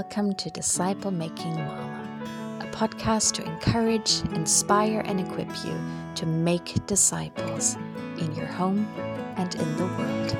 welcome 0.00 0.32
to 0.32 0.48
Disciple 0.48 1.10
Making 1.10 1.56
Mama, 1.56 2.58
a 2.62 2.66
podcast 2.74 3.34
to 3.34 3.44
encourage, 3.44 4.22
inspire, 4.32 5.02
and 5.04 5.20
equip 5.20 5.50
you 5.62 5.78
to 6.14 6.24
make 6.24 6.86
disciples 6.86 7.76
in 8.18 8.34
your 8.34 8.46
home 8.46 8.86
and 9.36 9.54
in 9.56 9.76
the 9.76 9.84
world. 9.84 10.36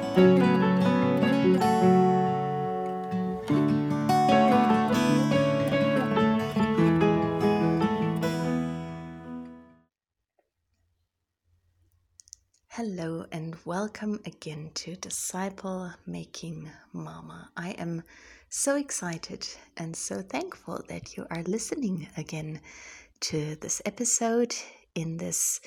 Hello, 12.70 13.26
and 13.30 13.56
welcome 13.66 14.20
again 14.24 14.70
to 14.72 14.96
Disciple 14.96 15.92
Making 16.06 16.70
Mama. 16.94 17.50
I 17.54 17.72
am 17.72 18.02
so 18.50 18.74
excited 18.74 19.46
and 19.76 19.94
so 19.94 20.20
thankful 20.22 20.84
that 20.88 21.16
you 21.16 21.24
are 21.30 21.42
listening 21.44 22.08
again 22.16 22.60
to 23.20 23.54
this 23.60 23.80
episode 23.86 24.52
in 24.96 25.18
this 25.18 25.60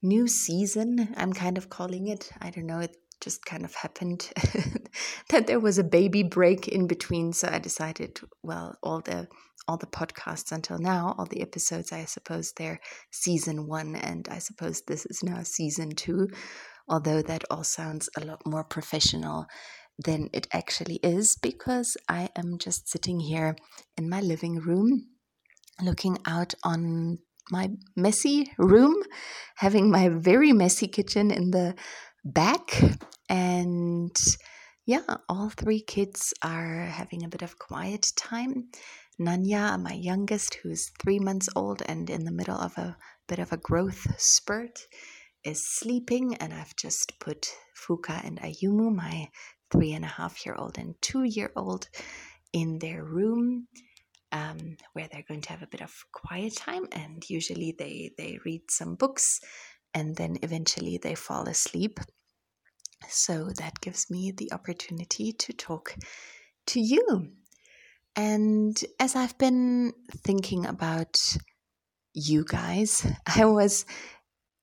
new 0.00 0.28
season. 0.28 1.12
I'm 1.16 1.32
kind 1.32 1.58
of 1.58 1.68
calling 1.68 2.06
it, 2.06 2.30
I 2.40 2.50
don't 2.50 2.66
know, 2.66 2.78
it 2.78 2.96
just 3.20 3.44
kind 3.44 3.64
of 3.64 3.74
happened 3.74 4.30
that 5.30 5.48
there 5.48 5.58
was 5.58 5.78
a 5.78 5.84
baby 5.84 6.22
break 6.22 6.68
in 6.68 6.86
between. 6.86 7.32
So 7.32 7.48
I 7.50 7.58
decided, 7.58 8.20
well, 8.44 8.76
all 8.82 9.00
the 9.00 9.26
all 9.68 9.76
the 9.76 9.86
podcasts 9.86 10.52
until 10.52 10.78
now, 10.78 11.14
all 11.18 11.26
the 11.26 11.42
episodes, 11.42 11.92
I 11.92 12.04
suppose 12.04 12.52
they're 12.52 12.80
season 13.10 13.66
one, 13.66 13.94
and 13.94 14.26
I 14.30 14.38
suppose 14.38 14.82
this 14.82 15.04
is 15.06 15.22
now 15.22 15.42
season 15.42 15.94
two, 15.96 16.28
although 16.88 17.22
that 17.22 17.44
all 17.50 17.62
sounds 17.62 18.08
a 18.16 18.24
lot 18.24 18.40
more 18.46 18.64
professional 18.64 19.46
than 20.04 20.30
it 20.32 20.46
actually 20.52 21.00
is 21.02 21.36
because 21.40 21.96
I 22.08 22.30
am 22.36 22.58
just 22.58 22.88
sitting 22.88 23.20
here 23.20 23.56
in 23.96 24.08
my 24.08 24.20
living 24.20 24.56
room 24.56 25.06
looking 25.82 26.18
out 26.26 26.54
on 26.64 27.18
my 27.50 27.68
messy 27.96 28.52
room, 28.58 28.94
having 29.56 29.90
my 29.90 30.08
very 30.08 30.52
messy 30.52 30.86
kitchen 30.88 31.30
in 31.30 31.50
the 31.50 31.74
back, 32.24 32.80
and 33.28 34.16
yeah, 34.86 35.16
all 35.28 35.50
three 35.50 35.82
kids 35.82 36.32
are 36.42 36.86
having 36.86 37.24
a 37.24 37.28
bit 37.28 37.42
of 37.42 37.58
quiet 37.58 38.06
time. 38.16 38.68
Nanya, 39.20 39.80
my 39.80 39.92
youngest, 39.92 40.58
who's 40.62 40.90
three 41.02 41.18
months 41.18 41.48
old 41.54 41.82
and 41.86 42.08
in 42.08 42.24
the 42.24 42.32
middle 42.32 42.56
of 42.56 42.76
a 42.78 42.96
bit 43.28 43.38
of 43.38 43.52
a 43.52 43.58
growth 43.58 44.06
spurt, 44.18 44.78
is 45.44 45.76
sleeping. 45.78 46.34
And 46.36 46.54
I've 46.54 46.74
just 46.76 47.12
put 47.20 47.48
Fuka 47.76 48.24
and 48.24 48.40
Ayumu, 48.40 48.94
my 48.94 49.28
three 49.70 49.92
and 49.92 50.04
a 50.04 50.08
half 50.08 50.44
year 50.44 50.54
old 50.56 50.78
and 50.78 50.94
two 51.00 51.24
year 51.24 51.52
old, 51.56 51.88
in 52.52 52.78
their 52.78 53.04
room. 53.04 53.68
Um, 54.32 54.76
where 54.92 55.08
they're 55.10 55.24
going 55.26 55.40
to 55.40 55.50
have 55.50 55.62
a 55.62 55.66
bit 55.66 55.82
of 55.82 55.92
quiet 56.12 56.54
time, 56.56 56.86
and 56.92 57.28
usually 57.28 57.74
they 57.76 58.12
they 58.16 58.38
read 58.44 58.70
some 58.70 58.94
books, 58.94 59.40
and 59.92 60.14
then 60.14 60.36
eventually 60.42 61.00
they 61.02 61.16
fall 61.16 61.48
asleep. 61.48 61.98
So 63.08 63.50
that 63.58 63.80
gives 63.80 64.08
me 64.08 64.32
the 64.36 64.52
opportunity 64.52 65.32
to 65.32 65.52
talk 65.52 65.96
to 66.66 66.80
you 66.80 67.32
and 68.16 68.78
as 68.98 69.16
I've 69.16 69.38
been 69.38 69.92
thinking 70.24 70.66
about 70.66 71.16
you 72.12 72.44
guys, 72.44 73.06
I 73.26 73.44
was 73.44 73.86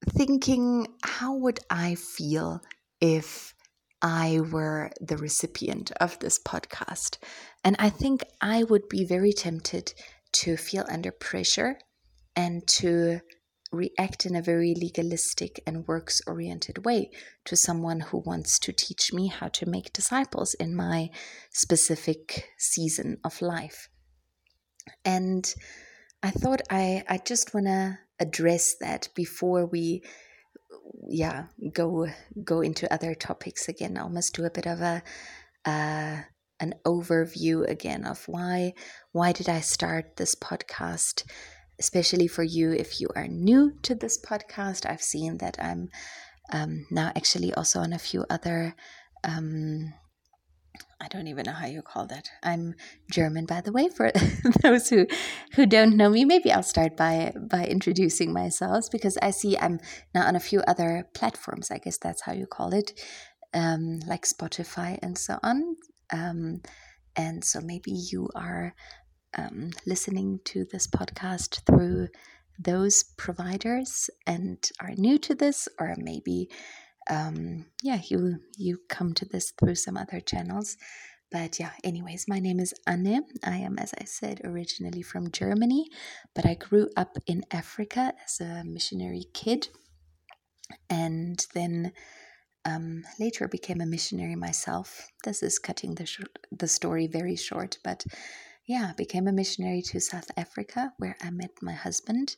thinking, 0.09 0.87
how 1.03 1.35
would 1.35 1.59
I 1.69 1.95
feel 1.95 2.61
if 3.01 3.53
I 4.01 4.39
were 4.51 4.91
the 5.01 5.17
recipient 5.17 5.91
of 5.99 6.19
this 6.19 6.39
podcast? 6.39 7.17
And 7.63 7.75
I 7.79 7.89
think 7.89 8.23
I 8.41 8.63
would 8.63 8.87
be 8.89 9.05
very 9.05 9.33
tempted 9.33 9.93
to 10.33 10.57
feel 10.57 10.85
under 10.89 11.11
pressure 11.11 11.79
and 12.35 12.67
to 12.67 13.21
react 13.71 14.25
in 14.25 14.35
a 14.35 14.41
very 14.41 14.73
legalistic 14.75 15.61
and 15.65 15.87
works 15.87 16.21
oriented 16.25 16.85
way 16.85 17.09
to 17.45 17.55
someone 17.55 17.99
who 17.99 18.19
wants 18.25 18.59
to 18.59 18.71
teach 18.71 19.11
me 19.11 19.27
how 19.27 19.47
to 19.49 19.69
make 19.69 19.91
disciples 19.91 20.53
in 20.53 20.75
my 20.75 21.09
specific 21.51 22.49
season 22.57 23.17
of 23.23 23.41
life. 23.41 23.89
And 25.03 25.53
I 26.23 26.31
thought 26.31 26.61
I, 26.69 27.03
I 27.09 27.17
just 27.17 27.53
want 27.53 27.65
to 27.65 27.99
address 28.19 28.75
that 28.79 29.09
before 29.15 29.65
we 29.65 30.01
yeah 31.07 31.45
go 31.73 32.07
go 32.43 32.61
into 32.61 32.91
other 32.91 33.13
topics 33.13 33.67
again 33.67 33.97
almost 33.97 34.35
do 34.35 34.45
a 34.45 34.51
bit 34.51 34.65
of 34.65 34.81
a 34.81 35.03
uh, 35.65 36.21
an 36.59 36.73
overview 36.85 37.67
again 37.69 38.05
of 38.05 38.23
why 38.27 38.73
why 39.11 39.31
did 39.31 39.49
I 39.49 39.59
start 39.59 40.15
this 40.15 40.35
podcast 40.35 41.23
especially 41.79 42.27
for 42.27 42.43
you 42.43 42.71
if 42.71 42.99
you 42.99 43.07
are 43.15 43.27
new 43.27 43.73
to 43.83 43.95
this 43.95 44.19
podcast. 44.19 44.89
I've 44.89 45.01
seen 45.01 45.37
that 45.37 45.57
I'm 45.59 45.89
um, 46.51 46.85
now 46.89 47.11
actually 47.15 47.53
also 47.53 47.79
on 47.79 47.93
a 47.93 47.99
few 47.99 48.25
other. 48.29 48.75
Um, 49.23 49.93
I 50.99 51.07
don't 51.09 51.27
even 51.27 51.43
know 51.45 51.53
how 51.53 51.67
you 51.67 51.81
call 51.83 52.07
that. 52.07 52.27
I'm 52.41 52.73
German, 53.11 53.45
by 53.45 53.61
the 53.61 53.71
way. 53.71 53.87
For 53.87 54.11
those 54.63 54.89
who 54.89 55.05
who 55.53 55.65
don't 55.65 55.95
know 55.95 56.09
me, 56.09 56.25
maybe 56.25 56.51
I'll 56.51 56.63
start 56.63 56.97
by 56.97 57.33
by 57.39 57.65
introducing 57.65 58.33
myself 58.33 58.85
because 58.91 59.17
I 59.21 59.29
see 59.29 59.57
I'm 59.57 59.79
now 60.15 60.25
on 60.25 60.35
a 60.35 60.39
few 60.39 60.61
other 60.67 61.07
platforms. 61.13 61.69
I 61.69 61.77
guess 61.77 61.97
that's 61.97 62.23
how 62.23 62.33
you 62.33 62.47
call 62.47 62.73
it, 62.73 62.99
um, 63.53 63.99
like 64.07 64.25
Spotify 64.25 64.97
and 65.03 65.17
so 65.17 65.37
on. 65.43 65.75
Um, 66.11 66.61
and 67.15 67.43
so 67.43 67.59
maybe 67.61 67.91
you 67.91 68.29
are 68.35 68.73
um, 69.37 69.71
listening 69.85 70.39
to 70.45 70.65
this 70.71 70.87
podcast 70.87 71.63
through 71.65 72.07
those 72.59 73.03
providers 73.17 74.09
and 74.25 74.57
are 74.79 74.93
new 74.97 75.19
to 75.19 75.35
this, 75.35 75.67
or 75.79 75.95
maybe 75.97 76.49
um, 77.09 77.65
yeah, 77.83 78.01
you 78.09 78.39
you 78.57 78.79
come 78.89 79.13
to 79.15 79.25
this 79.25 79.51
through 79.51 79.75
some 79.75 79.97
other 79.97 80.19
channels. 80.19 80.77
But 81.31 81.59
yeah, 81.59 81.71
anyways, 81.83 82.25
my 82.27 82.39
name 82.39 82.59
is 82.59 82.73
Anne. 82.85 83.25
I 83.43 83.57
am, 83.57 83.77
as 83.77 83.93
I 83.99 84.05
said, 84.05 84.41
originally 84.45 85.01
from 85.01 85.31
Germany, 85.31 85.89
but 86.33 86.45
I 86.45 86.53
grew 86.53 86.89
up 86.95 87.17
in 87.25 87.43
Africa 87.51 88.13
as 88.23 88.39
a 88.39 88.63
missionary 88.63 89.25
kid, 89.33 89.67
and 90.89 91.45
then 91.53 91.91
um, 92.65 93.03
later 93.19 93.47
became 93.47 93.81
a 93.81 93.85
missionary 93.85 94.35
myself. 94.35 95.07
This 95.23 95.43
is 95.43 95.59
cutting 95.59 95.95
the 95.95 96.05
sh- 96.05 96.21
the 96.51 96.67
story 96.67 97.07
very 97.07 97.35
short, 97.35 97.77
but 97.83 98.05
yeah, 98.65 98.91
became 98.97 99.27
a 99.27 99.31
missionary 99.33 99.81
to 99.81 99.99
South 99.99 100.29
Africa 100.35 100.93
where 100.97 101.15
I 101.21 101.29
met 101.31 101.51
my 101.61 101.73
husband. 101.73 102.35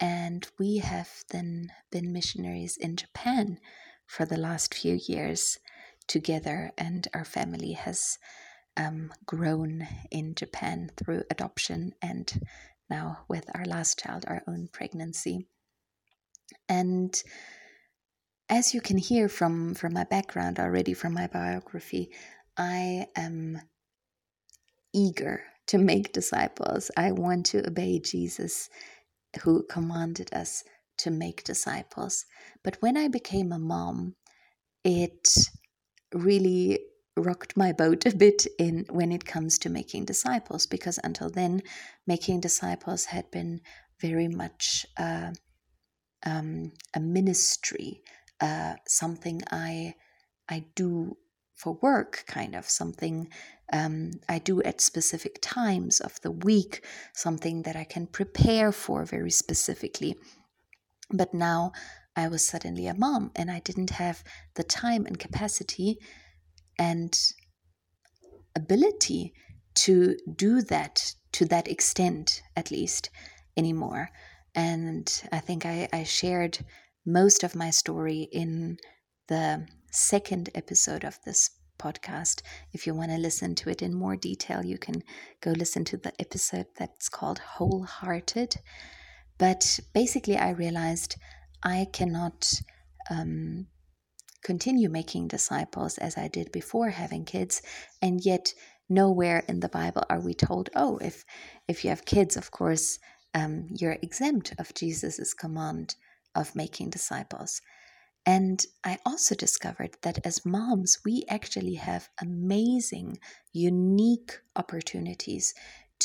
And 0.00 0.46
we 0.58 0.78
have 0.78 1.10
then 1.30 1.72
been 1.90 2.12
missionaries 2.12 2.76
in 2.76 2.96
Japan 2.96 3.58
for 4.06 4.24
the 4.26 4.36
last 4.36 4.74
few 4.74 4.98
years 5.06 5.58
together. 6.06 6.72
And 6.76 7.06
our 7.14 7.24
family 7.24 7.72
has 7.72 8.18
um, 8.76 9.12
grown 9.26 9.86
in 10.10 10.34
Japan 10.34 10.90
through 10.96 11.24
adoption 11.30 11.94
and 12.02 12.32
now 12.90 13.24
with 13.28 13.44
our 13.54 13.64
last 13.64 13.98
child, 13.98 14.24
our 14.26 14.42
own 14.46 14.68
pregnancy. 14.72 15.46
And 16.68 17.14
as 18.48 18.74
you 18.74 18.80
can 18.80 18.98
hear 18.98 19.28
from, 19.28 19.74
from 19.74 19.94
my 19.94 20.04
background 20.04 20.58
already, 20.58 20.92
from 20.94 21.14
my 21.14 21.26
biography, 21.26 22.10
I 22.56 23.06
am 23.16 23.60
eager 24.92 25.42
to 25.68 25.78
make 25.78 26.12
disciples. 26.12 26.90
I 26.96 27.12
want 27.12 27.46
to 27.46 27.66
obey 27.66 28.00
Jesus, 28.00 28.68
who 29.42 29.64
commanded 29.68 30.32
us 30.32 30.62
to 30.98 31.10
make 31.10 31.44
disciples. 31.44 32.24
But 32.62 32.76
when 32.80 32.96
I 32.96 33.08
became 33.08 33.52
a 33.52 33.58
mom, 33.58 34.14
it 34.84 35.28
really 36.12 36.80
rocked 37.16 37.56
my 37.56 37.72
boat 37.72 38.06
a 38.06 38.16
bit 38.16 38.46
in 38.58 38.84
when 38.90 39.12
it 39.12 39.24
comes 39.24 39.58
to 39.58 39.68
making 39.70 40.04
disciples 40.04 40.66
because 40.66 40.98
until 41.04 41.30
then 41.30 41.62
making 42.08 42.40
disciples 42.40 43.04
had 43.04 43.30
been 43.30 43.60
very 44.00 44.26
much 44.26 44.84
uh, 44.98 45.30
um, 46.26 46.72
a 46.92 46.98
ministry 46.98 48.02
uh, 48.40 48.74
something 48.84 49.40
i 49.52 49.94
i 50.48 50.64
do 50.74 51.16
for 51.54 51.78
work, 51.80 52.24
kind 52.26 52.54
of 52.54 52.68
something 52.68 53.28
um, 53.72 54.10
I 54.28 54.38
do 54.38 54.60
at 54.62 54.80
specific 54.80 55.38
times 55.40 56.00
of 56.00 56.20
the 56.20 56.30
week, 56.30 56.84
something 57.14 57.62
that 57.62 57.76
I 57.76 57.84
can 57.84 58.06
prepare 58.06 58.72
for 58.72 59.04
very 59.04 59.30
specifically. 59.30 60.16
But 61.16 61.32
now 61.32 61.72
I 62.16 62.28
was 62.28 62.46
suddenly 62.46 62.86
a 62.88 62.94
mom 62.94 63.30
and 63.36 63.50
I 63.50 63.60
didn't 63.60 63.90
have 63.90 64.24
the 64.54 64.64
time 64.64 65.06
and 65.06 65.18
capacity 65.18 65.98
and 66.78 67.16
ability 68.56 69.32
to 69.74 70.16
do 70.36 70.60
that 70.62 71.14
to 71.32 71.44
that 71.46 71.68
extent, 71.68 72.42
at 72.56 72.70
least 72.70 73.10
anymore. 73.56 74.10
And 74.54 75.22
I 75.32 75.40
think 75.40 75.64
I, 75.66 75.88
I 75.92 76.04
shared 76.04 76.58
most 77.06 77.44
of 77.44 77.54
my 77.54 77.70
story 77.70 78.28
in 78.32 78.78
the 79.28 79.66
second 79.90 80.50
episode 80.54 81.04
of 81.04 81.18
this 81.24 81.50
podcast. 81.78 82.42
If 82.72 82.86
you 82.86 82.94
want 82.94 83.10
to 83.10 83.18
listen 83.18 83.54
to 83.56 83.70
it 83.70 83.82
in 83.82 83.94
more 83.94 84.16
detail, 84.16 84.64
you 84.64 84.78
can 84.78 85.02
go 85.40 85.50
listen 85.50 85.84
to 85.86 85.96
the 85.96 86.12
episode 86.20 86.66
that's 86.76 87.08
called 87.08 87.38
Wholehearted. 87.38 88.56
But 89.38 89.80
basically, 89.92 90.36
I 90.36 90.50
realized 90.50 91.16
I 91.62 91.86
cannot 91.92 92.52
um, 93.10 93.66
continue 94.42 94.88
making 94.88 95.28
disciples 95.28 95.98
as 95.98 96.16
I 96.16 96.28
did 96.28 96.52
before 96.52 96.90
having 96.90 97.24
kids, 97.24 97.62
and 98.00 98.24
yet 98.24 98.52
nowhere 98.88 99.42
in 99.48 99.60
the 99.60 99.68
Bible 99.68 100.04
are 100.08 100.20
we 100.20 100.34
told, 100.34 100.70
oh, 100.76 100.98
if 100.98 101.24
if 101.66 101.84
you 101.84 101.90
have 101.90 102.04
kids, 102.04 102.36
of 102.36 102.50
course, 102.50 102.98
um, 103.34 103.66
you're 103.70 103.98
exempt 104.02 104.54
of 104.58 104.74
Jesus's 104.74 105.34
command 105.34 105.96
of 106.34 106.54
making 106.54 106.90
disciples. 106.90 107.60
And 108.26 108.64
I 108.82 108.98
also 109.04 109.34
discovered 109.34 109.96
that 110.02 110.24
as 110.24 110.46
moms, 110.46 110.98
we 111.04 111.24
actually 111.28 111.74
have 111.74 112.08
amazing, 112.20 113.18
unique 113.52 114.38
opportunities 114.56 115.52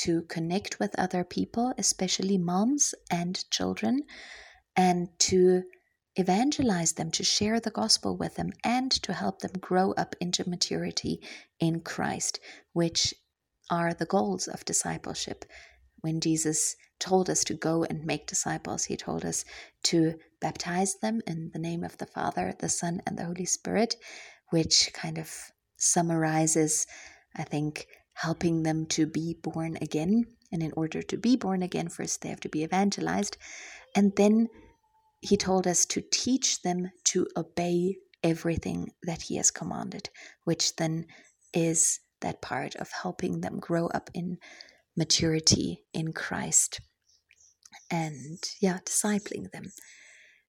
to 0.04 0.22
connect 0.24 0.80
with 0.80 0.98
other 0.98 1.24
people, 1.24 1.74
especially 1.78 2.38
moms 2.38 2.96
and 3.12 3.44
children, 3.50 4.02
and 4.76 5.10
to 5.20 5.64
evangelize 6.16 6.94
them, 6.94 7.12
to 7.12 7.24
share 7.24 7.60
the 7.60 7.72
gospel 7.72 8.16
with 8.18 8.36
them, 8.36 8.52
and 8.64 8.92
to 8.92 9.14
help 9.14 9.40
them 9.40 9.52
grow 9.60 9.92
up 9.94 10.16
into 10.20 10.50
maturity 10.50 11.22
in 11.60 11.82
Christ, 11.82 12.40
which 12.74 13.14
are 13.70 13.94
the 13.94 14.06
goals 14.06 14.48
of 14.48 14.66
discipleship. 14.66 15.46
When 16.02 16.22
Jesus 16.22 16.76
told 17.00 17.30
us 17.30 17.44
to 17.46 17.54
go 17.54 17.84
and 17.84 18.06
make 18.06 18.28
disciples, 18.28 18.86
he 18.86 18.98
told 18.98 19.26
us 19.26 19.46
to 19.84 20.16
baptize 20.42 20.96
them 21.02 21.22
in 21.28 21.52
the 21.54 21.60
name 21.60 21.84
of 21.84 21.98
the 21.98 22.06
Father, 22.06 22.54
the 22.60 22.70
Son, 22.70 23.02
and 23.06 23.18
the 23.18 23.26
Holy 23.26 23.46
Spirit, 23.46 23.96
which 24.50 24.92
kind 24.94 25.18
of 25.18 25.32
summarizes, 25.78 26.86
I 27.36 27.44
think, 27.44 27.88
helping 28.22 28.64
them 28.64 28.86
to 28.86 29.06
be 29.06 29.38
born 29.42 29.78
again. 29.82 30.26
And 30.52 30.62
in 30.62 30.74
order 30.76 31.02
to 31.04 31.18
be 31.18 31.36
born 31.38 31.62
again, 31.64 31.90
first 31.90 32.22
they 32.22 32.30
have 32.30 32.42
to 32.42 32.50
be 32.50 32.64
evangelized. 32.64 33.38
And 33.96 34.14
then 34.16 34.48
he 35.22 35.38
told 35.38 35.68
us 35.68 35.86
to 35.88 36.04
teach 36.12 36.62
them 36.62 36.92
to 37.06 37.28
obey 37.38 37.98
everything 38.24 38.92
that 39.04 39.22
he 39.22 39.38
has 39.38 39.52
commanded, 39.52 40.10
which 40.44 40.76
then 40.76 41.06
is 41.54 42.00
that 42.22 42.42
part 42.42 42.76
of 42.76 42.90
helping 42.92 43.42
them 43.42 43.60
grow 43.60 43.88
up 43.88 44.10
in 44.14 44.38
maturity 44.98 45.84
in 45.94 46.12
Christ 46.12 46.82
and, 47.90 48.38
yeah, 48.62 48.80
discipling 48.86 49.52
them. 49.52 49.72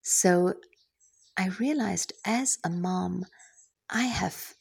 So 0.02 0.55
I 1.37 1.49
realized 1.61 2.12
as 2.26 2.58
a 2.64 2.70
mom, 2.70 3.25
I 3.88 4.02
have 4.02 4.55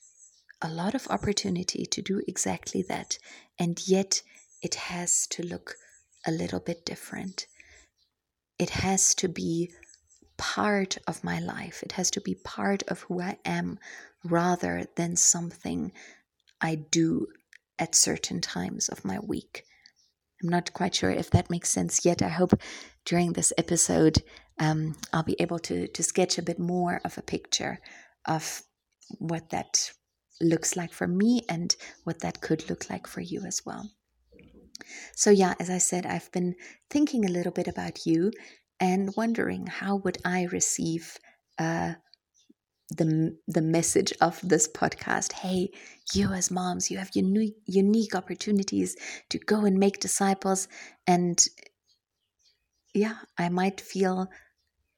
a 0.62 0.70
lot 0.70 0.96
of 0.96 1.08
opportunity 1.08 1.86
to 1.86 2.02
do 2.02 2.22
exactly 2.28 2.84
that, 2.90 3.18
and 3.58 3.80
yet 3.88 4.22
it 4.62 4.76
has 4.76 5.28
to 5.28 5.44
look 5.44 5.76
a 6.26 6.32
little 6.32 6.60
bit 6.60 6.86
different. 6.86 7.48
It 8.58 8.72
has 8.72 9.16
to 9.16 9.30
be 9.30 9.72
part 10.38 10.98
of 11.08 11.24
my 11.24 11.40
life. 11.40 11.82
It 11.84 11.94
has 11.94 12.12
to 12.12 12.22
be 12.22 12.36
part 12.36 12.84
of 12.88 13.02
who 13.02 13.22
I 13.22 13.38
am 13.46 13.80
rather 14.24 14.86
than 14.96 15.16
something 15.16 15.92
I 16.60 16.76
do 16.76 17.28
at 17.78 17.96
certain 17.96 18.42
times 18.42 18.90
of 18.90 19.06
my 19.06 19.20
week. 19.20 19.64
I'm 20.42 20.50
not 20.50 20.74
quite 20.74 20.96
sure 20.96 21.12
if 21.12 21.30
that 21.32 21.50
makes 21.50 21.70
sense 21.70 22.06
yet. 22.06 22.22
I 22.22 22.30
hope 22.30 22.54
during 23.06 23.34
this 23.34 23.54
episode 23.58 24.24
um, 24.60 24.96
I'll 25.14 25.24
be 25.24 25.40
able 25.40 25.60
to, 25.60 25.88
to 25.88 26.04
sketch 26.04 26.38
a 26.38 26.42
bit 26.44 26.60
more 26.60 27.00
of 27.04 27.18
a 27.18 27.22
picture 27.22 27.80
of 28.26 28.64
what 29.18 29.50
that 29.50 29.92
looks 30.42 30.76
like 30.76 30.94
for 30.94 31.08
me 31.08 31.44
and 31.50 31.76
what 32.04 32.20
that 32.20 32.42
could 32.42 32.70
look 32.70 32.90
like 32.90 33.08
for 33.08 33.22
you 33.22 33.44
as 33.46 33.62
well. 33.66 33.90
So, 35.16 35.30
yeah, 35.30 35.54
as 35.60 35.70
I 35.70 35.78
said, 35.78 36.06
I've 36.06 36.32
been 36.32 36.56
thinking 36.90 37.26
a 37.26 37.32
little 37.32 37.52
bit 37.52 37.68
about 37.68 38.06
you 38.06 38.32
and 38.80 39.14
wondering 39.18 39.68
how 39.68 39.98
would 39.98 40.18
I 40.24 40.44
receive 40.44 41.18
uh, 41.58 41.96
the 42.90 43.38
the 43.48 43.62
message 43.62 44.14
of 44.22 44.40
this 44.42 44.68
podcast. 44.68 45.34
Hey, 45.34 45.70
you 46.14 46.32
as 46.32 46.50
moms, 46.50 46.90
you 46.90 46.98
have 46.98 47.12
unique 47.14 47.56
unique 47.66 48.16
opportunities 48.16 48.96
to 49.30 49.38
go 49.38 49.66
and 49.66 49.78
make 49.78 50.00
disciples, 50.00 50.68
and 51.06 51.40
yeah, 52.94 53.18
I 53.38 53.50
might 53.50 53.80
feel 53.80 54.28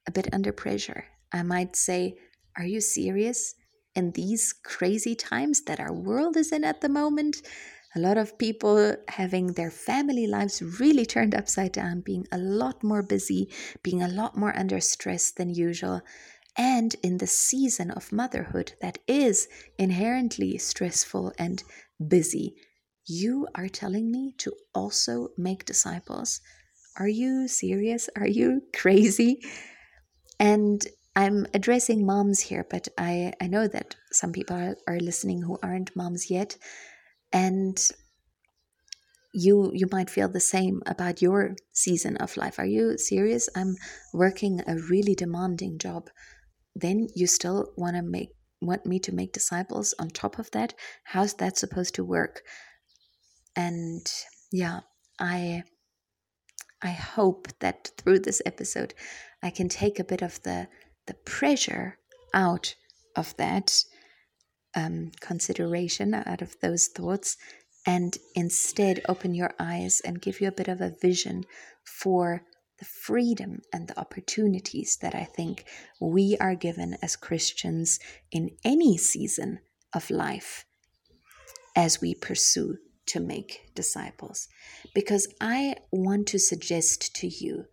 a 0.08 0.12
bit 0.12 0.34
under 0.34 0.54
pressure. 0.54 1.06
I 1.34 1.44
might 1.44 1.76
say, 1.76 2.16
"Are 2.58 2.66
you 2.66 2.80
serious?" 2.82 3.56
In 3.94 4.12
these 4.12 4.54
crazy 4.54 5.16
times 5.16 5.64
that 5.64 5.80
our 5.80 5.94
world 5.94 6.38
is 6.38 6.52
in 6.52 6.64
at 6.64 6.82
the 6.82 6.90
moment, 6.90 7.42
a 7.94 8.00
lot 8.00 8.18
of 8.18 8.38
people 8.38 8.96
having 9.10 9.48
their 9.48 9.72
family 9.72 10.26
lives 10.26 10.62
really 10.80 11.06
turned 11.06 11.36
upside 11.36 11.74
down, 11.74 12.00
being 12.00 12.26
a 12.32 12.38
lot 12.38 12.84
more 12.84 13.04
busy, 13.04 13.50
being 13.84 14.02
a 14.02 14.08
lot 14.08 14.38
more 14.38 14.58
under 14.58 14.80
stress 14.80 15.32
than 15.32 15.50
usual, 15.50 16.02
and 16.58 16.96
in 17.04 17.18
the 17.18 17.28
season 17.28 17.92
of 17.92 18.14
motherhood 18.14 18.74
that 18.82 18.98
is 19.08 19.48
inherently 19.78 20.58
stressful 20.58 21.34
and 21.38 21.64
busy. 22.06 22.56
You 23.06 23.48
are 23.56 23.68
telling 23.68 24.10
me 24.10 24.36
to 24.38 24.54
also 24.74 25.30
make 25.38 25.66
disciples. 25.66 26.40
Are 26.98 27.08
you 27.10 27.48
serious? 27.50 28.10
Are 28.16 28.28
you 28.28 28.62
crazy? 28.74 29.42
And 30.40 30.86
I'm 31.16 31.46
addressing 31.54 32.06
moms 32.06 32.40
here, 32.40 32.66
but 32.70 32.88
I, 32.98 33.34
I 33.42 33.48
know 33.48 33.68
that 33.68 33.96
some 34.12 34.32
people 34.32 34.56
are, 34.56 34.76
are 34.88 35.00
listening 35.00 35.42
who 35.42 35.58
aren't 35.62 35.96
moms 35.96 36.30
yet. 36.32 36.58
And 37.34 37.78
you 39.34 39.72
you 39.74 39.88
might 39.92 40.10
feel 40.10 40.28
the 40.28 40.42
same 40.42 40.82
about 40.86 41.22
your 41.22 41.56
season 41.72 42.18
of 42.18 42.36
life. 42.36 42.60
Are 42.60 42.66
you 42.66 42.98
serious? 42.98 43.48
I'm 43.56 43.76
working 44.14 44.62
a 44.68 44.76
really 44.76 45.16
demanding 45.16 45.78
job. 45.78 46.10
Then 46.76 47.08
you 47.16 47.28
still 47.28 47.72
want 47.78 47.96
to 47.96 48.02
make 48.02 48.32
want 48.62 48.86
me 48.86 49.00
to 49.00 49.16
make 49.16 49.32
disciples 49.32 49.94
on 50.00 50.10
top 50.10 50.38
of 50.38 50.52
that? 50.52 50.74
How's 51.06 51.36
that 51.36 51.58
supposed 51.58 51.96
to 51.96 52.04
work? 52.04 52.42
And 53.56 54.06
yeah 54.52 54.82
i 55.20 55.64
i 56.82 56.90
hope 56.90 57.48
that 57.60 57.92
through 57.98 58.20
this 58.20 58.42
episode 58.46 58.94
i 59.42 59.50
can 59.50 59.70
take 59.70 60.00
a 60.00 60.04
bit 60.04 60.22
of 60.22 60.42
the 60.44 60.68
the 61.12 61.32
pressure 61.32 61.98
out 62.34 62.74
of 63.18 63.36
that 63.36 63.84
um, 64.74 65.12
consideration 65.20 66.14
out 66.14 66.42
of 66.42 66.56
those 66.62 66.88
thoughts 66.88 67.36
and 67.86 68.18
instead 68.34 69.02
open 69.10 69.36
your 69.36 69.54
eyes 69.60 70.00
and 70.06 70.22
give 70.22 70.40
you 70.40 70.48
a 70.48 70.54
bit 70.54 70.70
of 70.70 70.80
a 70.80 70.96
vision 71.02 71.44
for 71.84 72.44
the 72.80 72.86
freedom 72.86 73.60
and 73.74 73.90
the 73.90 74.00
opportunities 74.00 74.98
that 75.02 75.14
I 75.14 75.26
think 75.26 75.66
we 76.00 76.38
are 76.40 76.56
given 76.56 76.96
as 77.02 77.18
Christians 77.18 78.00
in 78.32 78.52
any 78.64 78.98
season 78.98 79.60
of 79.94 80.10
life 80.10 80.64
as 81.76 82.00
we 82.00 82.16
pursue 82.16 82.78
to 83.08 83.20
make 83.20 83.70
disciples. 83.76 84.48
Because 84.96 85.28
I 85.42 85.76
want 85.92 86.28
to 86.28 86.40
suggest 86.40 87.14
to 87.16 87.28
you 87.28 87.66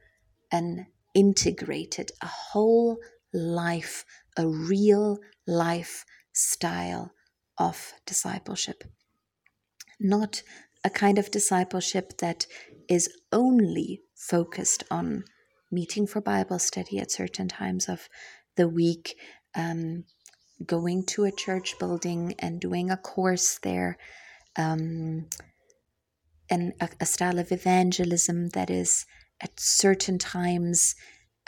an 0.50 0.88
integrated, 1.14 2.10
a 2.20 2.26
whole 2.26 2.98
life, 3.32 4.04
a 4.36 4.46
real 4.46 5.18
life 5.46 6.04
style 6.32 7.12
of 7.58 7.92
discipleship. 8.06 8.84
Not 10.00 10.42
a 10.84 10.90
kind 10.90 11.18
of 11.18 11.30
discipleship 11.30 12.18
that 12.18 12.46
is 12.88 13.08
only 13.32 14.02
focused 14.14 14.84
on 14.90 15.24
meeting 15.70 16.06
for 16.06 16.20
Bible 16.20 16.58
study 16.58 16.98
at 16.98 17.10
certain 17.10 17.48
times 17.48 17.88
of 17.88 18.08
the 18.56 18.68
week, 18.68 19.16
um, 19.54 20.04
going 20.64 21.04
to 21.04 21.24
a 21.24 21.32
church 21.32 21.78
building 21.78 22.34
and 22.38 22.60
doing 22.60 22.90
a 22.90 22.96
course 22.96 23.58
there, 23.62 23.98
um, 24.56 25.26
and 26.50 26.72
a, 26.80 26.88
a, 27.00 27.06
style 27.06 27.38
of 27.38 27.52
evangelism 27.52 28.48
that 28.50 28.70
is 28.70 29.04
at 29.40 29.50
certain 29.58 30.18
times 30.18 30.94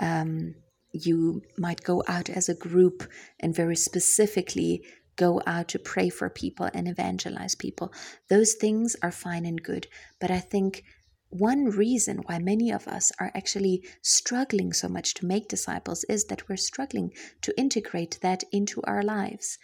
um, 0.01 0.55
you 0.93 1.43
might 1.57 1.83
go 1.83 2.03
out 2.09 2.29
as 2.29 2.49
a 2.49 2.55
group 2.55 3.09
and 3.39 3.55
very 3.55 3.77
specifically 3.77 4.83
go 5.17 5.41
out 5.47 5.69
to 5.69 5.79
pray 5.79 6.09
for 6.09 6.31
people 6.31 6.69
and 6.73 6.89
evangelize 6.89 7.55
people. 7.55 7.93
Those 8.29 8.55
things 8.55 8.97
are 9.03 9.13
fine 9.13 9.45
and 9.45 9.63
good. 9.63 9.87
But 10.21 10.31
I 10.31 10.41
think 10.41 10.83
one 11.29 11.67
reason 11.67 12.19
why 12.27 12.39
many 12.39 12.73
of 12.73 12.89
us 12.89 13.13
are 13.21 13.31
actually 13.35 13.85
struggling 14.03 14.73
so 14.73 14.89
much 14.89 15.15
to 15.15 15.27
make 15.27 15.49
disciples 15.49 16.05
is 16.09 16.25
that 16.25 16.49
we're 16.49 16.57
struggling 16.57 17.13
to 17.43 17.59
integrate 17.59 18.19
that 18.23 18.43
into 18.51 18.83
our 18.83 19.03
lives. 19.03 19.59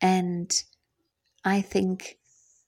And 0.00 0.50
I 1.44 1.60
think 1.60 2.16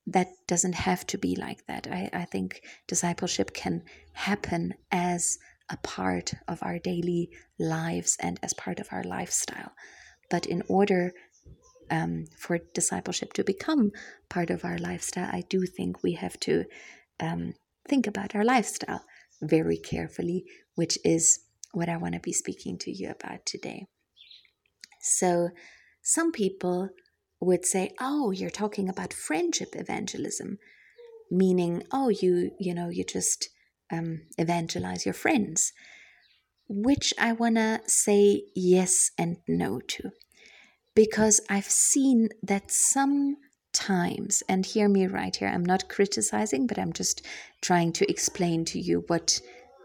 that 0.07 0.29
doesn't 0.47 0.75
have 0.75 1.07
to 1.09 1.19
be 1.19 1.35
like 1.35 1.67
that. 1.67 1.89
I, 1.91 2.11
I 2.13 2.25
think 2.25 2.61
discipleship 2.87 3.55
can 3.55 3.83
happen 4.13 4.75
as 4.93 5.39
a 5.71 5.77
part 5.79 6.33
of 6.47 6.63
our 6.63 6.79
daily 6.79 7.31
lives 7.59 8.17
and 8.21 8.39
as 8.43 8.55
part 8.55 8.79
of 8.81 8.89
our 8.93 9.03
lifestyle. 9.03 9.73
But 10.31 10.47
in 10.47 10.63
order 10.69 11.13
um, 11.91 12.27
for 12.39 12.59
discipleship 12.75 13.33
to 13.35 13.45
become 13.45 13.91
part 14.29 14.51
of 14.51 14.65
our 14.65 14.79
lifestyle, 14.79 15.29
I 15.33 15.43
do 15.49 15.67
think 15.67 16.03
we 16.03 16.13
have 16.15 16.39
to 16.41 16.65
um, 17.21 17.55
think 17.89 18.07
about 18.07 18.35
our 18.35 18.45
lifestyle 18.45 19.05
very 19.43 19.77
carefully, 19.77 20.45
which 20.75 20.99
is 21.05 21.41
what 21.73 21.89
I 21.89 21.97
want 21.97 22.15
to 22.15 22.21
be 22.21 22.33
speaking 22.33 22.79
to 22.79 22.91
you 22.91 23.11
about 23.11 23.45
today. 23.47 23.87
So, 25.01 25.51
some 26.03 26.33
people 26.33 26.91
would 27.41 27.65
say, 27.67 27.93
"Oh, 28.01 28.31
you're 28.31 28.51
talking 28.51 28.89
about 28.89 29.13
friendship 29.13 29.75
evangelism," 29.75 30.59
meaning, 31.31 31.83
"Oh, 31.93 32.09
you 32.09 32.53
you 32.59 32.75
know 32.75 32.89
you 32.89 33.05
just 33.05 33.51
um, 33.91 34.23
evangelize 34.39 35.05
your 35.05 35.15
friends," 35.15 35.73
which 36.69 37.13
I 37.19 37.33
want 37.33 37.57
to 37.57 37.81
say 37.87 38.43
yes 38.55 39.11
and 39.19 39.39
no 39.47 39.81
to, 39.81 40.11
because 40.95 41.41
I've 41.49 41.71
seen 41.71 42.29
that 42.43 42.71
sometimes, 42.71 44.43
and 44.49 44.67
hear 44.67 44.89
me 44.89 45.07
right 45.07 45.35
here, 45.35 45.49
I'm 45.49 45.65
not 45.65 45.89
criticizing, 45.89 46.67
but 46.67 46.79
I'm 46.79 46.93
just 46.93 47.25
trying 47.61 47.93
to 47.95 48.11
explain 48.11 48.65
to 48.67 48.81
you 48.81 49.05
what 49.07 49.41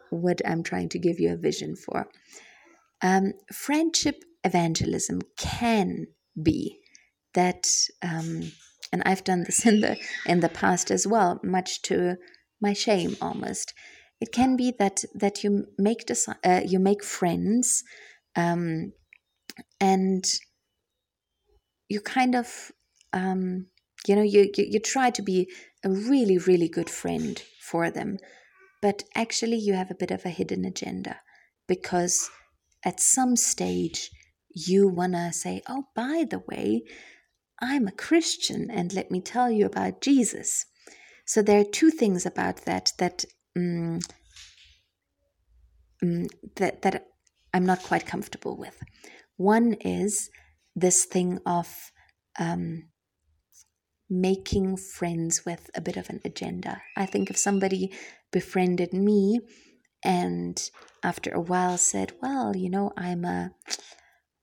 what 0.10 0.42
I'm 0.46 0.62
trying 0.62 0.90
to 0.90 1.00
give 1.00 1.20
you 1.20 1.34
a 1.34 1.38
vision 1.38 1.76
for. 1.76 2.08
Um, 3.02 3.34
friendship 3.52 4.24
evangelism 4.44 5.22
can 5.38 6.08
be 6.42 6.80
that, 7.34 7.66
um, 8.02 8.52
and 8.92 9.02
I've 9.06 9.24
done 9.24 9.44
this 9.44 9.66
in 9.72 9.82
the 9.82 9.98
in 10.26 10.40
the 10.40 10.50
past 10.50 10.92
as 10.92 11.08
well, 11.08 11.40
much 11.44 11.82
to 11.84 12.18
my 12.62 12.74
shame 12.74 13.18
almost. 13.22 13.74
It 14.20 14.32
can 14.32 14.56
be 14.56 14.74
that 14.78 15.04
that 15.16 15.44
you 15.44 15.66
make 15.78 16.06
desi- 16.06 16.38
uh, 16.44 16.62
you 16.66 16.80
make 16.80 17.04
friends, 17.04 17.84
um, 18.36 18.94
and 19.80 20.24
you 21.90 22.02
kind 22.02 22.36
of 22.36 22.72
um, 23.14 23.68
you 24.08 24.16
know 24.16 24.22
you, 24.22 24.52
you 24.56 24.66
you 24.70 24.80
try 24.80 25.10
to 25.10 25.22
be 25.22 25.50
a 25.84 25.90
really 25.90 26.38
really 26.38 26.70
good 26.70 26.90
friend 26.90 27.42
for 27.60 27.90
them 27.90 28.18
but 28.82 29.04
actually, 29.14 29.58
you 29.58 29.74
have 29.76 29.92
a 29.92 29.96
bit 29.96 30.10
of 30.12 30.26
a 30.26 30.30
hidden 30.30 30.66
agenda 30.66 31.22
because 31.68 32.30
at 32.84 33.00
some 33.00 33.36
stage 33.36 34.10
you 34.50 34.88
want 34.88 35.14
to 35.14 35.32
say, 35.32 35.62
Oh, 35.70 35.86
by 35.96 36.26
the 36.28 36.40
way, 36.40 36.84
I'm 37.62 37.88
a 37.88 37.92
Christian 37.92 38.70
and 38.72 38.92
let 38.92 39.12
me 39.12 39.22
tell 39.22 39.52
you 39.52 39.68
about 39.68 40.02
Jesus. 40.02 40.66
So 41.32 41.42
there 41.42 41.62
are 41.62 41.78
two 41.80 41.92
things 41.92 42.26
about 42.26 42.66
that 42.66 42.92
that 42.98 43.24
um, 43.56 44.00
that 46.58 46.82
that 46.82 47.06
I'm 47.54 47.66
not 47.66 47.84
quite 47.84 48.06
comfortable 48.06 48.58
with. 48.58 48.78
One 49.38 49.76
is 49.80 50.30
this 50.76 51.06
thing 51.06 51.40
of 51.46 51.70
um, 52.38 52.90
making 54.10 54.76
friends 54.76 55.46
with 55.46 55.70
a 55.74 55.80
bit 55.80 55.96
of 55.96 56.10
an 56.10 56.20
agenda. 56.26 56.82
I 56.98 57.06
think 57.06 57.30
if 57.30 57.38
somebody 57.38 57.94
befriended 58.34 58.92
me 58.92 59.40
and 60.04 60.62
after 61.02 61.32
a 61.32 61.40
while 61.40 61.78
said, 61.78 62.12
"Well, 62.22 62.58
you 62.58 62.70
know, 62.70 62.92
I'm 62.98 63.24
a 63.24 63.52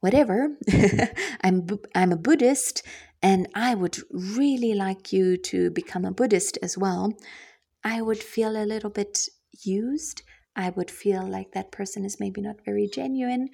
whatever. 0.01 0.57
I'm 1.43 1.67
I'm 1.95 2.13
a 2.13 2.17
Buddhist 2.17 2.83
and 3.23 3.49
I 3.55 3.75
would 3.75 3.99
really 4.11 4.75
like 4.75 5.13
you 5.13 5.37
to 5.37 5.71
become 5.71 6.05
a 6.05 6.13
Buddhist 6.13 6.59
as 6.63 6.77
well." 6.79 7.13
I 7.85 8.03
would 8.03 8.19
feel 8.19 8.57
a 8.57 8.67
little 8.67 8.91
bit 8.91 9.29
used. 9.65 10.23
I 10.57 10.71
would 10.71 10.91
feel 10.91 11.25
like 11.27 11.53
that 11.53 11.71
person 11.71 12.05
is 12.05 12.19
maybe 12.19 12.41
not 12.41 12.65
very 12.65 12.89
genuine 12.93 13.49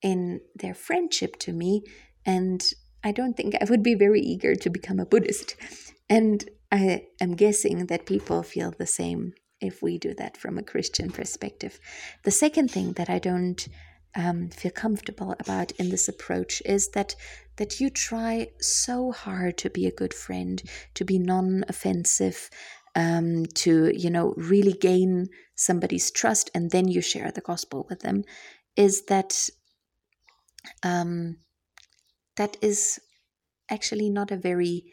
in 0.00 0.40
their 0.54 0.74
friendship 0.74 1.36
to 1.40 1.52
me 1.52 1.82
and 2.24 2.62
I 3.02 3.12
don't 3.12 3.36
think 3.36 3.54
I 3.54 3.66
would 3.68 3.82
be 3.82 3.94
very 3.94 4.20
eager 4.20 4.54
to 4.54 4.70
become 4.70 4.98
a 4.98 5.06
Buddhist. 5.06 5.56
And 6.08 6.48
I 6.72 7.06
am 7.20 7.36
guessing 7.36 7.86
that 7.86 8.06
people 8.06 8.42
feel 8.42 8.72
the 8.72 8.86
same 8.86 9.34
if 9.60 9.82
we 9.82 9.98
do 9.98 10.14
that 10.14 10.36
from 10.36 10.56
a 10.56 10.62
Christian 10.62 11.10
perspective. 11.10 11.78
The 12.24 12.30
second 12.30 12.70
thing 12.70 12.94
that 12.94 13.10
I 13.10 13.18
don't 13.18 13.68
um, 14.16 14.48
feel 14.50 14.70
comfortable 14.72 15.34
about 15.40 15.72
in 15.72 15.90
this 15.90 16.08
approach 16.08 16.62
is 16.64 16.90
that 16.90 17.14
that 17.56 17.80
you 17.80 17.88
try 17.90 18.48
so 18.60 19.12
hard 19.12 19.56
to 19.58 19.70
be 19.70 19.86
a 19.86 19.92
good 19.92 20.12
friend, 20.12 20.62
to 20.94 21.04
be 21.04 21.18
non-offensive, 21.18 22.50
um, 22.96 23.46
to 23.54 23.92
you 23.96 24.10
know 24.10 24.34
really 24.36 24.72
gain 24.72 25.28
somebody's 25.56 26.10
trust, 26.10 26.50
and 26.54 26.70
then 26.70 26.88
you 26.88 27.00
share 27.00 27.30
the 27.30 27.40
gospel 27.40 27.86
with 27.88 28.00
them. 28.00 28.24
Is 28.76 29.04
that 29.06 29.48
um, 30.82 31.36
that 32.36 32.56
is 32.60 33.00
actually 33.70 34.10
not 34.10 34.30
a 34.30 34.36
very 34.36 34.84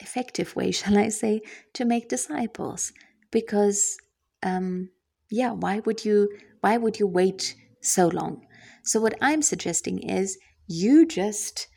effective 0.00 0.54
way, 0.56 0.70
shall 0.78 0.98
I 0.98 1.08
say, 1.08 1.42
to 1.74 1.84
make 1.84 2.08
disciples. 2.08 2.92
Because, 3.30 3.96
um, 4.42 4.90
yeah, 5.30 5.52
why 5.52 5.80
would 5.80 6.04
you 6.04 6.28
why 6.60 6.76
would 6.76 6.98
you 6.98 7.06
wait 7.06 7.56
so 7.80 8.08
long? 8.08 8.46
So 8.84 9.00
what 9.00 9.14
I'm 9.20 9.42
suggesting 9.42 9.98
is 9.98 10.38
you 10.66 11.06
just 11.06 11.68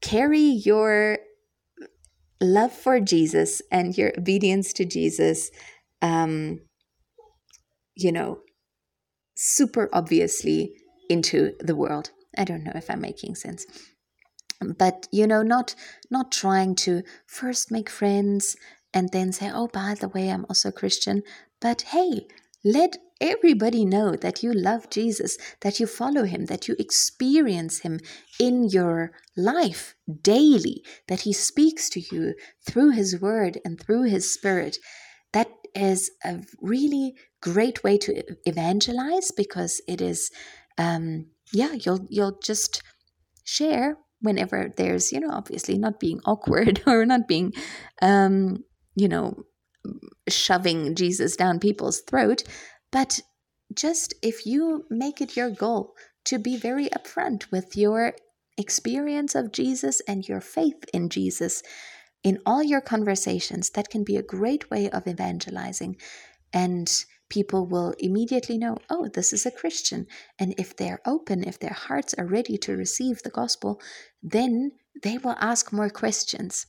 carry 0.00 0.40
your 0.40 1.18
love 2.40 2.72
for 2.72 3.00
Jesus 3.00 3.62
and 3.70 3.96
your 3.96 4.12
obedience 4.18 4.72
to 4.74 4.84
Jesus, 4.84 5.50
um, 6.02 6.60
you 7.94 8.12
know, 8.12 8.40
super 9.36 9.88
obviously 9.92 10.74
into 11.08 11.52
the 11.60 11.74
world. 11.74 12.10
I 12.36 12.44
don't 12.44 12.64
know 12.64 12.72
if 12.74 12.90
I'm 12.90 13.00
making 13.00 13.36
sense 13.36 13.64
but 14.60 15.06
you 15.12 15.26
know 15.26 15.42
not 15.42 15.74
not 16.10 16.32
trying 16.32 16.74
to 16.74 17.02
first 17.26 17.70
make 17.70 17.90
friends 17.90 18.56
and 18.94 19.10
then 19.12 19.32
say 19.32 19.50
oh 19.52 19.68
by 19.68 19.94
the 19.94 20.08
way 20.08 20.30
i'm 20.30 20.46
also 20.48 20.68
a 20.68 20.72
christian 20.72 21.22
but 21.60 21.82
hey 21.82 22.26
let 22.64 22.96
everybody 23.20 23.84
know 23.84 24.14
that 24.14 24.42
you 24.42 24.52
love 24.52 24.90
jesus 24.90 25.36
that 25.60 25.80
you 25.80 25.86
follow 25.86 26.24
him 26.24 26.46
that 26.46 26.68
you 26.68 26.76
experience 26.78 27.80
him 27.80 27.98
in 28.38 28.68
your 28.68 29.12
life 29.36 29.94
daily 30.22 30.82
that 31.08 31.20
he 31.20 31.32
speaks 31.32 31.88
to 31.88 32.00
you 32.00 32.34
through 32.66 32.90
his 32.90 33.20
word 33.20 33.58
and 33.64 33.80
through 33.80 34.04
his 34.04 34.32
spirit. 34.32 34.78
That 35.32 35.48
is 35.74 36.10
a 36.24 36.40
really 36.60 37.14
great 37.42 37.84
way 37.84 37.98
to 37.98 38.22
evangelize 38.46 39.30
because 39.30 39.80
it 39.86 40.00
is 40.00 40.30
um 40.78 41.26
yeah 41.52 41.72
you'll 41.72 42.06
you'll 42.08 42.38
just 42.42 42.82
share 43.44 43.98
whenever 44.20 44.72
there's, 44.76 45.12
you 45.12 45.20
know, 45.20 45.30
obviously 45.30 45.78
not 45.78 46.00
being 46.00 46.20
awkward 46.24 46.82
or 46.86 47.04
not 47.06 47.28
being, 47.28 47.52
um, 48.02 48.64
you 48.94 49.08
know, 49.08 49.44
shoving 50.28 50.94
Jesus 50.94 51.36
down 51.36 51.60
people's 51.60 52.00
throat, 52.00 52.42
but 52.96 53.20
just 53.74 54.14
if 54.22 54.46
you 54.46 54.86
make 54.88 55.20
it 55.20 55.36
your 55.36 55.50
goal 55.50 55.94
to 56.24 56.38
be 56.38 56.56
very 56.56 56.88
upfront 56.88 57.50
with 57.50 57.76
your 57.76 58.14
experience 58.56 59.34
of 59.34 59.52
Jesus 59.52 60.00
and 60.08 60.26
your 60.26 60.40
faith 60.40 60.82
in 60.94 61.10
Jesus 61.10 61.62
in 62.24 62.38
all 62.46 62.62
your 62.62 62.80
conversations, 62.80 63.68
that 63.74 63.90
can 63.90 64.02
be 64.02 64.16
a 64.16 64.22
great 64.22 64.70
way 64.70 64.88
of 64.88 65.06
evangelizing. 65.06 65.96
And 66.54 66.90
people 67.28 67.66
will 67.66 67.92
immediately 67.98 68.56
know, 68.56 68.78
oh, 68.88 69.08
this 69.12 69.30
is 69.30 69.44
a 69.44 69.50
Christian. 69.50 70.06
And 70.38 70.54
if 70.56 70.74
they're 70.74 71.02
open, 71.04 71.44
if 71.44 71.60
their 71.60 71.74
hearts 71.74 72.14
are 72.14 72.26
ready 72.26 72.56
to 72.56 72.78
receive 72.78 73.22
the 73.22 73.36
gospel, 73.40 73.78
then 74.22 74.72
they 75.02 75.18
will 75.18 75.36
ask 75.38 75.70
more 75.70 75.90
questions. 75.90 76.64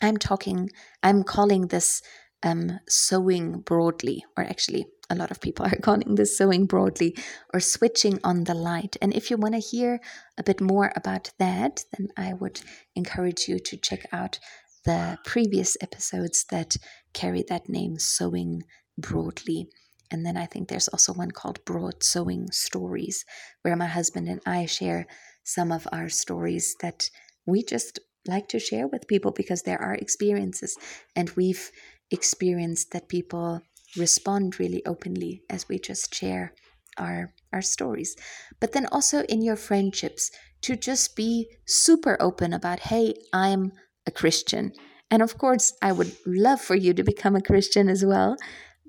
I'm 0.00 0.18
talking, 0.18 0.70
I'm 1.02 1.24
calling 1.24 1.66
this 1.66 2.00
um, 2.44 2.78
sowing 2.88 3.60
broadly, 3.60 4.24
or 4.36 4.44
actually, 4.44 4.86
a 5.12 5.14
lot 5.14 5.30
of 5.30 5.40
people 5.40 5.66
are 5.66 5.76
calling 5.82 6.14
this 6.14 6.36
sowing 6.36 6.66
broadly 6.66 7.16
or 7.52 7.60
switching 7.60 8.18
on 8.24 8.44
the 8.44 8.54
light. 8.54 8.96
And 9.00 9.14
if 9.14 9.30
you 9.30 9.36
want 9.36 9.54
to 9.54 9.60
hear 9.60 10.00
a 10.38 10.42
bit 10.42 10.60
more 10.60 10.92
about 10.96 11.30
that, 11.38 11.84
then 11.96 12.08
I 12.16 12.32
would 12.32 12.60
encourage 12.96 13.46
you 13.46 13.58
to 13.58 13.76
check 13.76 14.06
out 14.12 14.38
the 14.84 15.18
previous 15.24 15.76
episodes 15.80 16.44
that 16.50 16.76
carry 17.12 17.44
that 17.48 17.68
name, 17.68 17.98
Sowing 17.98 18.64
broadly. 18.98 19.68
And 20.10 20.26
then 20.26 20.36
I 20.36 20.46
think 20.46 20.68
there's 20.68 20.88
also 20.88 21.12
one 21.12 21.30
called 21.30 21.64
Broad 21.64 22.02
Sowing 22.02 22.50
Stories, 22.50 23.24
where 23.62 23.76
my 23.76 23.86
husband 23.86 24.28
and 24.28 24.40
I 24.44 24.66
share 24.66 25.06
some 25.44 25.72
of 25.72 25.86
our 25.92 26.08
stories 26.08 26.76
that 26.80 27.08
we 27.46 27.62
just 27.62 27.98
like 28.26 28.48
to 28.48 28.58
share 28.58 28.86
with 28.86 29.08
people 29.08 29.32
because 29.32 29.62
there 29.62 29.80
are 29.80 29.94
experiences 29.94 30.76
and 31.16 31.30
we've 31.30 31.70
experienced 32.10 32.92
that 32.92 33.08
people 33.08 33.62
respond 33.96 34.58
really 34.58 34.82
openly 34.86 35.42
as 35.50 35.68
we 35.68 35.78
just 35.78 36.14
share 36.14 36.54
our 36.98 37.30
our 37.52 37.62
stories. 37.62 38.16
But 38.60 38.72
then 38.72 38.86
also 38.86 39.22
in 39.24 39.42
your 39.42 39.56
friendships 39.56 40.30
to 40.62 40.76
just 40.76 41.16
be 41.16 41.48
super 41.66 42.16
open 42.20 42.52
about 42.52 42.80
hey 42.80 43.14
i'm 43.32 43.72
a 44.06 44.10
christian. 44.10 44.72
And 45.10 45.22
of 45.22 45.36
course 45.36 45.72
i 45.82 45.92
would 45.92 46.16
love 46.26 46.60
for 46.60 46.74
you 46.74 46.94
to 46.94 47.02
become 47.02 47.36
a 47.36 47.42
christian 47.42 47.88
as 47.88 48.04
well 48.04 48.36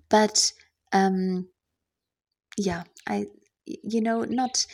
but 0.10 0.52
um, 0.92 1.48
yeah, 2.58 2.84
I 3.08 3.26
you 3.66 4.02
know 4.02 4.24
not 4.24 4.66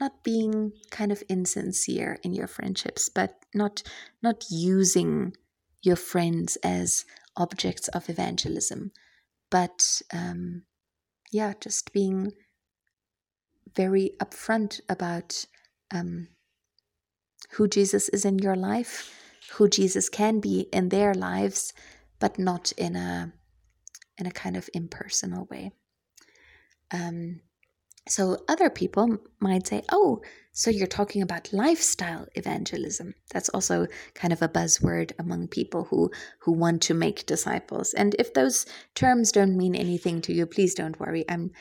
not 0.00 0.22
being 0.24 0.72
kind 0.90 1.12
of 1.12 1.22
insincere 1.28 2.18
in 2.22 2.32
your 2.32 2.46
friendships, 2.46 3.10
but 3.14 3.34
not 3.54 3.82
not 4.22 4.44
using 4.50 5.34
your 5.82 5.96
friends 5.96 6.56
as 6.62 7.04
objects 7.36 7.88
of 7.88 8.08
evangelism, 8.08 8.92
but 9.50 10.02
um, 10.12 10.62
yeah, 11.32 11.54
just 11.60 11.92
being 11.92 12.32
very 13.76 14.12
upfront 14.20 14.80
about 14.88 15.44
um, 15.92 16.28
who 17.52 17.68
Jesus 17.68 18.08
is 18.10 18.24
in 18.24 18.38
your 18.38 18.56
life, 18.56 19.12
who 19.52 19.68
Jesus 19.68 20.08
can 20.08 20.40
be 20.40 20.68
in 20.72 20.88
their 20.88 21.14
lives, 21.14 21.72
but 22.18 22.38
not 22.38 22.72
in 22.72 22.96
a 22.96 23.32
in 24.18 24.26
a 24.26 24.32
kind 24.32 24.56
of 24.56 24.68
impersonal 24.74 25.46
way. 25.48 25.70
Um, 26.92 27.40
so 28.08 28.38
other 28.48 28.70
people 28.70 29.18
might 29.40 29.66
say, 29.66 29.82
"Oh, 29.90 30.20
so 30.52 30.70
you're 30.70 30.86
talking 30.86 31.22
about 31.22 31.52
lifestyle 31.52 32.26
evangelism." 32.34 33.14
That's 33.32 33.48
also 33.50 33.86
kind 34.14 34.32
of 34.32 34.42
a 34.42 34.48
buzzword 34.48 35.12
among 35.18 35.48
people 35.48 35.84
who 35.84 36.10
who 36.40 36.52
want 36.52 36.82
to 36.82 36.94
make 36.94 37.26
disciples. 37.26 37.94
And 37.94 38.14
if 38.18 38.34
those 38.34 38.66
terms 38.94 39.32
don't 39.32 39.56
mean 39.56 39.74
anything 39.74 40.20
to 40.22 40.32
you, 40.32 40.46
please 40.46 40.74
don't 40.74 40.98
worry. 40.98 41.24
I'm 41.28 41.52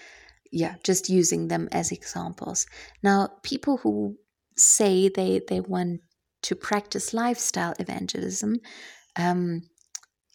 yeah, 0.52 0.76
just 0.84 1.10
using 1.10 1.48
them 1.48 1.68
as 1.72 1.92
examples. 1.92 2.66
Now, 3.04 3.30
people 3.44 3.78
who 3.78 4.18
say 4.56 5.10
they 5.10 5.42
they 5.48 5.60
want 5.60 6.02
to 6.44 6.56
practice 6.56 7.14
lifestyle 7.14 7.74
evangelism, 7.80 8.60
um, 9.16 9.62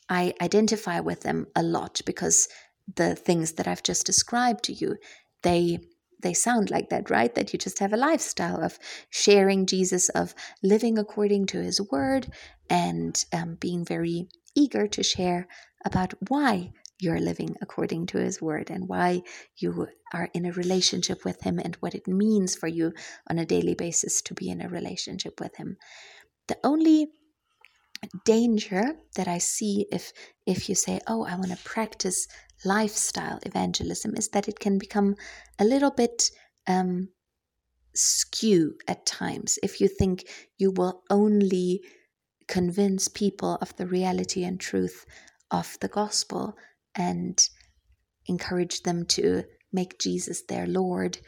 I 0.09 0.35
identify 0.41 1.01
with 1.01 1.21
them 1.23 1.47
a 1.57 1.63
lot 1.63 2.01
because 2.05 2.49
the 2.97 3.15
things 3.15 3.53
that 3.53 3.67
I've 3.69 3.83
just 3.83 4.05
described 4.05 4.65
to 4.65 4.73
you, 4.73 4.97
they 5.43 5.79
they 6.23 6.35
sound 6.35 6.71
like 6.71 6.89
that, 6.91 7.11
right? 7.11 7.35
That 7.35 7.53
you 7.53 7.59
just 7.59 7.79
have 7.79 7.93
a 7.93 7.97
lifestyle 7.99 8.63
of 8.63 8.79
sharing 9.11 9.67
Jesus, 9.67 10.09
of 10.11 10.35
living 10.63 10.99
according 10.99 11.47
to 11.47 11.63
his 11.63 11.81
word, 11.81 12.29
and 12.71 13.25
um, 13.33 13.57
being 13.57 13.85
very 13.85 14.29
eager 14.55 14.87
to 14.87 15.03
share 15.03 15.49
about 15.85 16.15
why 16.29 16.73
you're 17.01 17.21
living 17.21 17.57
according 17.61 18.07
to 18.07 18.19
his 18.19 18.41
word 18.41 18.71
and 18.71 18.89
why 18.89 19.23
you 19.57 19.89
are 20.15 20.29
in 20.35 20.47
a 20.47 20.53
relationship 20.53 21.25
with 21.25 21.41
him 21.43 21.59
and 21.59 21.75
what 21.77 21.95
it 21.95 22.07
means 22.07 22.55
for 22.55 22.69
you 22.69 22.93
on 23.29 23.39
a 23.39 23.47
daily 23.47 23.75
basis 23.75 24.23
to 24.23 24.35
be 24.35 24.49
in 24.49 24.63
a 24.63 24.69
relationship 24.69 25.41
with 25.41 25.57
him. 25.57 25.77
The 26.47 26.59
only 26.63 27.09
danger 28.25 28.95
that 29.17 29.29
I 29.29 29.39
see 29.39 29.87
if 29.91 30.13
if 30.47 30.69
you 30.69 30.75
say, 30.75 31.01
"Oh, 31.07 31.25
I 31.25 31.37
want 31.37 31.51
to 31.51 31.65
practice 31.65 32.27
lifestyle 32.65 33.39
evangelism 33.45 34.15
is 34.17 34.29
that 34.29 34.49
it 34.49 34.59
can 34.59 34.79
become 34.79 35.17
a 35.59 35.65
little 35.65 35.91
bit 35.91 36.31
um, 36.67 37.09
skew 37.95 38.77
at 38.89 39.05
times 39.05 39.59
if 39.63 39.81
you 39.81 39.89
think 39.89 40.25
you 40.59 40.71
will 40.71 41.03
only 41.11 41.83
convince 42.49 43.09
people 43.09 43.59
of 43.61 43.75
the 43.77 43.87
reality 43.87 44.45
and 44.45 44.61
truth 44.61 45.07
of 45.51 45.77
the 45.81 45.89
gospel 45.89 46.57
and 46.95 47.49
encourage 48.27 48.83
them 48.83 49.05
to 49.05 49.45
make 49.73 49.99
Jesus 49.99 50.43
their 50.43 50.67
Lord 50.67 51.19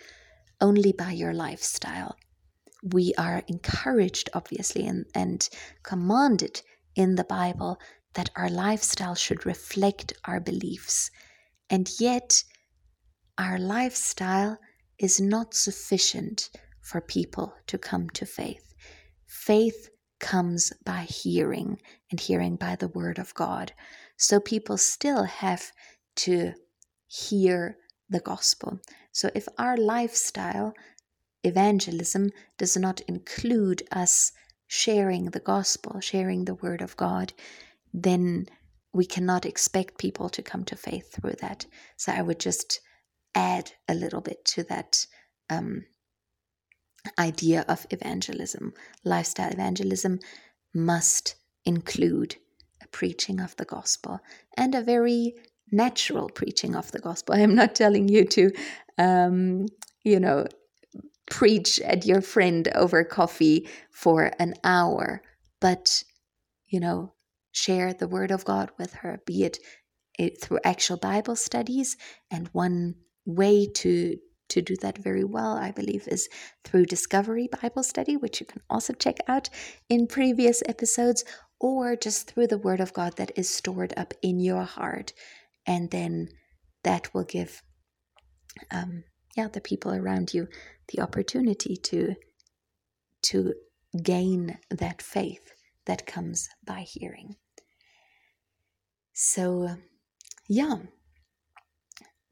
only 0.60 0.92
by 0.92 1.12
your 1.12 1.32
lifestyle. 1.32 2.16
We 2.82 3.14
are 3.16 3.42
encouraged, 3.48 4.28
obviously, 4.34 4.86
and, 4.86 5.06
and 5.14 5.48
commanded 5.82 6.62
in 6.94 7.14
the 7.14 7.24
Bible 7.24 7.78
that 8.14 8.30
our 8.36 8.48
lifestyle 8.48 9.14
should 9.14 9.46
reflect 9.46 10.12
our 10.24 10.40
beliefs. 10.40 11.10
And 11.70 11.88
yet, 11.98 12.42
our 13.38 13.58
lifestyle 13.58 14.58
is 14.98 15.20
not 15.20 15.54
sufficient 15.54 16.50
for 16.80 17.00
people 17.00 17.54
to 17.66 17.78
come 17.78 18.08
to 18.10 18.26
faith. 18.26 18.74
Faith 19.26 19.90
comes 20.20 20.72
by 20.84 21.02
hearing, 21.02 21.78
and 22.10 22.20
hearing 22.20 22.56
by 22.56 22.76
the 22.76 22.88
word 22.88 23.18
of 23.18 23.34
God. 23.34 23.72
So 24.16 24.38
people 24.40 24.78
still 24.78 25.24
have 25.24 25.72
to 26.16 26.52
hear 27.06 27.76
the 28.08 28.20
gospel. 28.20 28.80
So 29.12 29.30
if 29.34 29.48
our 29.58 29.76
lifestyle, 29.76 30.74
evangelism, 31.42 32.30
does 32.58 32.76
not 32.76 33.00
include 33.02 33.82
us 33.90 34.30
sharing 34.66 35.26
the 35.26 35.40
gospel, 35.40 36.00
sharing 36.00 36.44
the 36.44 36.54
word 36.54 36.80
of 36.80 36.96
God, 36.96 37.32
then 37.94 38.46
we 38.92 39.06
cannot 39.06 39.46
expect 39.46 39.98
people 39.98 40.28
to 40.28 40.42
come 40.42 40.64
to 40.64 40.76
faith 40.76 41.14
through 41.14 41.36
that. 41.40 41.66
So 41.96 42.12
I 42.12 42.22
would 42.22 42.40
just 42.40 42.80
add 43.34 43.72
a 43.88 43.94
little 43.94 44.20
bit 44.20 44.44
to 44.44 44.64
that 44.64 45.06
um, 45.48 45.84
idea 47.18 47.64
of 47.68 47.86
evangelism. 47.90 48.72
Lifestyle 49.04 49.52
evangelism 49.52 50.18
must 50.74 51.36
include 51.64 52.36
a 52.82 52.88
preaching 52.88 53.40
of 53.40 53.56
the 53.56 53.64
gospel 53.64 54.20
and 54.56 54.74
a 54.74 54.82
very 54.82 55.34
natural 55.70 56.28
preaching 56.28 56.74
of 56.74 56.90
the 56.92 56.98
gospel. 56.98 57.34
I'm 57.38 57.54
not 57.54 57.74
telling 57.74 58.08
you 58.08 58.24
to, 58.26 58.50
um, 58.98 59.66
you 60.02 60.20
know, 60.20 60.46
preach 61.30 61.80
at 61.80 62.04
your 62.04 62.20
friend 62.20 62.68
over 62.74 63.02
coffee 63.02 63.68
for 63.90 64.30
an 64.38 64.54
hour, 64.62 65.22
but, 65.60 66.02
you 66.68 66.80
know, 66.80 67.13
share 67.54 67.94
the 67.94 68.08
word 68.08 68.30
of 68.30 68.44
God 68.44 68.70
with 68.78 68.94
her, 68.94 69.20
be 69.26 69.44
it, 69.44 69.58
it 70.18 70.40
through 70.42 70.58
actual 70.64 70.98
Bible 70.98 71.36
studies. 71.36 71.96
And 72.30 72.48
one 72.52 72.96
way 73.24 73.66
to 73.76 74.18
to 74.50 74.60
do 74.60 74.76
that 74.82 74.98
very 74.98 75.24
well, 75.24 75.56
I 75.56 75.70
believe, 75.70 76.06
is 76.08 76.28
through 76.64 76.84
Discovery 76.84 77.48
Bible 77.62 77.82
Study, 77.82 78.18
which 78.18 78.40
you 78.40 78.46
can 78.46 78.60
also 78.68 78.92
check 78.92 79.16
out 79.26 79.48
in 79.88 80.06
previous 80.06 80.62
episodes, 80.68 81.24
or 81.58 81.96
just 81.96 82.30
through 82.30 82.48
the 82.48 82.58
Word 82.58 82.80
of 82.80 82.92
God 82.92 83.16
that 83.16 83.32
is 83.36 83.48
stored 83.48 83.94
up 83.96 84.12
in 84.22 84.40
your 84.40 84.64
heart. 84.64 85.14
And 85.66 85.90
then 85.90 86.28
that 86.82 87.14
will 87.14 87.24
give 87.24 87.62
um, 88.70 89.04
yeah, 89.36 89.48
the 89.48 89.62
people 89.62 89.94
around 89.94 90.34
you 90.34 90.48
the 90.88 91.02
opportunity 91.02 91.76
to 91.76 92.14
to 93.22 93.54
gain 94.02 94.58
that 94.70 95.00
faith 95.00 95.54
that 95.86 96.06
comes 96.06 96.48
by 96.64 96.80
hearing. 96.80 97.36
So, 99.14 99.76
yeah, 100.48 100.78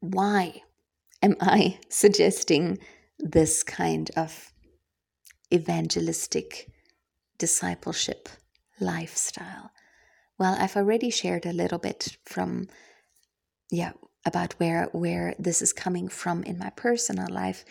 why 0.01 0.61
am 1.21 1.37
I 1.39 1.79
suggesting 1.89 2.77
this 3.17 3.63
kind 3.63 4.11
of 4.17 4.51
evangelistic 5.51 6.69
discipleship 7.37 8.27
lifestyle? 8.81 9.71
Well, 10.37 10.57
I've 10.59 10.75
already 10.75 11.09
shared 11.09 11.45
a 11.45 11.53
little 11.53 11.79
bit 11.79 12.17
from, 12.25 12.67
yeah, 13.71 13.93
about 14.25 14.53
where 14.59 14.89
where 14.91 15.35
this 15.39 15.61
is 15.61 15.71
coming 15.71 16.09
from 16.09 16.43
in 16.43 16.57
my 16.57 16.69
personal 16.71 17.27
life 17.29 17.63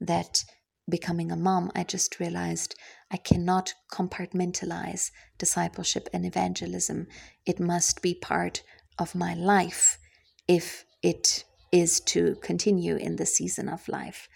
that 0.00 0.44
becoming 0.88 1.30
a 1.30 1.36
mom, 1.36 1.70
I 1.74 1.84
just 1.84 2.18
realized 2.18 2.74
I 3.10 3.16
cannot 3.16 3.74
compartmentalize 3.92 5.10
discipleship 5.38 6.08
and 6.12 6.24
evangelism. 6.24 7.06
It 7.46 7.60
must 7.60 8.02
be 8.02 8.14
part 8.14 8.62
of 8.98 9.14
my 9.14 9.34
life 9.34 9.98
if 10.46 10.84
it 11.02 11.44
is 11.70 12.00
to 12.00 12.36
continue 12.42 12.96
in 12.96 13.16
the 13.16 13.26
season 13.26 13.68
of 13.68 13.88
life. 13.88 14.28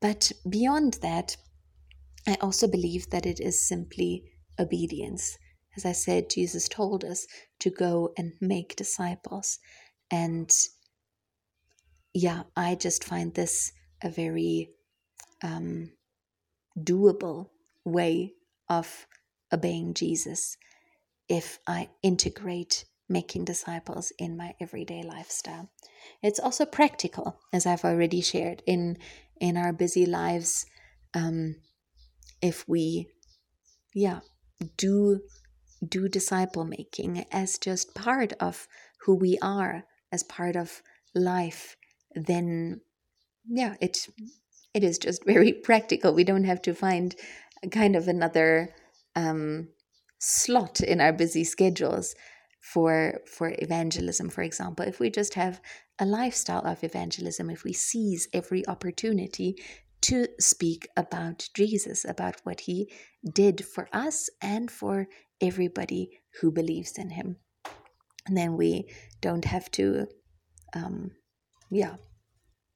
But 0.00 0.32
beyond 0.48 0.98
that, 1.02 1.36
I 2.26 2.36
also 2.40 2.66
believe 2.66 3.10
that 3.10 3.26
it 3.26 3.40
is 3.40 3.68
simply 3.68 4.24
obedience. 4.58 5.36
As 5.76 5.84
I 5.84 5.92
said, 5.92 6.30
Jesus 6.30 6.68
told 6.68 7.04
us 7.04 7.26
to 7.60 7.70
go 7.70 8.12
and 8.16 8.32
make 8.40 8.76
disciples. 8.76 9.58
And 10.10 10.50
yeah, 12.14 12.44
I 12.56 12.76
just 12.76 13.04
find 13.04 13.34
this 13.34 13.72
a 14.02 14.08
very 14.08 14.70
um, 15.42 15.90
doable 16.78 17.50
way 17.84 18.34
of 18.68 19.06
obeying 19.52 19.94
Jesus 19.94 20.56
if 21.28 21.58
I 21.66 21.88
integrate 22.02 22.84
making 23.08 23.44
disciples 23.44 24.12
in 24.18 24.36
my 24.36 24.54
everyday 24.60 25.02
lifestyle. 25.02 25.70
It's 26.22 26.40
also 26.40 26.64
practical, 26.64 27.38
as 27.52 27.66
I've 27.66 27.84
already 27.84 28.20
shared 28.20 28.62
in 28.66 28.98
in 29.40 29.56
our 29.56 29.72
busy 29.72 30.06
lives. 30.06 30.66
Um, 31.12 31.56
if 32.40 32.68
we, 32.68 33.08
yeah, 33.94 34.20
do 34.76 35.20
do 35.86 36.08
disciple 36.08 36.64
making 36.64 37.26
as 37.30 37.58
just 37.58 37.94
part 37.94 38.32
of 38.40 38.66
who 39.00 39.14
we 39.14 39.38
are, 39.42 39.84
as 40.10 40.22
part 40.22 40.56
of 40.56 40.82
life, 41.14 41.76
then 42.14 42.80
yeah, 43.46 43.74
it 43.80 44.08
it 44.74 44.84
is 44.84 44.98
just 44.98 45.24
very 45.24 45.52
practical. 45.64 46.12
We 46.12 46.24
don't 46.24 46.44
have 46.44 46.62
to 46.62 46.74
find 46.74 47.14
a 47.62 47.68
kind 47.68 47.96
of 47.96 48.08
another 48.08 48.74
um, 49.16 49.68
slot 50.18 50.80
in 50.80 51.00
our 51.00 51.12
busy 51.12 51.44
schedules 51.44 52.14
for 52.60 53.20
for 53.30 53.54
evangelism 53.58 54.30
for 54.30 54.40
example 54.40 54.86
if 54.86 54.98
we 54.98 55.10
just 55.10 55.34
have 55.34 55.60
a 55.98 56.06
lifestyle 56.06 56.66
of 56.66 56.82
evangelism 56.82 57.50
if 57.50 57.62
we 57.62 57.74
seize 57.74 58.26
every 58.32 58.66
opportunity 58.66 59.54
to 60.04 60.28
speak 60.38 60.86
about 60.98 61.48
Jesus, 61.54 62.04
about 62.04 62.36
what 62.44 62.60
he 62.60 62.92
did 63.32 63.64
for 63.64 63.88
us 63.90 64.28
and 64.42 64.70
for 64.70 65.06
everybody 65.40 66.20
who 66.40 66.52
believes 66.52 66.98
in 66.98 67.08
him. 67.08 67.36
And 68.26 68.36
then 68.36 68.54
we 68.58 68.90
don't 69.22 69.46
have 69.46 69.70
to, 69.72 70.06
um, 70.74 71.12
yeah, 71.70 71.96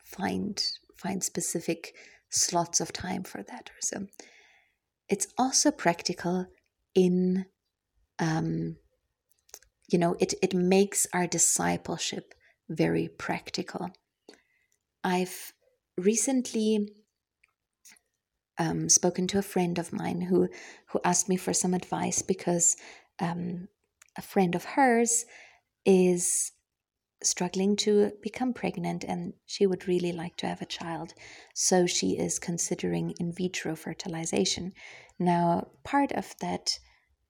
find 0.03 0.59
find 0.99 1.23
specific 1.23 1.95
slots 2.31 2.81
of 2.81 2.93
time 2.93 3.23
for 3.23 3.43
that 3.43 3.71
or 3.71 3.81
so. 3.81 4.07
It's 5.09 5.27
also 5.39 5.71
practical 5.71 6.47
in, 6.95 7.47
um, 8.19 8.77
you 9.91 9.99
know, 9.99 10.17
it 10.21 10.35
it 10.43 10.53
makes 10.55 11.07
our 11.13 11.27
discipleship 11.27 12.35
very 12.69 13.09
practical. 13.09 13.91
I've 15.03 15.53
recently 15.97 16.91
um, 18.59 18.89
spoken 18.89 19.27
to 19.29 19.39
a 19.39 19.43
friend 19.43 19.79
of 19.79 19.93
mine 19.93 20.21
who 20.21 20.49
who 20.89 21.01
asked 21.05 21.29
me 21.29 21.37
for 21.37 21.55
some 21.55 21.75
advice 21.75 22.21
because 22.23 22.77
um, 23.21 23.69
a 24.17 24.23
friend 24.23 24.55
of 24.55 24.65
hers 24.65 25.25
is 25.87 26.53
struggling 27.23 27.77
to 27.77 28.13
become 28.23 28.53
pregnant 28.53 29.05
and 29.05 29.33
she 29.47 29.67
would 29.67 29.89
really 29.89 30.13
like 30.13 30.37
to 30.37 30.47
have 30.47 30.63
a 30.63 30.67
child. 30.67 31.15
So 31.55 31.87
she 31.87 32.19
is 32.19 32.39
considering 32.39 33.15
in 33.19 33.33
vitro 33.33 33.75
fertilization. 33.75 34.73
Now, 35.19 35.69
part 35.85 36.13
of 36.13 36.35
that 36.41 36.79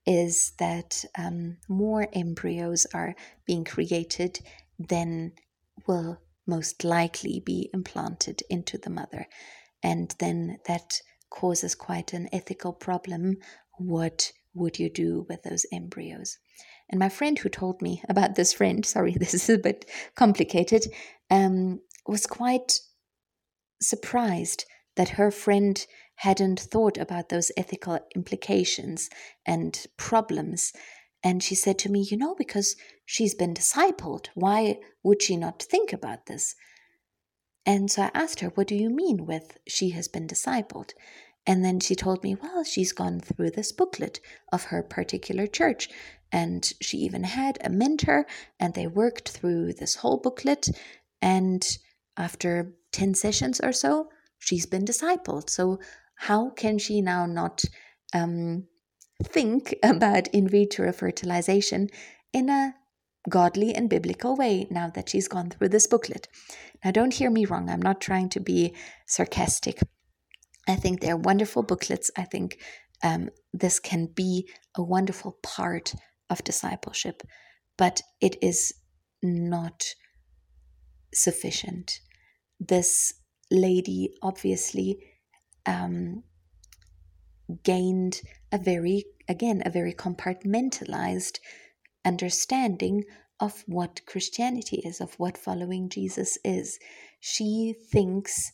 is 0.07 0.53
that 0.59 1.05
um, 1.17 1.59
more 1.69 2.09
embryos 2.13 2.87
are 2.95 3.15
being 3.47 3.65
created 3.65 4.41
than 4.79 5.33
will 5.87 6.19
most 6.47 6.85
likely 6.85 7.43
be 7.45 7.71
implanted 7.75 8.43
into 8.49 8.79
the 8.79 8.91
mother. 8.91 9.27
And 9.83 10.15
then 10.19 10.59
that 10.67 11.01
causes 11.31 11.75
quite 11.75 12.13
an 12.13 12.29
ethical 12.33 12.73
problem. 12.73 13.37
What 13.79 14.33
would 14.55 14.79
you 14.79 14.91
do 14.91 15.27
with 15.29 15.43
those 15.43 15.67
embryos? 15.73 16.39
And 16.91 16.99
my 16.99 17.09
friend 17.09 17.39
who 17.39 17.49
told 17.49 17.83
me 17.83 18.03
about 18.09 18.35
this 18.35 18.53
friend, 18.53 18.85
sorry, 18.87 19.13
this 19.13 19.35
is 19.35 19.49
a 19.49 19.59
bit 19.59 19.89
complicated, 20.15 20.87
um, 21.31 21.81
was 22.07 22.27
quite 22.27 22.81
surprised 23.81 24.65
that 24.97 25.11
her 25.11 25.31
friend 25.31 25.87
hadn't 26.17 26.59
thought 26.59 26.99
about 26.99 27.29
those 27.29 27.53
ethical 27.57 28.01
implications 28.17 29.09
and 29.47 29.87
problems. 29.97 30.73
And 31.23 31.43
she 31.43 31.55
said 31.55 31.79
to 31.81 31.91
me, 31.91 32.01
You 32.01 32.17
know, 32.17 32.35
because 32.35 32.75
she's 33.05 33.35
been 33.35 33.55
discipled, 33.55 34.29
why 34.35 34.79
would 35.03 35.23
she 35.23 35.37
not 35.37 35.63
think 35.63 35.93
about 35.93 36.27
this? 36.27 36.55
And 37.65 37.91
so 37.91 38.05
I 38.05 38.11
asked 38.15 38.41
her, 38.41 38.49
What 38.49 38.67
do 38.67 38.75
you 38.75 38.91
mean 38.91 39.27
with 39.27 39.59
she 39.69 39.91
has 39.91 40.09
been 40.09 40.27
discipled? 40.27 40.91
And 41.49 41.65
then 41.65 41.81
she 41.81 41.95
told 41.95 42.23
me, 42.23 42.35
Well, 42.35 42.63
she's 42.63 42.93
gone 42.93 43.21
through 43.21 43.53
this 43.53 43.73
booklet 43.73 44.21
of 44.53 44.65
her 44.65 44.83
particular 44.83 45.47
church. 45.47 45.89
And 46.31 46.71
she 46.83 46.99
even 46.99 47.25
had 47.25 47.57
a 47.65 47.71
mentor, 47.71 48.27
and 48.61 48.75
they 48.75 48.87
worked 48.87 49.31
through 49.31 49.73
this 49.73 49.97
whole 49.97 50.19
booklet. 50.19 50.69
And 51.23 51.67
after 52.19 52.75
10 52.93 53.15
sessions 53.15 53.61
or 53.61 53.73
so, 53.73 54.11
she's 54.39 54.67
been 54.67 54.85
discipled. 54.85 55.49
So, 55.49 55.81
how 56.17 56.51
can 56.51 56.77
she 56.79 57.01
now 57.01 57.25
not 57.25 57.65
um, 58.13 58.65
think 59.25 59.75
about 59.83 60.29
in 60.29 60.49
vitro 60.49 60.93
fertilization 60.93 61.89
in 62.35 62.51
a 62.51 62.75
godly 63.31 63.75
and 63.75 63.89
biblical 63.89 64.37
way 64.37 64.67
now 64.71 64.91
that 64.91 65.09
she's 65.09 65.29
gone 65.29 65.49
through 65.51 65.69
this 65.69 65.87
booklet. 65.87 66.29
Now, 66.85 66.91
don't 66.91 67.15
hear 67.15 67.31
me 67.31 67.47
wrong, 67.47 67.71
I'm 67.71 67.83
not 67.83 68.01
trying 68.01 68.29
to 68.31 68.41
be 68.41 68.75
sarcastic. 69.07 69.81
I 70.69 70.77
think 70.77 71.01
they're 71.01 71.17
wonderful 71.17 71.63
booklets. 71.63 72.11
I 72.17 72.25
think 72.25 72.59
um, 73.03 73.31
this 73.53 73.79
can 73.81 74.07
be 74.07 74.49
a 74.77 74.83
wonderful 74.83 75.39
part 75.43 75.95
of 76.31 76.45
discipleship, 76.45 77.23
but 77.77 78.03
it 78.21 78.37
is 78.43 78.75
not 79.23 79.85
sufficient. 81.15 82.01
This 82.61 83.15
lady 83.51 84.11
obviously 84.23 84.99
um, 85.65 86.23
gained 87.63 88.21
a 88.53 88.59
very, 88.59 89.05
again, 89.29 89.63
a 89.65 89.71
very 89.71 89.95
compartmentalized 89.95 91.39
understanding 92.05 93.05
of 93.41 93.65
what 93.67 94.01
Christianity 94.07 94.83
is, 94.85 95.01
of 95.01 95.15
what 95.15 95.39
following 95.39 95.89
Jesus 95.89 96.37
is. 96.45 96.79
She 97.21 97.75
thinks 97.91 98.53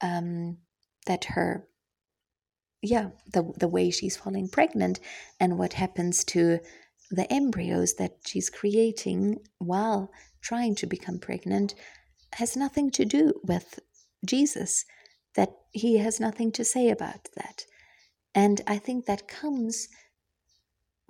um, 0.00 0.58
that 1.06 1.24
her, 1.24 1.66
yeah, 2.82 3.10
the, 3.32 3.52
the 3.58 3.68
way 3.68 3.90
she's 3.90 4.16
falling 4.16 4.48
pregnant 4.48 5.00
and 5.40 5.58
what 5.58 5.74
happens 5.74 6.24
to 6.24 6.60
the 7.10 7.30
embryos 7.32 7.94
that 7.94 8.12
she's 8.26 8.50
creating 8.50 9.38
while 9.58 10.10
trying 10.42 10.74
to 10.74 10.86
become 10.86 11.18
pregnant 11.18 11.74
has 12.34 12.56
nothing 12.56 12.90
to 12.90 13.04
do 13.04 13.32
with 13.44 13.78
Jesus, 14.26 14.84
that 15.34 15.50
he 15.72 15.98
has 15.98 16.20
nothing 16.20 16.50
to 16.52 16.64
say 16.64 16.90
about 16.90 17.28
that. 17.36 17.64
And 18.34 18.60
I 18.66 18.78
think 18.78 19.06
that 19.06 19.28
comes 19.28 19.88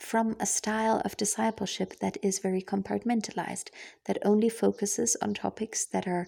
from 0.00 0.36
a 0.38 0.46
style 0.46 1.00
of 1.04 1.16
discipleship 1.16 1.98
that 2.00 2.18
is 2.22 2.38
very 2.38 2.62
compartmentalized, 2.62 3.70
that 4.06 4.18
only 4.24 4.48
focuses 4.48 5.16
on 5.22 5.34
topics 5.34 5.86
that 5.86 6.06
are 6.06 6.26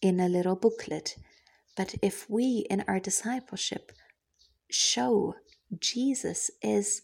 in 0.00 0.20
a 0.20 0.28
little 0.28 0.54
booklet. 0.54 1.16
But 1.76 1.94
if 2.02 2.28
we 2.28 2.66
in 2.70 2.84
our 2.88 2.98
discipleship 2.98 3.92
show 4.70 5.34
Jesus 5.78 6.50
is 6.62 7.02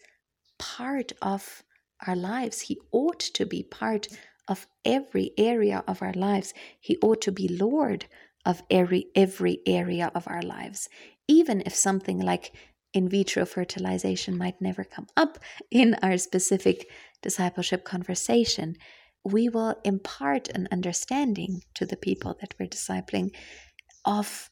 part 0.59 1.13
of 1.21 1.63
our 2.07 2.17
lives, 2.17 2.63
he 2.63 2.79
ought 2.91 3.21
to 3.21 3.47
be 3.47 3.63
part 3.63 4.09
of 4.49 4.67
every 4.85 5.33
area 5.39 5.85
of 5.87 6.03
our 6.03 6.13
lives, 6.13 6.53
he 6.81 6.97
ought 7.03 7.21
to 7.23 7.33
be 7.33 7.49
Lord 7.49 8.07
of 8.45 8.63
every 8.71 9.07
every 9.15 9.61
area 9.67 10.11
of 10.15 10.27
our 10.27 10.43
lives. 10.43 10.89
Even 11.29 11.63
if 11.65 11.75
something 11.75 12.21
like 12.21 12.53
in 12.93 13.09
vitro 13.09 13.47
fertilization 13.47 14.37
might 14.37 14.61
never 14.61 14.85
come 14.85 15.07
up 15.17 15.39
in 15.71 15.95
our 16.03 16.19
specific 16.19 16.89
discipleship 17.23 17.85
conversation, 17.85 18.77
we 19.25 19.49
will 19.49 19.77
impart 19.85 20.49
an 20.49 20.67
understanding 20.73 21.63
to 21.75 21.87
the 21.87 21.97
people 21.97 22.37
that 22.41 22.55
we're 22.59 22.67
discipling 22.67 23.31
of 24.05 24.51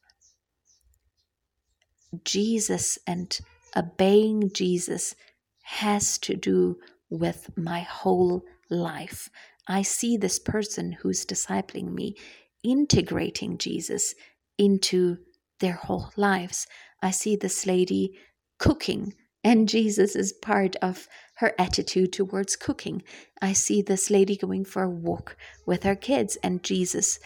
Jesus 2.25 2.99
and 3.07 3.39
obeying 3.77 4.51
Jesus 4.53 5.15
has 5.63 6.19
to 6.19 6.35
do 6.35 6.77
with 7.09 7.51
my 7.57 7.81
whole 7.81 8.43
life. 8.69 9.29
I 9.69 9.83
see 9.83 10.17
this 10.17 10.39
person 10.39 10.93
who's 10.93 11.25
discipling 11.25 11.93
me 11.93 12.17
integrating 12.63 13.59
Jesus 13.59 14.15
into 14.59 15.19
their 15.61 15.75
whole 15.75 16.11
lives. 16.17 16.67
I 17.03 17.11
see 17.11 17.37
this 17.37 17.67
lady 17.67 18.19
cooking, 18.59 19.15
and 19.43 19.69
Jesus 19.69 20.15
is 20.15 20.33
part 20.33 20.77
of 20.83 21.07
her 21.37 21.55
attitude 21.59 22.13
towards 22.13 22.57
cooking. 22.57 23.03
I 23.41 23.53
see 23.55 23.81
this 23.81 24.11
lady 24.11 24.37
going 24.37 24.65
for 24.65 24.83
a 24.83 24.91
walk 24.91 25.37
with 25.67 25.85
her 25.85 25.97
kids, 25.97 26.37
and 26.43 26.63
Jesus 26.63 27.19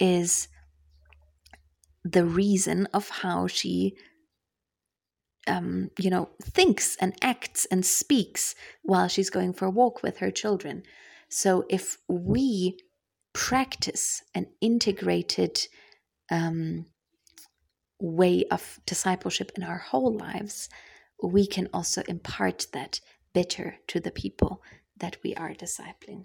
is 0.00 0.48
the 2.02 2.24
reason 2.24 2.88
of 2.94 3.08
how 3.08 3.46
she 3.46 3.94
um, 5.46 5.90
you 5.98 6.10
know 6.10 6.28
thinks 6.42 6.96
and 6.96 7.14
acts 7.22 7.66
and 7.66 7.84
speaks 7.84 8.54
while 8.82 9.08
she's 9.08 9.30
going 9.30 9.52
for 9.52 9.66
a 9.66 9.70
walk 9.70 10.02
with 10.02 10.18
her 10.18 10.30
children 10.30 10.82
so 11.28 11.64
if 11.68 11.98
we 12.08 12.78
practice 13.32 14.22
an 14.34 14.46
integrated 14.60 15.66
um, 16.30 16.86
way 18.00 18.44
of 18.50 18.80
discipleship 18.86 19.52
in 19.56 19.62
our 19.62 19.78
whole 19.78 20.12
lives, 20.12 20.68
we 21.22 21.46
can 21.46 21.68
also 21.72 22.02
impart 22.08 22.66
that 22.72 23.00
better 23.32 23.76
to 23.86 24.00
the 24.00 24.10
people 24.10 24.62
that 24.96 25.16
we 25.22 25.34
are 25.34 25.54
discipling. 25.54 26.24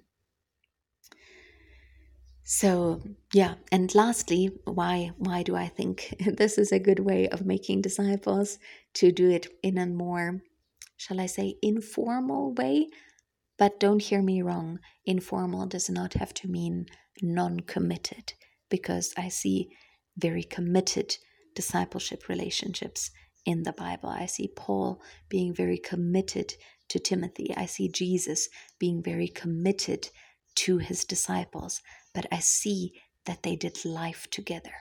So, 2.47 3.01
yeah, 3.33 3.55
and 3.71 3.93
lastly, 3.95 4.51
why 4.65 5.11
why 5.17 5.41
do 5.41 5.55
I 5.55 5.67
think 5.67 6.13
this 6.37 6.59
is 6.59 6.71
a 6.71 6.79
good 6.79 6.99
way 6.99 7.27
of 7.27 7.43
making 7.43 7.81
disciples 7.81 8.59
to 8.93 9.11
do 9.11 9.31
it 9.31 9.47
in 9.63 9.79
a 9.79 9.87
more 9.87 10.41
shall 10.95 11.19
I 11.19 11.25
say 11.25 11.55
informal 11.63 12.53
way? 12.53 12.87
But 13.57 13.79
don't 13.79 14.01
hear 14.01 14.21
me 14.21 14.43
wrong, 14.43 14.79
informal 15.05 15.65
does 15.65 15.89
not 15.89 16.13
have 16.13 16.35
to 16.35 16.47
mean 16.47 16.85
non-committed 17.21 18.33
because 18.69 19.11
I 19.17 19.29
see 19.29 19.69
very 20.15 20.43
committed 20.43 21.17
discipleship 21.55 22.29
relationships 22.29 23.09
in 23.45 23.63
the 23.63 23.73
Bible. 23.73 24.09
I 24.09 24.27
see 24.27 24.51
Paul 24.55 25.01
being 25.29 25.53
very 25.53 25.79
committed 25.79 26.53
to 26.89 26.99
Timothy. 26.99 27.53
I 27.57 27.65
see 27.65 27.87
Jesus 27.89 28.49
being 28.79 29.01
very 29.01 29.27
committed 29.27 30.09
to 30.55 30.77
his 30.77 31.05
disciples. 31.05 31.81
But 32.15 32.25
I 32.31 32.39
see 32.39 32.93
that 33.25 33.43
they 33.43 33.55
did 33.55 33.85
life 33.85 34.27
together. 34.31 34.71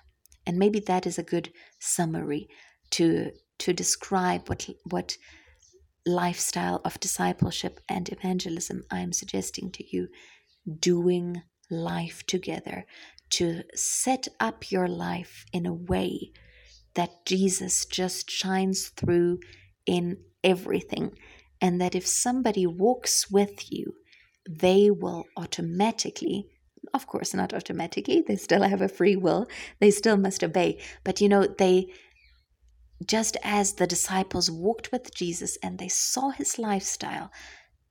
And 0.47 0.59
maybe 0.59 0.81
that 0.81 1.07
is 1.07 1.19
a 1.19 1.23
good 1.23 1.53
summary 1.79 2.49
to 2.91 3.33
to 3.59 3.73
describe 3.73 4.49
what 4.49 4.69
what 4.85 5.17
lifestyle 6.07 6.81
of 6.85 7.01
discipleship 7.01 7.81
and 7.89 8.09
evangelism 8.11 8.85
I'm 8.91 9.13
suggesting 9.13 9.71
to 9.73 9.85
you 9.97 10.09
doing 10.79 11.43
life 11.71 12.25
together 12.27 12.85
to 13.31 13.63
set 13.75 14.29
up 14.39 14.71
your 14.71 14.87
life 14.87 15.45
in 15.53 15.67
a 15.67 15.73
way 15.73 16.33
that 16.95 17.25
Jesus 17.25 17.87
just 17.87 18.31
shines 18.31 18.89
through 18.89 19.41
in 19.87 20.19
everything 20.43 21.17
and 21.61 21.81
that 21.81 21.95
if 21.95 22.07
somebody 22.07 22.67
walks 22.67 23.31
with 23.31 23.73
you 23.73 23.95
they 24.49 24.91
will 24.91 25.25
automatically 25.37 26.49
of 26.93 27.07
course 27.07 27.33
not 27.35 27.55
automatically 27.55 28.23
they 28.27 28.37
still 28.37 28.63
have 28.63 28.83
a 28.83 28.89
free 28.89 29.17
will 29.17 29.47
they 29.81 29.91
still 29.91 30.17
must 30.17 30.45
obey 30.45 30.79
but 31.05 31.21
you 31.21 31.29
know 31.29 31.47
they 31.47 31.89
just 33.05 33.37
as 33.43 33.75
the 33.75 33.87
disciples 33.87 34.51
walked 34.51 34.93
with 34.93 35.15
Jesus 35.15 35.59
and 35.63 35.79
they 35.79 35.89
saw 35.89 36.31
his 36.31 36.59
lifestyle, 36.59 37.31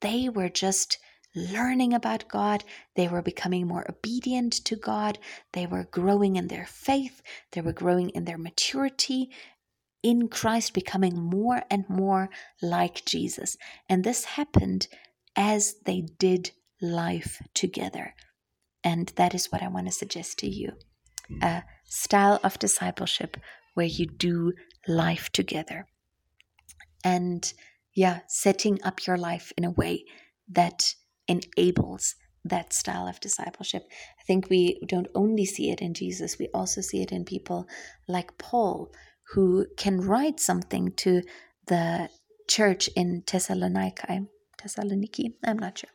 they 0.00 0.28
were 0.28 0.48
just 0.48 0.98
learning 1.34 1.92
about 1.92 2.28
God. 2.28 2.64
They 2.94 3.08
were 3.08 3.22
becoming 3.22 3.66
more 3.66 3.86
obedient 3.88 4.52
to 4.64 4.76
God. 4.76 5.18
They 5.52 5.66
were 5.66 5.88
growing 5.90 6.36
in 6.36 6.48
their 6.48 6.66
faith. 6.66 7.22
They 7.52 7.60
were 7.60 7.72
growing 7.72 8.10
in 8.10 8.24
their 8.24 8.38
maturity 8.38 9.30
in 10.02 10.28
Christ, 10.28 10.74
becoming 10.74 11.18
more 11.18 11.62
and 11.70 11.88
more 11.88 12.28
like 12.60 13.04
Jesus. 13.06 13.56
And 13.88 14.04
this 14.04 14.24
happened 14.24 14.86
as 15.34 15.76
they 15.86 16.02
did 16.02 16.50
life 16.80 17.42
together. 17.54 18.14
And 18.84 19.10
that 19.16 19.34
is 19.34 19.50
what 19.50 19.62
I 19.62 19.68
want 19.68 19.86
to 19.86 19.92
suggest 19.92 20.38
to 20.40 20.48
you 20.48 20.72
a 21.42 21.62
style 21.86 22.38
of 22.44 22.58
discipleship 22.58 23.38
where 23.72 23.86
you 23.86 24.06
do 24.06 24.52
life 24.86 25.30
together. 25.30 25.86
And 27.02 27.50
yeah, 27.94 28.20
setting 28.28 28.78
up 28.82 29.06
your 29.06 29.16
life 29.16 29.52
in 29.56 29.64
a 29.64 29.70
way 29.70 30.04
that 30.50 30.94
enables 31.26 32.14
that 32.44 32.74
style 32.74 33.08
of 33.08 33.20
discipleship. 33.20 33.84
I 33.90 34.22
think 34.26 34.50
we 34.50 34.80
don't 34.86 35.08
only 35.14 35.46
see 35.46 35.70
it 35.70 35.80
in 35.80 35.94
Jesus, 35.94 36.38
we 36.38 36.48
also 36.52 36.80
see 36.80 37.00
it 37.00 37.10
in 37.10 37.24
people 37.24 37.66
like 38.06 38.36
Paul, 38.36 38.92
who 39.32 39.66
can 39.78 40.00
write 40.00 40.40
something 40.40 40.92
to 40.96 41.22
the 41.66 42.10
church 42.48 42.88
in 42.94 43.22
Thessalonica. 43.26 44.26
Thessaloniki, 44.60 45.34
I'm 45.44 45.58
not 45.58 45.78
sure. 45.78 45.90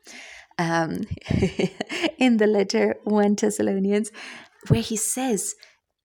Um, 0.60 1.04
in 2.20 2.38
the 2.38 2.46
letter 2.46 2.98
1 3.06 3.36
Thessalonians, 3.36 4.12
where 4.68 4.82
he 4.82 4.98
says, 4.98 5.56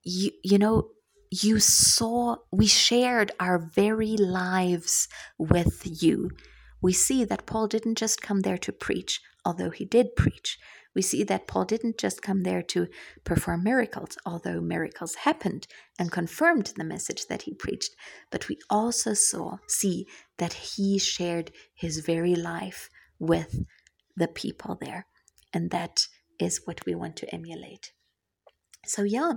you, 0.05 0.31
you 0.45 0.59
know, 0.59 0.90
you 1.31 1.59
saw, 1.59 2.37
we 2.53 2.69
shared 2.69 3.33
our 3.40 3.59
very 3.59 4.17
lives 4.17 5.09
with 5.38 6.03
you. 6.03 6.31
We 6.81 6.93
see 6.93 7.25
that 7.25 7.47
Paul 7.47 7.67
didn't 7.67 7.99
just 7.99 8.23
come 8.23 8.40
there 8.43 8.59
to 8.59 8.73
preach, 8.73 9.21
although 9.45 9.71
he 9.71 9.85
did 9.85 10.14
preach. 10.17 10.59
We 10.95 11.03
see 11.03 11.25
that 11.25 11.49
Paul 11.49 11.64
didn't 11.64 11.99
just 11.99 12.23
come 12.23 12.45
there 12.45 12.62
to 12.62 12.87
perform 13.25 13.64
miracles, 13.64 14.17
although 14.25 14.61
miracles 14.61 15.17
happened 15.17 15.67
and 15.99 16.12
confirmed 16.12 16.73
the 16.77 16.85
message 16.85 17.27
that 17.27 17.43
he 17.43 17.55
preached. 17.55 17.90
But 18.31 18.49
we 18.49 18.59
also 18.71 19.14
saw, 19.14 19.57
see 19.67 20.07
that 20.38 20.53
he 20.53 20.99
shared 20.99 21.51
his 21.75 21.99
very 21.99 22.37
life 22.37 22.88
with 23.19 23.64
the 24.16 24.29
people 24.29 24.77
there. 24.81 25.07
And 25.53 25.70
that 25.70 26.07
is 26.38 26.62
what 26.64 26.85
we 26.87 26.94
want 26.94 27.16
to 27.16 27.35
emulate. 27.35 27.92
So, 28.87 29.03
yeah, 29.03 29.35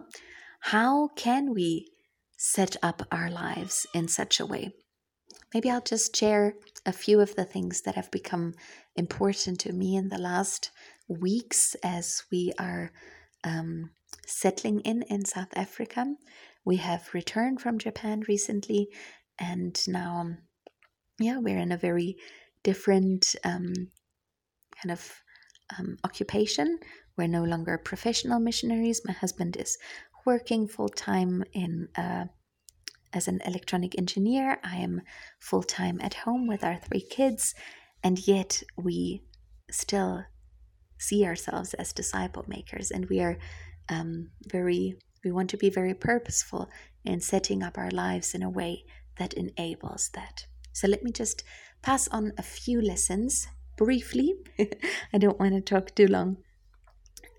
how 0.60 1.10
can 1.16 1.54
we 1.54 1.92
set 2.38 2.76
up 2.84 3.04
our 3.12 3.30
lives 3.30 3.86
in 3.94 4.08
such 4.08 4.40
a 4.40 4.46
way? 4.46 4.74
Maybe 5.54 5.70
I'll 5.70 5.82
just 5.82 6.16
share 6.16 6.56
a 6.86 6.92
few 6.92 7.22
of 7.22 7.36
the 7.36 7.46
things 7.46 7.82
that 7.82 7.96
have 7.96 8.12
become 8.12 8.54
important 8.96 9.60
to 9.62 9.74
me 9.74 9.96
in 9.96 10.10
the 10.10 10.18
last 10.18 10.72
weeks 11.08 11.76
as 11.84 12.24
we 12.32 12.52
are 12.60 12.92
um, 13.44 13.92
settling 14.26 14.82
in 14.82 15.04
in 15.04 15.26
South 15.26 15.56
Africa. 15.56 16.16
We 16.66 16.78
have 16.78 17.14
returned 17.14 17.62
from 17.62 17.78
Japan 17.78 18.24
recently, 18.28 18.90
and 19.40 19.80
now, 19.88 20.32
yeah, 21.20 21.38
we're 21.38 21.60
in 21.60 21.72
a 21.72 21.78
very 21.78 22.18
different 22.64 23.36
um, 23.46 23.74
kind 24.82 24.92
of 24.92 25.24
um, 25.78 25.98
occupation. 26.04 26.80
We're 27.18 27.28
no 27.28 27.44
longer 27.44 27.78
professional 27.78 28.40
missionaries. 28.40 29.02
My 29.06 29.14
husband 29.14 29.58
is 29.58 29.78
working 30.26 30.68
full 30.68 30.90
time 30.90 31.44
in 31.54 31.88
uh, 31.98 32.26
as 33.14 33.28
an 33.28 33.42
electronic 33.46 33.98
engineer. 33.98 34.60
I 34.64 34.78
am 34.78 35.02
full 35.40 35.64
time 35.64 36.00
at 36.02 36.14
home 36.14 36.48
with 36.48 36.64
our 36.64 36.78
three 36.78 37.02
kids, 37.02 37.56
and 38.04 38.26
yet 38.28 38.62
we 38.76 39.24
still 39.72 40.24
see 41.00 41.26
ourselves 41.26 41.74
as 41.76 41.94
disciple 41.94 42.46
makers, 42.48 42.92
and 42.92 43.08
we 43.08 43.20
are 43.22 43.38
um, 43.90 44.30
very. 44.48 44.96
We 45.24 45.32
want 45.32 45.50
to 45.50 45.58
be 45.58 45.70
very 45.70 45.94
purposeful 45.94 46.70
in 47.04 47.20
setting 47.20 47.64
up 47.64 47.78
our 47.78 47.92
lives 47.92 48.34
in 48.34 48.44
a 48.44 48.50
way 48.50 48.86
that 49.18 49.34
enables 49.34 50.10
that. 50.14 50.46
So 50.74 50.88
let 50.88 51.04
me 51.04 51.12
just 51.12 51.44
pass 51.82 52.08
on 52.10 52.34
a 52.38 52.44
few 52.44 52.82
lessons 52.82 53.48
briefly. 53.78 54.34
I 55.14 55.18
don't 55.18 55.40
want 55.40 55.54
to 55.54 55.62
talk 55.62 55.96
too 55.96 56.08
long. 56.08 56.38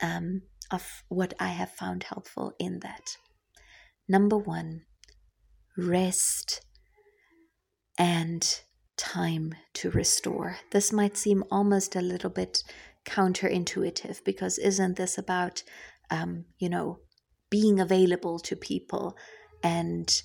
Um, 0.01 0.43
of 0.71 1.03
what 1.09 1.35
I 1.39 1.49
have 1.49 1.71
found 1.73 2.05
helpful 2.05 2.53
in 2.59 2.81
that. 2.81 3.17
Number 4.09 4.37
one, 4.37 4.83
rest 5.77 6.65
and 7.99 8.61
time 8.97 9.55
to 9.75 9.91
restore. 9.91 10.59
This 10.73 10.93
might 10.93 11.17
seem 11.17 11.45
almost 11.51 11.97
a 11.97 12.03
little 12.03 12.31
bit 12.31 12.63
counterintuitive 13.07 14.25
because 14.25 14.59
isn't 14.59 14.97
this 14.97 15.19
about, 15.19 15.63
um, 16.11 16.45
you 16.59 16.69
know, 16.69 16.99
being 17.51 17.81
available 17.81 18.39
to 18.41 18.57
people 18.57 19.17
and 19.63 20.23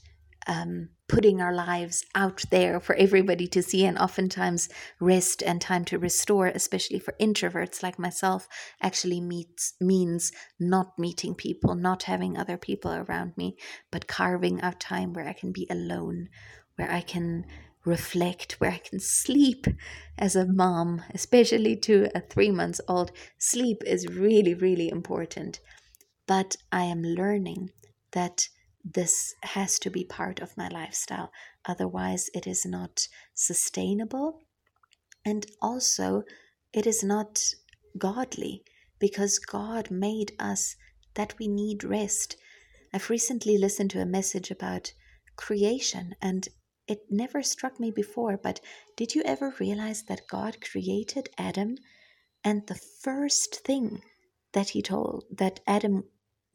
um, 0.47 0.89
putting 1.07 1.41
our 1.41 1.53
lives 1.53 2.03
out 2.15 2.43
there 2.49 2.79
for 2.79 2.95
everybody 2.95 3.47
to 3.47 3.61
see. 3.61 3.85
And 3.85 3.97
oftentimes, 3.97 4.69
rest 4.99 5.43
and 5.43 5.61
time 5.61 5.85
to 5.85 5.99
restore, 5.99 6.47
especially 6.47 6.99
for 6.99 7.13
introverts 7.19 7.83
like 7.83 7.99
myself, 7.99 8.47
actually 8.81 9.21
meets, 9.21 9.73
means 9.79 10.31
not 10.59 10.97
meeting 10.97 11.35
people, 11.35 11.75
not 11.75 12.03
having 12.03 12.37
other 12.37 12.57
people 12.57 12.91
around 12.93 13.33
me, 13.37 13.57
but 13.91 14.07
carving 14.07 14.61
out 14.61 14.79
time 14.79 15.13
where 15.13 15.27
I 15.27 15.33
can 15.33 15.51
be 15.51 15.67
alone, 15.69 16.29
where 16.75 16.91
I 16.91 17.01
can 17.01 17.45
reflect, 17.85 18.53
where 18.59 18.71
I 18.71 18.77
can 18.77 18.99
sleep 18.99 19.67
as 20.17 20.35
a 20.35 20.45
mom, 20.45 21.03
especially 21.13 21.75
to 21.77 22.09
a 22.15 22.21
three 22.21 22.51
months 22.51 22.79
old. 22.87 23.11
Sleep 23.37 23.83
is 23.85 24.07
really, 24.07 24.53
really 24.53 24.89
important. 24.89 25.59
But 26.27 26.55
I 26.71 26.83
am 26.83 27.01
learning 27.01 27.71
that 28.13 28.47
this 28.83 29.33
has 29.43 29.79
to 29.79 29.89
be 29.89 30.03
part 30.03 30.41
of 30.41 30.57
my 30.57 30.67
lifestyle. 30.67 31.31
Otherwise, 31.65 32.29
it 32.33 32.45
is 32.45 32.65
not 32.65 33.07
sustainable. 33.33 34.41
And 35.25 35.45
also, 35.61 36.23
it 36.73 36.85
is 36.85 37.03
not 37.03 37.41
godly 37.97 38.63
because 38.99 39.39
God 39.39 39.89
made 39.89 40.33
us 40.39 40.75
that 41.13 41.35
we 41.39 41.47
need 41.47 41.83
rest. 41.83 42.35
I've 42.93 43.09
recently 43.09 43.57
listened 43.57 43.91
to 43.91 44.01
a 44.01 44.05
message 44.05 44.51
about 44.51 44.93
creation 45.35 46.15
and 46.21 46.47
it 46.87 46.99
never 47.09 47.41
struck 47.41 47.79
me 47.79 47.91
before, 47.91 48.37
but 48.37 48.59
did 48.97 49.15
you 49.15 49.23
ever 49.23 49.53
realize 49.59 50.03
that 50.03 50.27
God 50.29 50.57
created 50.61 51.29
Adam 51.37 51.77
and 52.43 52.67
the 52.67 52.75
first 52.75 53.65
thing 53.65 54.01
that 54.51 54.69
he 54.69 54.81
told 54.81 55.23
that 55.31 55.61
Adam 55.65 56.03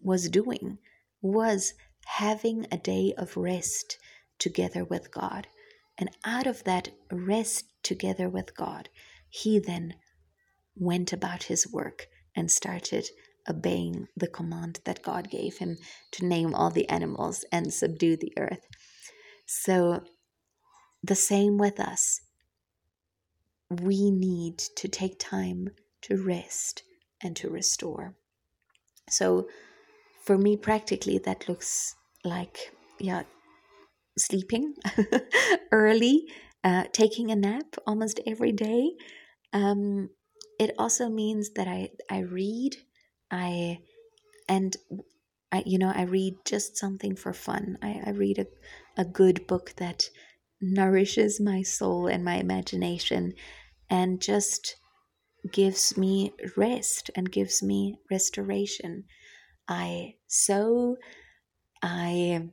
was 0.00 0.28
doing 0.28 0.78
was 1.22 1.72
having 2.16 2.66
a 2.72 2.78
day 2.78 3.12
of 3.18 3.36
rest 3.36 3.98
together 4.38 4.82
with 4.82 5.12
God. 5.12 5.46
And 5.98 6.10
out 6.24 6.46
of 6.46 6.64
that 6.64 6.88
rest 7.12 7.66
together 7.82 8.28
with 8.28 8.56
God, 8.56 8.88
he 9.28 9.58
then 9.58 9.94
went 10.74 11.12
about 11.12 11.44
his 11.44 11.70
work 11.70 12.06
and 12.34 12.50
started 12.50 13.08
obeying 13.48 14.08
the 14.16 14.26
command 14.26 14.80
that 14.84 15.02
God 15.02 15.30
gave 15.30 15.58
him 15.58 15.76
to 16.12 16.26
name 16.26 16.54
all 16.54 16.70
the 16.70 16.88
animals 16.88 17.44
and 17.52 17.72
subdue 17.72 18.16
the 18.16 18.32
earth. 18.38 18.66
So, 19.46 20.02
the 21.02 21.14
same 21.14 21.58
with 21.58 21.78
us. 21.78 22.22
We 23.70 24.10
need 24.10 24.58
to 24.76 24.88
take 24.88 25.18
time 25.18 25.68
to 26.02 26.16
rest 26.16 26.82
and 27.22 27.36
to 27.36 27.50
restore. 27.50 28.16
So, 29.10 29.48
for 30.24 30.38
me, 30.38 30.56
practically, 30.56 31.18
that 31.18 31.48
looks 31.48 31.94
like 32.24 32.72
yeah 32.98 33.22
sleeping 34.18 34.74
early 35.72 36.26
uh, 36.64 36.84
taking 36.92 37.30
a 37.30 37.36
nap 37.36 37.76
almost 37.86 38.20
every 38.26 38.52
day 38.52 38.92
um, 39.52 40.10
it 40.58 40.72
also 40.78 41.08
means 41.08 41.52
that 41.52 41.68
i 41.68 41.90
i 42.10 42.20
read 42.20 42.76
i 43.30 43.78
and 44.48 44.76
I, 45.52 45.62
you 45.66 45.78
know, 45.78 45.92
I 45.94 46.02
read 46.02 46.34
just 46.44 46.76
something 46.76 47.16
for 47.16 47.32
fun. 47.32 47.78
I, 47.82 48.02
I 48.06 48.10
read 48.10 48.38
a, 48.38 48.46
a 49.00 49.04
good 49.04 49.46
book 49.46 49.74
that 49.76 50.10
nourishes 50.60 51.40
my 51.40 51.62
soul 51.62 52.06
and 52.06 52.24
my 52.24 52.36
imagination 52.36 53.34
and 53.90 54.20
just 54.20 54.76
gives 55.52 55.96
me 55.96 56.32
rest 56.56 57.10
and 57.14 57.30
gives 57.32 57.62
me 57.62 57.96
restoration. 58.10 59.04
I 59.68 60.16
sew, 60.28 60.96
I 61.82 62.48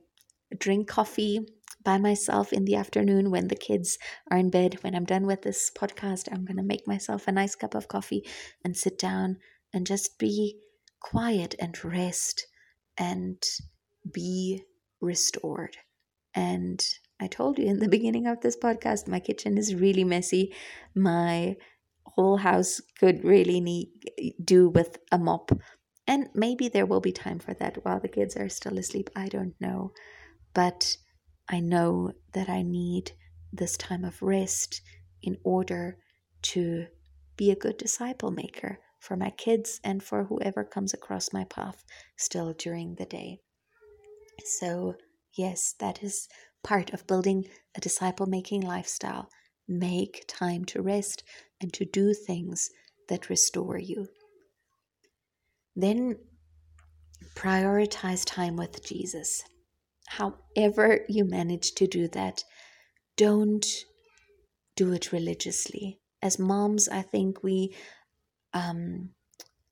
drink 0.58 0.88
coffee 0.88 1.46
by 1.82 1.98
myself 1.98 2.52
in 2.52 2.64
the 2.64 2.74
afternoon 2.74 3.30
when 3.30 3.48
the 3.48 3.56
kids 3.56 3.98
are 4.30 4.36
in 4.36 4.50
bed. 4.50 4.78
When 4.82 4.94
I'm 4.94 5.04
done 5.04 5.26
with 5.26 5.42
this 5.42 5.70
podcast, 5.70 6.28
I'm 6.32 6.44
going 6.44 6.56
to 6.56 6.62
make 6.62 6.86
myself 6.86 7.28
a 7.28 7.32
nice 7.32 7.54
cup 7.54 7.74
of 7.74 7.88
coffee 7.88 8.26
and 8.64 8.76
sit 8.76 8.98
down 8.98 9.38
and 9.72 9.86
just 9.86 10.18
be 10.18 10.58
quiet 11.00 11.54
and 11.60 11.82
rest 11.84 12.46
and 12.98 13.40
be 14.12 14.62
restored. 15.00 15.76
And 16.34 16.84
I 17.20 17.28
told 17.28 17.58
you 17.58 17.66
in 17.66 17.78
the 17.78 17.88
beginning 17.96 18.26
of 18.26 18.40
this 18.40 18.56
podcast, 18.56 19.06
my 19.06 19.20
kitchen 19.20 19.56
is 19.56 19.74
really 19.74 20.04
messy. 20.04 20.54
My 20.94 21.56
whole 22.04 22.38
house 22.38 22.80
could 22.98 23.24
really 23.24 23.60
need 23.60 23.88
do 24.42 24.68
with 24.68 24.98
a 25.12 25.18
mop. 25.18 25.50
And 26.06 26.28
maybe 26.34 26.68
there 26.68 26.86
will 26.86 27.00
be 27.00 27.12
time 27.12 27.38
for 27.38 27.54
that 27.54 27.84
while 27.84 28.00
the 28.00 28.08
kids 28.08 28.36
are 28.36 28.48
still 28.48 28.78
asleep. 28.78 29.10
I 29.16 29.28
don't 29.28 29.54
know. 29.60 29.92
But 30.54 30.96
I 31.48 31.60
know 31.60 32.12
that 32.32 32.48
I 32.48 32.62
need 32.62 33.12
this 33.52 33.76
time 33.76 34.04
of 34.04 34.22
rest 34.22 34.80
in 35.22 35.36
order 35.42 35.98
to 36.42 36.86
be 37.36 37.50
a 37.50 37.56
good 37.56 37.76
disciple 37.76 38.30
maker 38.30 38.78
for 38.98 39.16
my 39.16 39.30
kids 39.30 39.80
and 39.84 40.02
for 40.02 40.24
whoever 40.24 40.64
comes 40.64 40.94
across 40.94 41.32
my 41.32 41.44
path 41.44 41.84
still 42.16 42.52
during 42.52 42.94
the 42.94 43.04
day. 43.04 43.40
So, 44.44 44.94
yes, 45.32 45.74
that 45.80 46.02
is 46.02 46.28
part 46.62 46.92
of 46.92 47.06
building 47.06 47.46
a 47.74 47.80
disciple 47.80 48.26
making 48.26 48.62
lifestyle. 48.62 49.28
Make 49.68 50.24
time 50.28 50.64
to 50.66 50.82
rest 50.82 51.22
and 51.60 51.72
to 51.74 51.84
do 51.84 52.14
things 52.14 52.70
that 53.08 53.28
restore 53.28 53.78
you. 53.78 54.08
Then 55.76 56.16
prioritize 57.36 58.24
time 58.24 58.56
with 58.56 58.84
Jesus. 58.84 59.42
However, 60.08 61.00
you 61.08 61.24
manage 61.24 61.72
to 61.74 61.86
do 61.86 62.08
that, 62.08 62.42
don't 63.16 63.66
do 64.74 64.92
it 64.92 65.12
religiously. 65.12 66.00
As 66.22 66.38
moms, 66.38 66.88
I 66.88 67.02
think 67.02 67.42
we 67.42 67.74
um, 68.54 69.10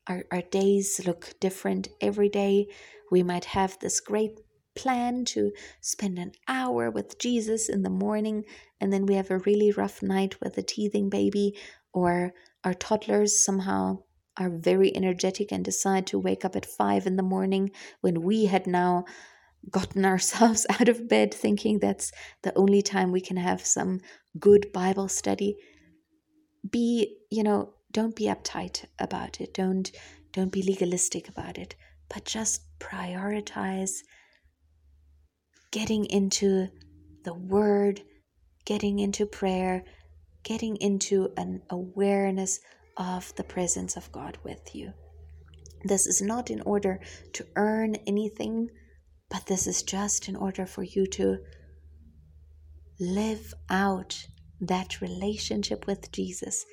our, 0.06 0.24
our 0.30 0.42
days 0.42 1.00
look 1.06 1.34
different 1.40 1.88
every 2.00 2.28
day. 2.28 2.66
We 3.10 3.22
might 3.22 3.46
have 3.46 3.78
this 3.78 4.00
great 4.00 4.38
plan 4.76 5.24
to 5.24 5.52
spend 5.80 6.18
an 6.18 6.32
hour 6.48 6.90
with 6.90 7.18
Jesus 7.18 7.68
in 7.68 7.82
the 7.82 7.90
morning, 7.90 8.44
and 8.80 8.92
then 8.92 9.06
we 9.06 9.14
have 9.14 9.30
a 9.30 9.38
really 9.38 9.72
rough 9.72 10.02
night 10.02 10.40
with 10.40 10.58
a 10.58 10.62
teething 10.62 11.08
baby, 11.08 11.56
or 11.92 12.32
our 12.64 12.74
toddlers 12.74 13.44
somehow 13.44 14.00
are 14.36 14.50
very 14.50 14.94
energetic 14.96 15.52
and 15.52 15.64
decide 15.64 16.06
to 16.08 16.18
wake 16.18 16.44
up 16.44 16.56
at 16.56 16.66
five 16.66 17.06
in 17.06 17.16
the 17.16 17.22
morning 17.22 17.70
when 18.00 18.22
we 18.22 18.46
had 18.46 18.66
now 18.66 19.04
gotten 19.70 20.04
ourselves 20.12 20.66
out 20.68 20.88
of 20.88 21.08
bed 21.08 21.32
thinking 21.32 21.78
that's 21.78 22.12
the 22.42 22.56
only 22.56 22.82
time 22.82 23.12
we 23.12 23.20
can 23.20 23.36
have 23.36 23.64
some 23.64 24.00
good 24.38 24.72
Bible 24.72 25.08
study. 25.08 25.56
Be, 26.68 27.18
you 27.30 27.42
know, 27.42 27.74
don't 27.92 28.16
be 28.16 28.24
uptight 28.24 28.84
about 28.98 29.40
it. 29.40 29.54
Don't 29.54 29.90
don't 30.32 30.50
be 30.50 30.62
legalistic 30.62 31.28
about 31.28 31.58
it, 31.58 31.76
but 32.12 32.24
just 32.24 32.62
prioritize 32.80 33.98
getting 35.70 36.04
into 36.06 36.68
the 37.22 37.34
word, 37.34 38.02
getting 38.64 38.98
into 38.98 39.26
prayer, 39.26 39.84
getting 40.42 40.76
into 40.76 41.32
an 41.36 41.62
awareness 41.70 42.58
of 42.96 43.35
the 43.37 43.44
presence 43.44 43.96
of 43.96 44.12
God 44.12 44.38
with 44.44 44.74
you. 44.74 44.92
This 45.85 46.07
is 46.07 46.22
not 46.22 46.50
in 46.50 46.61
order 46.62 47.00
to 47.35 47.46
earn 47.57 47.96
anything 48.07 48.70
but 49.35 49.46
this 49.46 49.66
is 49.66 49.83
just 49.83 50.28
in 50.28 50.37
order 50.37 50.64
for 50.64 50.85
you 50.85 51.07
to 51.07 51.38
live 53.00 53.52
out 53.68 54.26
that 54.61 55.00
relationship 55.00 55.87
with 55.87 56.12
Jesus 56.12 56.64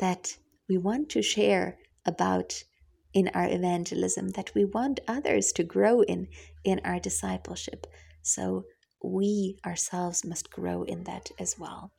that 0.00 0.36
we 0.68 0.76
want 0.76 1.08
to 1.10 1.22
share 1.22 1.78
about 2.04 2.62
in 3.14 3.28
our 3.28 3.48
evangelism, 3.48 4.28
that 4.30 4.54
we 4.54 4.64
want 4.64 5.00
others 5.08 5.52
to 5.52 5.64
grow 5.64 6.02
in 6.02 6.28
in 6.64 6.80
our 6.84 6.98
discipleship. 6.98 7.86
So 8.22 8.64
we 9.02 9.58
ourselves 9.64 10.24
must 10.24 10.50
grow 10.50 10.82
in 10.82 11.04
that 11.04 11.30
as 11.38 11.58
well. 11.58 11.92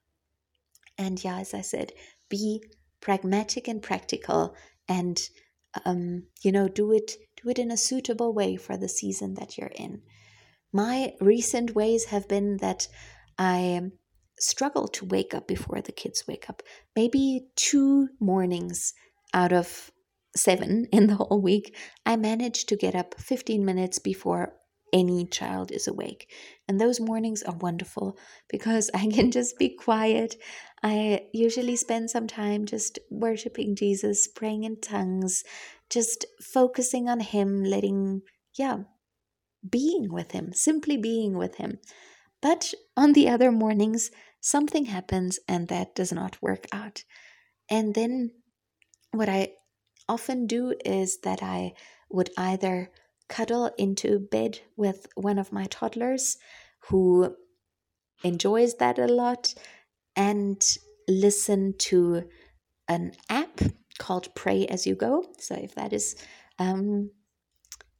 And 0.98 1.24
yeah, 1.24 1.40
as 1.40 1.54
I 1.54 1.62
said, 1.62 1.94
be 2.30 2.62
pragmatic 3.06 3.68
and 3.68 3.84
practical 3.84 4.56
and 4.90 5.30
um, 5.86 6.24
you 6.42 6.52
know, 6.52 6.68
do 6.68 6.92
it 6.92 7.12
do 7.40 7.50
it 7.50 7.60
in 7.60 7.70
a 7.70 7.78
suitable 7.78 8.34
way 8.34 8.56
for 8.56 8.78
the 8.78 8.90
season 8.90 9.36
that 9.36 9.60
you're 9.60 9.76
in. 9.76 10.02
My 10.74 11.14
recent 11.22 11.76
ways 11.76 12.06
have 12.06 12.28
been 12.28 12.58
that 12.62 12.88
I 13.38 13.92
struggle 14.40 14.88
to 14.88 15.06
wake 15.06 15.36
up 15.36 15.48
before 15.48 15.82
the 15.82 15.92
kids 15.92 16.24
wake 16.28 16.50
up. 16.50 16.64
Maybe 16.96 17.46
two 17.56 18.10
mornings 18.20 18.94
out 19.36 19.54
of 19.54 19.92
seven 20.36 20.88
in 20.92 21.06
the 21.06 21.16
whole 21.16 21.42
week, 21.42 21.78
I 22.08 22.16
manage 22.16 22.66
to 22.66 22.76
get 22.76 22.96
up 22.96 23.14
15 23.20 23.64
minutes 23.64 24.00
before 24.00 24.54
any 24.96 25.26
child 25.26 25.72
is 25.72 25.88
awake. 25.88 26.32
And 26.68 26.80
those 26.80 27.02
mornings 27.02 27.44
are 27.44 27.56
wonderful 27.56 28.18
because 28.50 28.90
I 28.94 29.08
can 29.08 29.30
just 29.30 29.60
be 29.60 29.70
quiet. 29.70 30.36
I 30.82 31.28
usually 31.34 31.76
spend 31.76 32.10
some 32.10 32.28
time 32.28 32.66
just 32.66 32.98
worshiping 33.12 33.76
Jesus, 33.76 34.28
praying 34.28 34.64
in 34.64 34.80
tongues, 34.80 35.44
just 35.90 36.26
focusing 36.42 37.10
on 37.10 37.20
Him, 37.20 37.64
letting, 37.64 38.22
yeah, 38.58 38.78
being 39.70 40.12
with 40.12 40.32
Him, 40.32 40.54
simply 40.54 40.96
being 40.96 41.38
with 41.38 41.56
Him. 41.56 41.80
But 42.42 42.74
on 42.96 43.14
the 43.14 43.28
other 43.28 43.52
mornings, 43.52 44.12
something 44.40 44.86
happens 44.86 45.40
and 45.48 45.68
that 45.68 45.96
does 45.96 46.14
not 46.14 46.42
work 46.42 46.68
out. 46.72 47.04
And 47.70 47.96
then 47.96 48.32
what 49.12 49.28
I 49.28 49.50
often 50.08 50.46
do 50.48 50.76
is 50.86 51.20
that 51.24 51.42
I 51.42 51.74
would 52.10 52.30
either 52.38 52.92
cuddle 53.28 53.72
into 53.78 54.20
bed 54.20 54.60
with 54.76 55.08
one 55.16 55.40
of 55.40 55.52
my 55.52 55.66
toddlers 55.66 56.38
who 56.90 57.36
enjoys 58.24 58.76
that 58.76 59.00
a 59.00 59.08
lot 59.08 59.54
and 60.16 60.64
listen 61.08 61.74
to 61.78 62.24
an 62.88 63.12
app 63.30 63.62
called 63.98 64.34
Pray 64.36 64.66
As 64.68 64.86
You 64.86 64.96
Go. 64.96 65.26
So 65.40 65.56
if 65.56 65.76
that 65.76 65.94
is 65.94 66.16
um, 66.60 67.12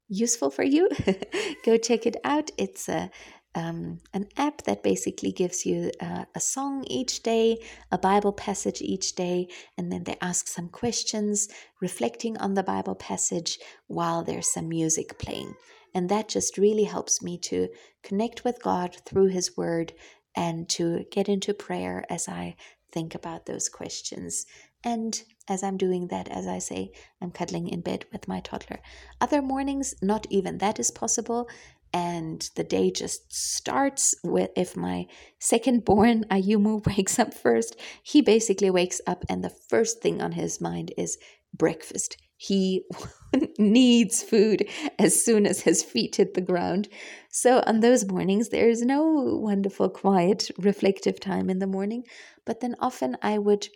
useful 0.08 0.50
for 0.50 0.64
you, 0.64 0.90
go 1.66 1.78
check 1.78 2.06
it 2.06 2.18
out. 2.24 2.52
It's 2.58 2.88
a 2.90 3.10
um, 3.56 4.00
an 4.14 4.28
app 4.38 4.64
that 4.64 4.84
basically 4.84 5.32
gives 5.32 5.66
you 5.66 5.92
uh, 6.02 6.26
a 6.36 6.40
song 6.40 6.84
each 6.88 7.24
day, 7.24 7.58
a 7.92 7.98
Bible 7.98 8.34
passage 8.34 8.82
each 8.82 9.16
day, 9.16 9.48
and 9.78 9.92
then 9.92 10.04
they 10.04 10.18
ask 10.22 10.48
some 10.48 10.68
questions 10.68 11.48
reflecting 11.82 12.38
on 12.38 12.54
the 12.54 12.64
Bible 12.64 12.96
passage 12.96 13.58
while 13.88 14.24
there's 14.24 14.52
some 14.52 14.68
music 14.68 15.18
playing. 15.18 15.54
And 15.94 16.10
that 16.10 16.28
just 16.28 16.58
really 16.58 16.84
helps 16.84 17.22
me 17.22 17.38
to 17.44 17.70
connect 18.04 18.44
with 18.44 18.62
God 18.62 18.98
through 19.06 19.28
His 19.28 19.56
Word 19.56 19.94
and 20.36 20.68
to 20.70 21.06
get 21.10 21.30
into 21.30 21.54
prayer 21.54 22.04
as 22.10 22.28
I 22.28 22.58
think 22.92 23.16
about 23.16 23.46
those 23.46 23.70
questions. 23.70 24.46
And 24.84 25.22
as 25.48 25.64
I'm 25.64 25.78
doing 25.78 26.08
that, 26.08 26.28
as 26.28 26.48
I 26.48 26.60
say, 26.60 26.92
I'm 27.22 27.32
cuddling 27.32 27.70
in 27.70 27.82
bed 27.82 28.06
with 28.12 28.28
my 28.28 28.40
toddler. 28.42 28.80
Other 29.20 29.42
mornings, 29.42 29.96
not 30.02 30.28
even 30.30 30.60
that 30.60 30.80
is 30.80 30.92
possible 30.92 31.50
and 31.96 32.50
the 32.58 32.64
day 32.66 32.92
just 32.92 33.34
starts 33.34 34.14
with 34.22 34.50
if 34.58 34.76
my 34.76 35.06
second 35.40 35.86
born 35.86 36.26
Ayumu 36.30 36.86
wakes 36.98 37.18
up 37.18 37.34
first, 37.34 37.78
he 38.04 38.22
basically 38.22 38.70
wakes 38.70 39.00
up 39.08 39.24
and 39.30 39.42
the 39.42 39.56
first 39.70 40.02
thing 40.02 40.22
on 40.22 40.34
his 40.34 40.60
mind 40.60 40.94
is 40.98 41.18
breakfast. 41.54 42.18
He 42.36 42.84
needs 43.58 44.22
food 44.22 44.68
as 45.00 45.24
soon 45.24 45.48
as 45.48 45.62
his 45.62 45.84
feet 45.84 46.18
hit 46.18 46.34
the 46.34 46.42
ground. 46.42 46.90
So 47.32 47.64
on 47.66 47.80
those 47.80 48.06
mornings, 48.06 48.50
there 48.50 48.68
is 48.68 48.82
no 48.82 49.06
wonderful, 49.42 49.88
quiet, 49.88 50.52
reflective 50.58 51.22
time 51.22 51.50
in 51.50 51.60
the 51.60 51.68
morning. 51.68 52.04
But 52.46 52.60
then 52.60 52.76
often 52.82 53.16
I 53.22 53.38
would 53.38 53.70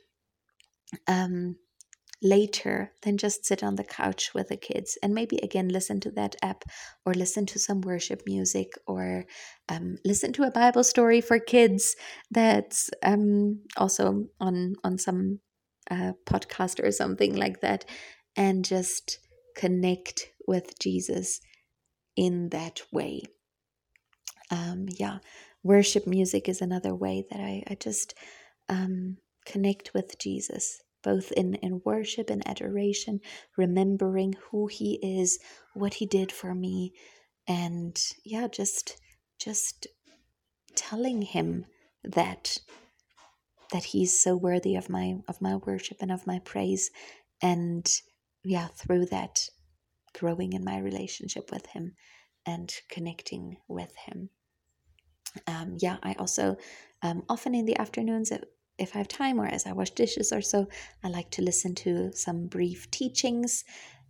um, 1.07 1.55
later 2.22 2.91
than 3.03 3.17
just 3.17 3.45
sit 3.45 3.63
on 3.63 3.76
the 3.76 3.84
couch 3.84 4.34
with 4.34 4.49
the 4.49 4.57
kids 4.57 4.97
and 5.01 5.13
maybe 5.13 5.38
again 5.38 5.70
listen 5.70 5.99
to 5.99 6.11
that 6.11 6.36
app 6.43 6.63
or 7.05 7.13
listen 7.13 7.45
to 7.45 7.57
some 7.57 7.82
worship 7.82 8.22
music 8.26 8.72
or 8.88 9.26
um, 9.70 9.95
listen 10.03 10.34
to 10.34 10.43
a 10.43 10.51
bible 10.51 10.84
story 10.84 11.22
for 11.22 11.39
kids 11.39 11.95
that's 12.32 12.89
um, 13.03 13.61
also 13.78 14.26
on 14.39 14.74
on 14.84 14.97
some 14.97 15.39
uh, 15.89 16.11
podcast 16.30 16.84
or 16.84 16.91
something 16.91 17.36
like 17.36 17.61
that 17.61 17.86
and 18.36 18.65
just 18.65 19.20
connect 19.55 20.28
with 20.45 20.78
jesus 20.80 21.39
in 22.20 22.49
that 22.49 22.82
way. 22.91 23.22
Um, 24.51 24.88
yeah, 24.89 25.20
worship 25.63 26.05
music 26.05 26.49
is 26.49 26.61
another 26.61 26.93
way 26.93 27.24
that 27.32 27.39
I, 27.39 27.63
I 27.65 27.76
just 27.76 28.13
um, 28.67 29.17
connect 29.45 29.93
with 29.93 30.20
Jesus, 30.20 30.82
both 31.04 31.32
in, 31.32 31.56
in 31.56 31.82
worship 31.86 32.30
and 32.30 32.47
adoration, 32.47 33.20
remembering 33.58 34.36
who 34.50 34.68
He 34.68 35.00
is, 35.02 35.39
what 35.74 35.95
He 35.95 36.06
did 36.06 36.32
for 36.32 36.54
me, 36.54 36.93
and 37.47 37.97
yeah, 38.24 38.47
just 38.47 38.97
just 39.39 39.88
telling 40.76 41.22
Him 41.22 41.66
that 42.04 42.58
that 43.72 43.86
He's 43.86 44.20
so 44.22 44.36
worthy 44.36 44.76
of 44.76 44.89
my 44.89 45.16
of 45.28 45.41
my 45.41 45.56
worship 45.56 45.97
and 46.02 46.12
of 46.12 46.28
my 46.28 46.39
praise, 46.39 46.91
and 47.41 47.89
yeah, 48.43 48.68
through 48.68 49.06
that, 49.08 49.50
growing 50.18 50.54
in 50.54 50.64
my 50.64 50.80
relationship 50.80 51.52
with 51.52 51.66
Him 51.68 51.95
and 52.45 52.74
connecting 52.89 53.58
with 53.68 53.95
Him. 53.95 54.30
Um, 55.47 55.78
yeah, 55.80 55.97
I 56.02 56.14
also 56.14 56.58
um, 57.02 57.24
often 57.30 57.54
in 57.54 57.66
the 57.66 57.78
afternoons, 57.78 58.32
if 58.80 58.95
I 58.95 58.99
have 58.99 59.07
time 59.07 59.39
or 59.39 59.45
as 59.45 59.65
I 59.65 59.73
wash 59.73 59.91
dishes 59.91 60.32
or 60.32 60.41
so, 60.41 60.67
I 61.03 61.09
like 61.09 61.30
to 61.32 61.41
listen 61.41 61.75
to 61.75 62.11
some 62.13 62.47
brief 62.47 62.89
teachings. 62.91 63.63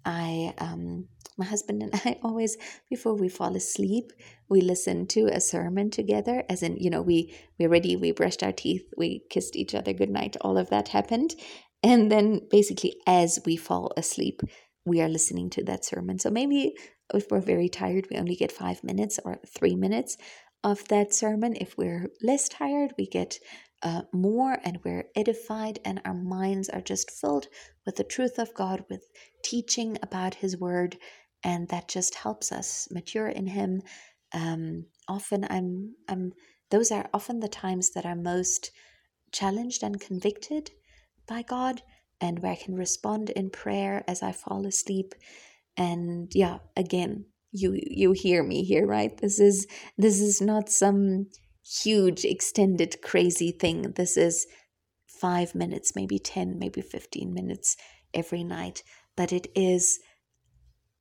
I, 0.06 0.54
um, 0.60 1.08
my 1.38 1.46
husband 1.46 1.82
and 1.84 1.94
I 2.06 2.18
always, 2.24 2.58
before 2.90 3.16
we 3.16 3.30
fall 3.30 3.56
asleep, 3.56 4.12
we 4.50 4.62
listen 4.62 5.08
to 5.08 5.28
a 5.28 5.42
sermon 5.42 5.90
together. 5.90 6.44
As 6.50 6.64
in, 6.64 6.78
you 6.78 6.90
know, 6.90 7.02
we 7.02 7.36
we 7.58 7.68
ready, 7.68 7.96
we 7.96 8.12
brushed 8.12 8.44
our 8.44 8.52
teeth, 8.52 8.84
we 8.98 9.24
kissed 9.30 9.56
each 9.56 9.76
other 9.76 9.94
goodnight. 9.94 10.38
All 10.42 10.58
of 10.58 10.70
that 10.70 10.90
happened, 10.90 11.36
and 11.84 12.12
then 12.12 12.42
basically, 12.50 12.96
as 13.08 13.40
we 13.46 13.56
fall 13.56 13.94
asleep, 13.96 14.42
we 14.86 15.02
are 15.02 15.10
listening 15.10 15.50
to 15.52 15.64
that 15.66 15.86
sermon. 15.86 16.20
So 16.20 16.30
maybe 16.30 16.74
if 17.14 17.28
we're 17.32 17.42
very 17.42 17.70
tired, 17.70 18.08
we 18.10 18.18
only 18.18 18.36
get 18.36 18.52
five 18.52 18.84
minutes 18.84 19.20
or 19.24 19.40
three 19.48 19.76
minutes 19.76 20.18
of 20.64 20.88
that 20.90 21.14
sermon. 21.14 21.56
If 21.60 21.78
we're 21.78 22.10
less 22.22 22.50
tired, 22.50 22.94
we 22.98 23.08
get 23.08 23.40
uh, 23.82 24.02
more 24.14 24.58
and 24.64 24.80
we're 24.84 25.06
edified, 25.16 25.80
and 25.86 26.02
our 26.06 26.14
minds 26.14 26.70
are 26.70 26.82
just 26.82 27.12
filled 27.12 27.48
with 27.86 27.96
the 27.96 28.04
truth 28.04 28.38
of 28.38 28.54
God, 28.54 28.84
with 28.90 29.04
teaching 29.44 29.98
about 30.04 30.36
His 30.36 30.58
Word, 30.58 30.98
and 31.44 31.68
that 31.70 31.88
just 31.88 32.16
helps 32.16 32.52
us 32.52 32.88
mature 32.92 33.28
in 33.28 33.48
Him. 33.48 33.82
Um, 34.34 34.86
often, 35.08 35.46
I'm, 35.50 35.96
I'm. 36.08 36.34
Those 36.72 36.92
are 36.92 37.10
often 37.14 37.40
the 37.40 37.48
times 37.48 37.92
that 37.92 38.06
I'm 38.06 38.22
most 38.22 38.72
challenged 39.32 39.84
and 39.84 40.00
convicted 40.00 40.72
by 41.28 41.42
God 41.42 41.82
and 42.22 42.40
where 42.40 42.52
I 42.52 42.56
can 42.56 42.76
respond 42.76 43.30
in 43.30 43.50
prayer 43.50 44.04
as 44.08 44.22
I 44.22 44.32
fall 44.32 44.66
asleep. 44.66 45.14
And 45.78 46.30
yeah, 46.34 46.58
again, 46.76 47.26
you 47.52 47.80
you 47.82 48.12
hear 48.12 48.44
me 48.44 48.64
here, 48.64 48.86
right? 48.86 49.16
This 49.18 49.40
is 49.40 49.68
this 49.98 50.20
is 50.20 50.42
not 50.42 50.70
some 50.70 51.28
huge 51.70 52.26
extended 52.26 53.02
crazy 53.02 53.52
thing. 53.52 53.94
This 53.96 54.18
is 54.18 54.48
5 55.08 55.56
minutes, 55.56 55.96
maybe 55.96 56.20
10, 56.20 56.58
maybe 56.58 56.82
15 56.82 57.34
minutes 57.34 57.76
every 58.14 58.44
night, 58.44 58.84
but 59.16 59.32
it 59.32 59.48
is 59.56 60.00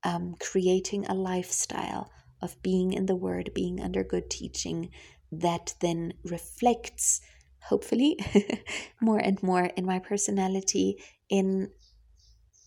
um, 0.04 0.34
creating 0.40 1.06
a 1.06 1.14
lifestyle 1.14 2.10
of 2.40 2.60
being 2.62 2.92
in 2.92 3.06
the 3.06 3.16
Word, 3.16 3.50
being 3.54 3.80
under 3.80 4.04
good 4.04 4.30
teaching 4.30 4.90
that 5.30 5.74
then 5.80 6.12
reflects 6.24 7.20
hopefully 7.64 8.16
more 9.00 9.18
and 9.18 9.42
more 9.42 9.64
in 9.76 9.84
my 9.84 9.98
personality, 9.98 10.96
in 11.28 11.70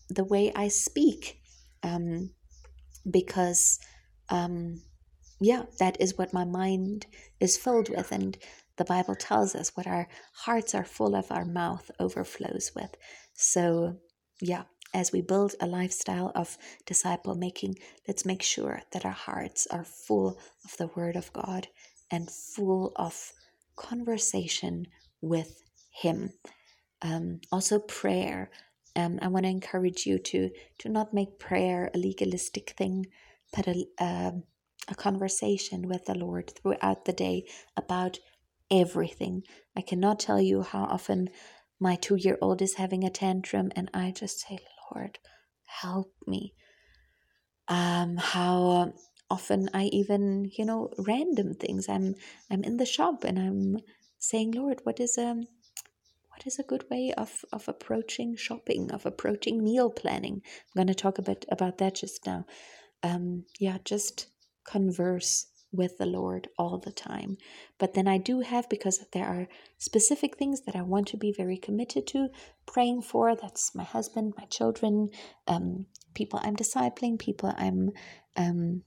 the 0.08 0.24
way 0.24 0.52
I 0.54 0.68
speak. 0.68 1.38
Um, 1.82 2.30
because, 3.10 3.80
um, 4.28 4.82
yeah, 5.44 5.64
that 5.78 6.00
is 6.00 6.16
what 6.16 6.32
my 6.32 6.44
mind 6.44 7.06
is 7.40 7.56
filled 7.56 7.88
with. 7.88 8.12
And 8.12 8.36
the 8.76 8.84
Bible 8.84 9.14
tells 9.14 9.54
us 9.54 9.72
what 9.74 9.86
our 9.86 10.08
hearts 10.44 10.74
are 10.74 10.84
full 10.84 11.14
of, 11.14 11.30
our 11.30 11.44
mouth 11.44 11.90
overflows 11.98 12.72
with. 12.74 12.94
So, 13.34 13.96
yeah, 14.40 14.64
as 14.94 15.12
we 15.12 15.22
build 15.22 15.54
a 15.60 15.66
lifestyle 15.66 16.32
of 16.34 16.58
disciple 16.86 17.34
making, 17.34 17.76
let's 18.06 18.24
make 18.24 18.42
sure 18.42 18.82
that 18.92 19.04
our 19.04 19.12
hearts 19.12 19.66
are 19.70 19.84
full 19.84 20.38
of 20.64 20.76
the 20.76 20.88
Word 20.88 21.16
of 21.16 21.32
God 21.32 21.68
and 22.10 22.30
full 22.30 22.92
of 22.96 23.32
conversation 23.76 24.86
with 25.20 25.62
Him. 25.90 26.30
Um, 27.00 27.40
also, 27.50 27.78
prayer. 27.78 28.50
Um, 28.94 29.18
I 29.22 29.28
want 29.28 29.46
to 29.46 29.50
encourage 29.50 30.04
you 30.04 30.18
to 30.18 30.50
to 30.80 30.88
not 30.88 31.14
make 31.14 31.38
prayer 31.38 31.90
a 31.94 31.98
legalistic 31.98 32.74
thing, 32.76 33.06
but 33.54 33.66
a, 33.66 33.86
uh, 33.98 34.32
a 34.88 34.94
conversation 34.94 35.88
with 35.88 36.06
the 36.06 36.14
Lord 36.14 36.50
throughout 36.50 37.04
the 37.04 37.12
day 37.12 37.44
about 37.76 38.18
everything. 38.70 39.42
I 39.76 39.82
cannot 39.82 40.20
tell 40.20 40.40
you 40.40 40.62
how 40.62 40.84
often 40.84 41.30
my 41.80 41.96
two 41.96 42.16
year 42.16 42.38
old 42.40 42.62
is 42.62 42.74
having 42.74 43.04
a 43.04 43.10
tantrum, 43.10 43.70
and 43.76 43.90
I 43.94 44.12
just 44.12 44.40
say, 44.40 44.58
Lord, 44.90 45.18
help 45.66 46.12
me. 46.26 46.54
Um, 47.68 48.16
how 48.16 48.92
often 49.30 49.70
I 49.72 49.84
even, 49.84 50.50
you 50.58 50.64
know, 50.64 50.90
random 50.98 51.54
things. 51.54 51.88
I'm 51.88 52.14
I'm 52.50 52.64
in 52.64 52.76
the 52.76 52.86
shop 52.86 53.24
and 53.24 53.38
I'm 53.38 53.78
saying, 54.18 54.52
Lord, 54.52 54.80
what 54.84 55.00
is 55.00 55.16
um, 55.16 55.46
what 56.28 56.46
is 56.46 56.58
a 56.58 56.64
good 56.64 56.84
way 56.90 57.12
of, 57.16 57.44
of 57.52 57.68
approaching 57.68 58.36
shopping, 58.36 58.90
of 58.90 59.06
approaching 59.06 59.62
meal 59.62 59.90
planning? 59.90 60.42
I'm 60.76 60.86
to 60.86 60.94
talk 60.94 61.18
a 61.18 61.22
bit 61.22 61.44
about 61.50 61.78
that 61.78 61.94
just 61.94 62.26
now. 62.26 62.46
Um, 63.02 63.44
yeah, 63.60 63.78
just 63.84 64.26
converse 64.64 65.46
with 65.72 65.96
the 65.96 66.06
Lord 66.06 66.48
all 66.58 66.78
the 66.78 66.92
time. 66.92 67.38
But 67.78 67.94
then 67.94 68.06
I 68.06 68.18
do 68.18 68.40
have, 68.40 68.68
because 68.68 69.04
there 69.12 69.26
are 69.26 69.48
specific 69.78 70.36
things 70.36 70.60
that 70.62 70.76
I 70.76 70.82
want 70.82 71.08
to 71.08 71.16
be 71.16 71.32
very 71.32 71.56
committed 71.56 72.06
to 72.08 72.28
praying 72.66 73.02
for. 73.02 73.34
That's 73.34 73.74
my 73.74 73.84
husband, 73.84 74.34
my 74.36 74.44
children, 74.44 75.08
um, 75.48 75.86
people 76.14 76.40
I'm 76.42 76.56
discipling, 76.56 77.18
people 77.18 77.54
I'm 77.56 77.90
um, 78.36 78.82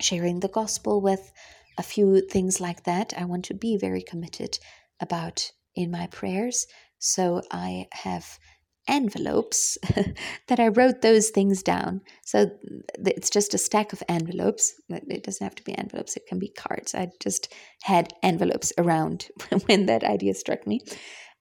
sharing 0.00 0.40
the 0.40 0.48
gospel 0.48 1.00
with 1.00 1.32
a 1.78 1.82
few 1.82 2.20
things 2.20 2.60
like 2.60 2.84
that 2.84 3.14
I 3.16 3.24
want 3.24 3.46
to 3.46 3.54
be 3.54 3.76
very 3.76 4.02
committed 4.02 4.58
about 5.00 5.52
in 5.74 5.90
my 5.90 6.08
prayers. 6.08 6.66
So 6.98 7.40
I 7.50 7.86
have 7.92 8.38
envelopes 8.88 9.78
that 10.48 10.60
I 10.60 10.68
wrote 10.68 11.02
those 11.02 11.30
things 11.30 11.62
down. 11.62 12.00
So 12.24 12.50
it's 13.04 13.30
just 13.30 13.54
a 13.54 13.58
stack 13.58 13.92
of 13.92 14.02
envelopes. 14.08 14.74
It 14.88 15.22
doesn't 15.22 15.44
have 15.44 15.54
to 15.56 15.64
be 15.64 15.76
envelopes, 15.76 16.16
it 16.16 16.26
can 16.26 16.38
be 16.38 16.48
cards. 16.48 16.94
I 16.94 17.10
just 17.20 17.52
had 17.82 18.12
envelopes 18.22 18.72
around 18.78 19.28
when 19.66 19.86
that 19.86 20.04
idea 20.04 20.34
struck 20.34 20.66
me. 20.66 20.80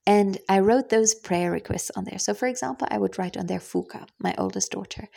And 0.05 0.37
I 0.47 0.59
wrote 0.59 0.89
those 0.89 1.15
prayer 1.15 1.51
requests 1.51 1.91
on 1.95 2.05
there. 2.05 2.19
So, 2.19 2.33
for 2.33 2.47
example, 2.47 2.87
I 2.89 2.97
would 2.97 3.19
write 3.19 3.35
on 3.35 3.47
there 3.47 3.59
Fuka, 3.59 4.07
my 4.19 4.33
oldest 4.37 4.71
daughter. 4.71 5.09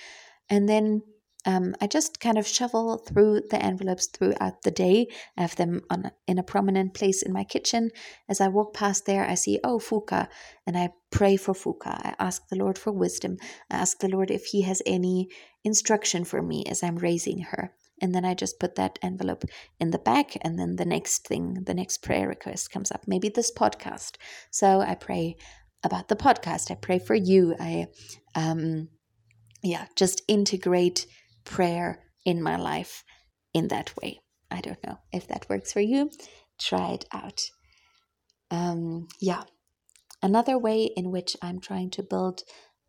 And 0.49 0.69
then 0.69 1.03
um, 1.47 1.75
I 1.81 1.87
just 1.87 2.21
kind 2.21 2.37
of 2.37 2.47
shovel 2.47 2.99
through 2.99 3.43
the 3.51 3.63
envelopes 3.63 4.09
throughout 4.09 4.63
the 4.63 4.71
day. 4.71 5.09
I 5.37 5.43
have 5.43 5.57
them 5.57 5.81
on 5.91 6.11
in 6.27 6.39
a 6.39 6.43
prominent 6.43 6.93
place 6.95 7.23
in 7.23 7.33
my 7.33 7.45
kitchen. 7.45 7.91
As 8.29 8.41
I 8.41 8.49
walk 8.49 8.75
past 8.75 9.07
there, 9.07 9.27
I 9.27 9.35
see, 9.35 9.59
oh, 9.65 9.79
Fuka, 9.79 10.29
and 10.67 10.77
I 10.77 10.91
pray 11.11 11.37
for 11.37 11.55
Fuka. 11.55 11.89
I 11.89 12.15
ask 12.19 12.47
the 12.49 12.57
Lord 12.57 12.77
for 12.77 12.93
wisdom. 12.93 13.39
I 13.71 13.77
ask 13.77 13.99
the 13.99 14.09
Lord 14.09 14.31
if 14.31 14.47
He 14.47 14.63
has 14.63 14.83
any 14.85 15.29
instruction 15.65 16.25
for 16.25 16.43
me 16.43 16.65
as 16.69 16.83
I'm 16.83 16.97
raising 16.97 17.41
her. 17.41 17.73
And 18.03 18.15
then 18.15 18.25
I 18.25 18.35
just 18.35 18.59
put 18.59 18.77
that 18.77 18.99
envelope 19.03 19.45
in 19.79 19.91
the 19.91 19.99
back, 19.99 20.37
and 20.43 20.59
then 20.59 20.77
the 20.77 20.87
next 20.87 21.27
thing, 21.27 21.65
the 21.65 21.75
next 21.75 22.03
prayer 22.03 22.29
request 22.29 22.71
comes 22.71 22.91
up. 22.91 23.05
Maybe 23.07 23.29
this 23.29 23.53
podcast. 23.53 24.17
So 24.51 24.81
I 24.81 24.95
pray 24.95 25.37
about 25.83 26.09
the 26.09 26.17
podcast. 26.17 26.71
I 26.71 26.75
pray 26.75 26.99
for 26.99 27.15
you. 27.15 27.55
I, 27.59 27.87
um, 28.35 28.89
yeah, 29.63 29.87
just 29.97 30.23
integrate 30.29 31.07
prayer 31.51 32.01
in 32.25 32.43
my 32.43 32.57
life 32.57 33.05
in 33.53 33.69
that 33.69 33.93
way. 34.01 34.21
I 34.51 34.61
don't 34.61 34.83
know 34.87 34.99
if 35.13 35.27
that 35.29 35.47
works 35.51 35.73
for 35.73 35.81
you. 35.81 36.11
Try 36.59 36.93
it 36.93 37.05
out. 37.13 37.43
Um, 38.51 39.09
yeah. 39.21 39.43
Another 40.23 40.59
way 40.59 40.85
in 40.85 41.11
which 41.11 41.37
I'm 41.43 41.61
trying 41.61 41.91
to 41.91 42.03
build 42.03 42.43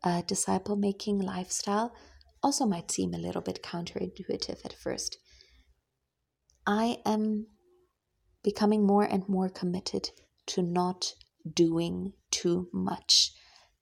a 0.04 0.22
disciple 0.22 0.76
making 0.76 1.18
lifestyle 1.18 1.92
also 2.42 2.66
might 2.66 2.90
seem 2.90 3.14
a 3.14 3.18
little 3.18 3.42
bit 3.42 3.62
counterintuitive 3.62 4.64
at 4.64 4.72
first. 4.72 5.18
I 6.66 6.98
am 7.04 7.46
becoming 8.44 8.86
more 8.86 9.04
and 9.04 9.28
more 9.28 9.48
committed 9.48 10.10
to 10.46 10.62
not 10.62 11.14
doing 11.54 12.12
too 12.30 12.68
much, 12.72 13.32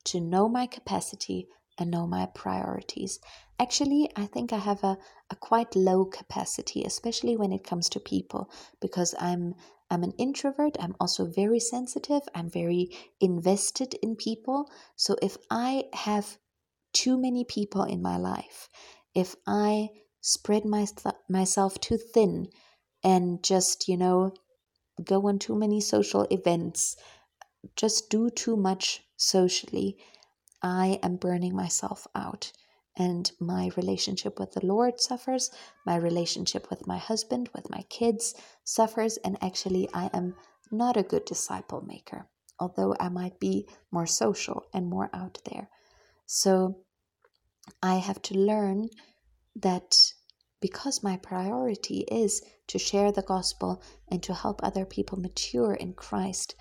to 0.05 0.21
know 0.21 0.49
my 0.49 0.67
capacity, 0.67 1.49
and 1.79 1.91
know 1.91 2.07
my 2.07 2.27
priorities. 2.35 3.19
Actually, 3.61 4.11
I 4.17 4.27
think 4.27 4.53
I 4.53 4.59
have 4.59 4.83
a, 4.83 4.99
a 5.31 5.37
quite 5.37 5.77
low 5.77 6.05
capacity, 6.05 6.83
especially 6.83 7.37
when 7.37 7.53
it 7.53 7.63
comes 7.63 7.89
to 7.91 8.01
people, 8.01 8.51
because 8.81 9.15
I'm 9.21 9.55
I'm 9.89 10.03
an 10.03 10.15
introvert. 10.19 10.77
I'm 10.81 10.97
also 10.99 11.27
very 11.27 11.61
sensitive. 11.61 12.23
I'm 12.35 12.51
very 12.51 12.91
invested 13.21 13.95
in 14.03 14.17
people. 14.17 14.69
So 14.97 15.15
if 15.23 15.37
I 15.49 15.85
have 15.93 16.39
too 16.93 17.19
many 17.19 17.45
people 17.45 17.83
in 17.85 18.03
my 18.03 18.17
life, 18.19 18.69
if 19.15 19.37
I 19.47 19.91
spread 20.23 20.65
my 20.65 20.87
th- 20.87 21.17
myself 21.29 21.81
too 21.81 21.99
thin 21.99 22.49
and 23.05 23.43
just, 23.45 23.89
you 23.89 23.97
know, 23.97 24.33
go 25.05 25.29
on 25.29 25.39
too 25.39 25.57
many 25.57 25.81
social 25.81 26.27
events, 26.31 26.97
just 27.77 28.11
do 28.11 28.31
too 28.31 28.57
much 28.57 29.03
socially, 29.17 29.99
I 30.63 31.01
am 31.03 31.17
burning 31.17 31.55
myself 31.57 32.07
out. 32.15 32.53
And 33.01 33.33
my 33.41 33.71
relationship 33.79 34.39
with 34.39 34.53
the 34.53 34.67
Lord 34.67 35.01
suffers, 35.01 35.51
my 35.87 35.97
relationship 35.97 36.69
with 36.69 36.87
my 36.87 36.99
husband, 36.99 37.49
with 37.55 37.71
my 37.71 37.81
kids 37.89 38.35
suffers, 38.63 39.17
and 39.25 39.43
actually, 39.43 39.89
I 39.95 40.11
am 40.13 40.35
not 40.71 40.99
a 40.99 41.03
good 41.03 41.25
disciple 41.25 41.81
maker, 41.81 42.29
although 42.59 42.95
I 43.01 43.09
might 43.09 43.41
be 43.41 43.67
more 43.91 44.07
social 44.07 44.67
and 44.75 44.87
more 44.87 45.09
out 45.15 45.39
there. 45.51 45.71
So, 46.27 46.85
I 47.83 47.95
have 47.95 48.21
to 48.21 48.35
learn 48.35 48.91
that 49.57 49.97
because 50.61 51.03
my 51.03 51.17
priority 51.17 52.01
is 52.01 52.43
to 52.67 52.79
share 52.79 53.13
the 53.13 53.23
gospel 53.23 53.83
and 54.09 54.23
to 54.25 54.35
help 54.35 54.61
other 54.63 54.85
people 54.85 55.19
mature 55.19 55.73
in 55.73 55.95
Christ, 55.95 56.55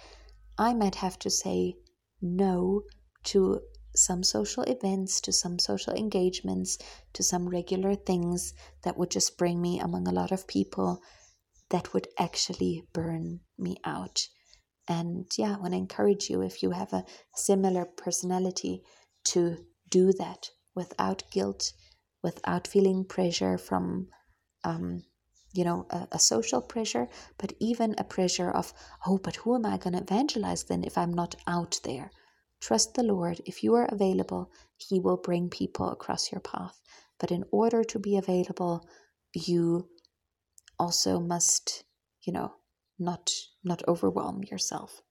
I 0.58 0.74
might 0.74 0.96
have 0.96 1.20
to 1.20 1.30
say 1.30 1.76
no 2.22 2.84
to 3.26 3.60
some 3.96 4.24
social 4.24 4.64
events, 4.64 5.20
to 5.22 5.32
some 5.32 5.60
social 5.60 5.94
engagements, 5.94 6.78
to 7.14 7.24
some 7.24 7.50
regular 7.50 7.96
things 7.96 8.54
that 8.84 8.98
would 8.98 9.12
just 9.12 9.38
bring 9.38 9.62
me 9.62 9.80
among 9.80 10.08
a 10.08 10.12
lot 10.12 10.32
of 10.32 10.48
people 10.48 11.02
that 11.70 11.94
would 11.94 12.08
actually 12.18 12.84
burn 12.94 13.40
me 13.58 13.78
out. 13.84 14.28
And 14.88 15.26
yeah, 15.38 15.56
I 15.56 15.60
want 15.60 15.74
to 15.74 15.78
encourage 15.78 16.30
you 16.30 16.42
if 16.42 16.64
you 16.64 16.72
have 16.72 16.94
a 16.94 17.06
similar 17.36 17.86
personality 17.86 18.84
to 19.26 19.58
do 19.90 20.12
that 20.14 20.50
without 20.76 21.24
guilt, 21.32 21.74
without 22.24 22.68
feeling 22.68 23.06
pressure 23.06 23.58
from, 23.58 24.08
um, 24.64 25.04
you 25.54 25.64
know, 25.64 25.86
a, 25.90 26.08
a, 26.14 26.20
social 26.20 26.62
pressure, 26.62 27.08
but 27.38 27.54
even 27.60 27.96
a 27.98 28.04
pressure 28.04 28.50
of, 28.50 28.74
oh, 29.06 29.18
but 29.18 29.36
who 29.38 29.56
am 29.56 29.66
I 29.66 29.78
going 29.78 29.94
to 29.94 30.02
evangelize 30.02 30.64
then 30.64 30.84
if 30.84 30.98
I'm 30.98 31.14
not 31.14 31.36
out 31.48 31.80
there? 31.84 32.12
Trust 32.60 32.94
the 32.96 33.04
Lord. 33.04 33.42
If 33.46 33.64
you 33.64 33.76
are 33.76 33.86
available, 33.86 34.52
He 34.78 35.00
will 35.00 35.18
bring 35.18 35.50
people 35.50 35.90
across 35.90 36.32
your 36.32 36.42
path. 36.42 36.80
But 37.20 37.32
in 37.32 37.46
order 37.52 37.84
to 37.84 38.00
be 38.00 38.18
available, 38.18 38.88
you 39.34 39.90
also 40.78 41.20
must, 41.20 41.84
you 42.22 42.34
know, 42.34 42.54
not 42.98 43.32
not 43.64 43.82
overwhelm 43.88 44.44
yourself. 44.44 45.02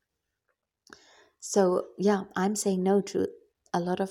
So 1.40 1.86
yeah, 1.98 2.24
I'm 2.36 2.56
saying 2.56 2.82
no 2.82 3.00
to 3.02 3.28
a 3.72 3.80
lot 3.80 4.00
of 4.00 4.10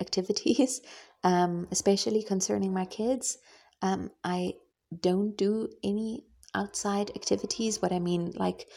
activities, 0.00 0.80
um, 1.24 1.68
especially 1.70 2.22
concerning 2.22 2.72
my 2.72 2.84
kids. 2.84 3.38
Um, 3.82 4.10
I 4.22 4.54
don't 5.00 5.36
do 5.36 5.68
any 5.82 6.24
outside 6.54 7.10
activities. 7.16 7.80
What 7.80 7.92
I 7.92 7.98
mean, 7.98 8.32
like 8.36 8.68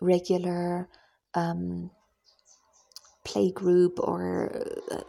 regular 0.00 0.88
um, 1.34 1.90
play 3.24 3.50
group 3.50 3.98
or 3.98 4.50
uh, 4.92 5.00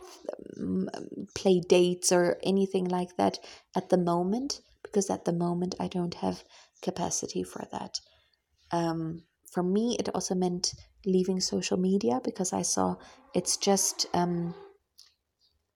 play 1.33 1.59
dates 1.59 2.11
or 2.11 2.37
anything 2.43 2.85
like 2.85 3.15
that 3.17 3.39
at 3.75 3.89
the 3.89 3.97
moment 3.97 4.61
because 4.83 5.09
at 5.09 5.25
the 5.25 5.33
moment 5.33 5.75
I 5.79 5.87
don't 5.87 6.13
have 6.15 6.43
capacity 6.81 7.43
for 7.43 7.67
that. 7.71 7.99
Um, 8.71 9.23
for 9.51 9.63
me, 9.63 9.95
it 9.99 10.09
also 10.13 10.35
meant 10.35 10.73
leaving 11.05 11.39
social 11.39 11.77
media 11.77 12.19
because 12.23 12.53
I 12.53 12.61
saw 12.61 12.95
it's 13.33 13.57
just 13.57 14.05
um, 14.13 14.55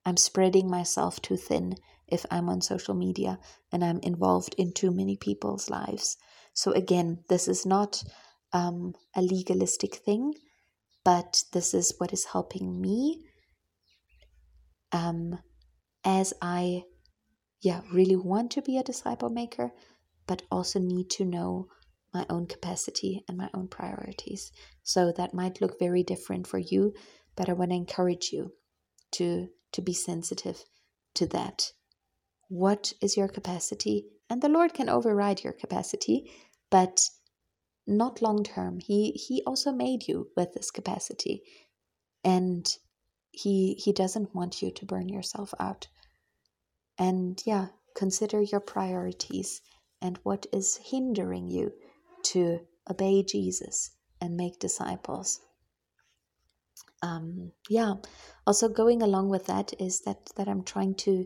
I'm 0.05 0.17
spreading 0.17 0.69
myself 0.69 1.21
too 1.21 1.37
thin 1.37 1.75
if 2.07 2.25
I'm 2.31 2.49
on 2.49 2.61
social 2.61 2.95
media 2.95 3.39
and 3.71 3.83
I'm 3.83 3.99
involved 3.99 4.55
in 4.57 4.73
too 4.73 4.91
many 4.91 5.17
people's 5.17 5.69
lives. 5.69 6.17
So 6.53 6.71
again, 6.71 7.23
this 7.29 7.47
is 7.47 7.65
not 7.65 8.03
um, 8.53 8.95
a 9.15 9.21
legalistic 9.21 9.95
thing 9.95 10.33
but 11.04 11.43
this 11.54 11.74
is 11.74 11.93
what 11.97 12.14
is 12.14 12.26
helping 12.26 12.80
me 12.82 13.24
um, 14.91 15.39
as 16.04 16.34
I, 16.41 16.84
yeah, 17.62 17.82
really 17.91 18.16
want 18.16 18.52
to 18.52 18.62
be 18.62 18.78
a 18.78 18.84
disciple 18.84 19.30
maker, 19.30 19.72
but 20.28 20.41
also 20.52 20.80
need 20.80 21.10
to 21.12 21.26
know 21.26 21.68
my 22.14 22.26
own 22.30 22.47
capacity 22.47 23.24
and 23.28 23.38
my 23.38 23.50
own 23.54 23.68
priorities. 23.68 24.52
So 24.84 25.12
that 25.16 25.34
might 25.34 25.62
look 25.62 25.78
very 25.78 26.04
different 26.04 26.47
for 26.47 26.58
you, 26.58 26.93
but 27.36 27.50
I 27.50 27.54
want 27.54 27.72
to 27.72 27.76
encourage 27.76 28.32
you 28.32 28.54
to 29.14 29.50
to 29.72 29.82
be 29.84 29.93
sensitive 29.93 30.64
to 31.14 31.28
that. 31.28 31.72
What 32.47 32.93
is 33.02 33.16
your 33.16 33.28
capacity? 33.28 34.06
And 34.30 34.41
the 34.41 34.50
Lord 34.50 34.74
can 34.74 34.89
override 34.89 35.43
your 35.43 35.54
capacity, 35.54 36.32
but 36.72 37.08
not 37.89 38.21
long 38.21 38.43
term. 38.43 38.79
He 38.79 39.11
he 39.11 39.41
also 39.45 39.71
made 39.71 40.07
you 40.07 40.29
with 40.37 40.53
this 40.53 40.71
capacity. 40.71 41.41
And 42.23 42.77
he 43.31 43.73
he 43.73 43.91
doesn't 43.93 44.35
want 44.35 44.61
you 44.61 44.71
to 44.71 44.85
burn 44.85 45.09
yourself 45.09 45.53
out. 45.59 45.87
And 46.97 47.41
yeah, 47.45 47.67
consider 47.95 48.41
your 48.41 48.59
priorities 48.59 49.61
and 50.01 50.19
what 50.23 50.45
is 50.53 50.79
hindering 50.91 51.49
you 51.49 51.73
to 52.23 52.59
obey 52.89 53.23
Jesus 53.23 53.91
and 54.21 54.35
make 54.35 54.59
disciples. 54.59 55.39
Um, 57.01 57.53
yeah, 57.69 57.95
also 58.45 58.67
going 58.67 59.01
along 59.01 59.29
with 59.29 59.45
that 59.47 59.73
is 59.79 60.01
that 60.01 60.29
that 60.35 60.47
I'm 60.47 60.63
trying 60.63 60.95
to 60.95 61.25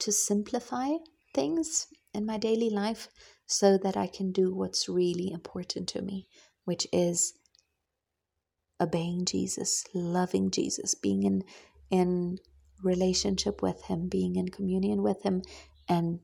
to 0.00 0.12
simplify 0.12 0.90
things 1.34 1.86
in 2.12 2.26
my 2.26 2.38
daily 2.38 2.70
life 2.70 3.08
so 3.46 3.78
that 3.78 3.96
I 3.96 4.06
can 4.06 4.32
do 4.32 4.54
what's 4.54 4.88
really 4.88 5.30
important 5.30 5.88
to 5.90 6.02
me, 6.02 6.28
which 6.64 6.86
is 6.92 7.34
obeying 8.80 9.24
Jesus, 9.24 9.84
loving 9.94 10.50
Jesus, 10.50 10.94
being 10.94 11.22
in 11.22 11.44
in 11.90 12.38
relationship 12.82 13.62
with 13.62 13.84
him, 13.84 14.08
being 14.08 14.36
in 14.36 14.48
communion 14.48 15.02
with 15.02 15.22
him 15.22 15.42
and 15.88 16.20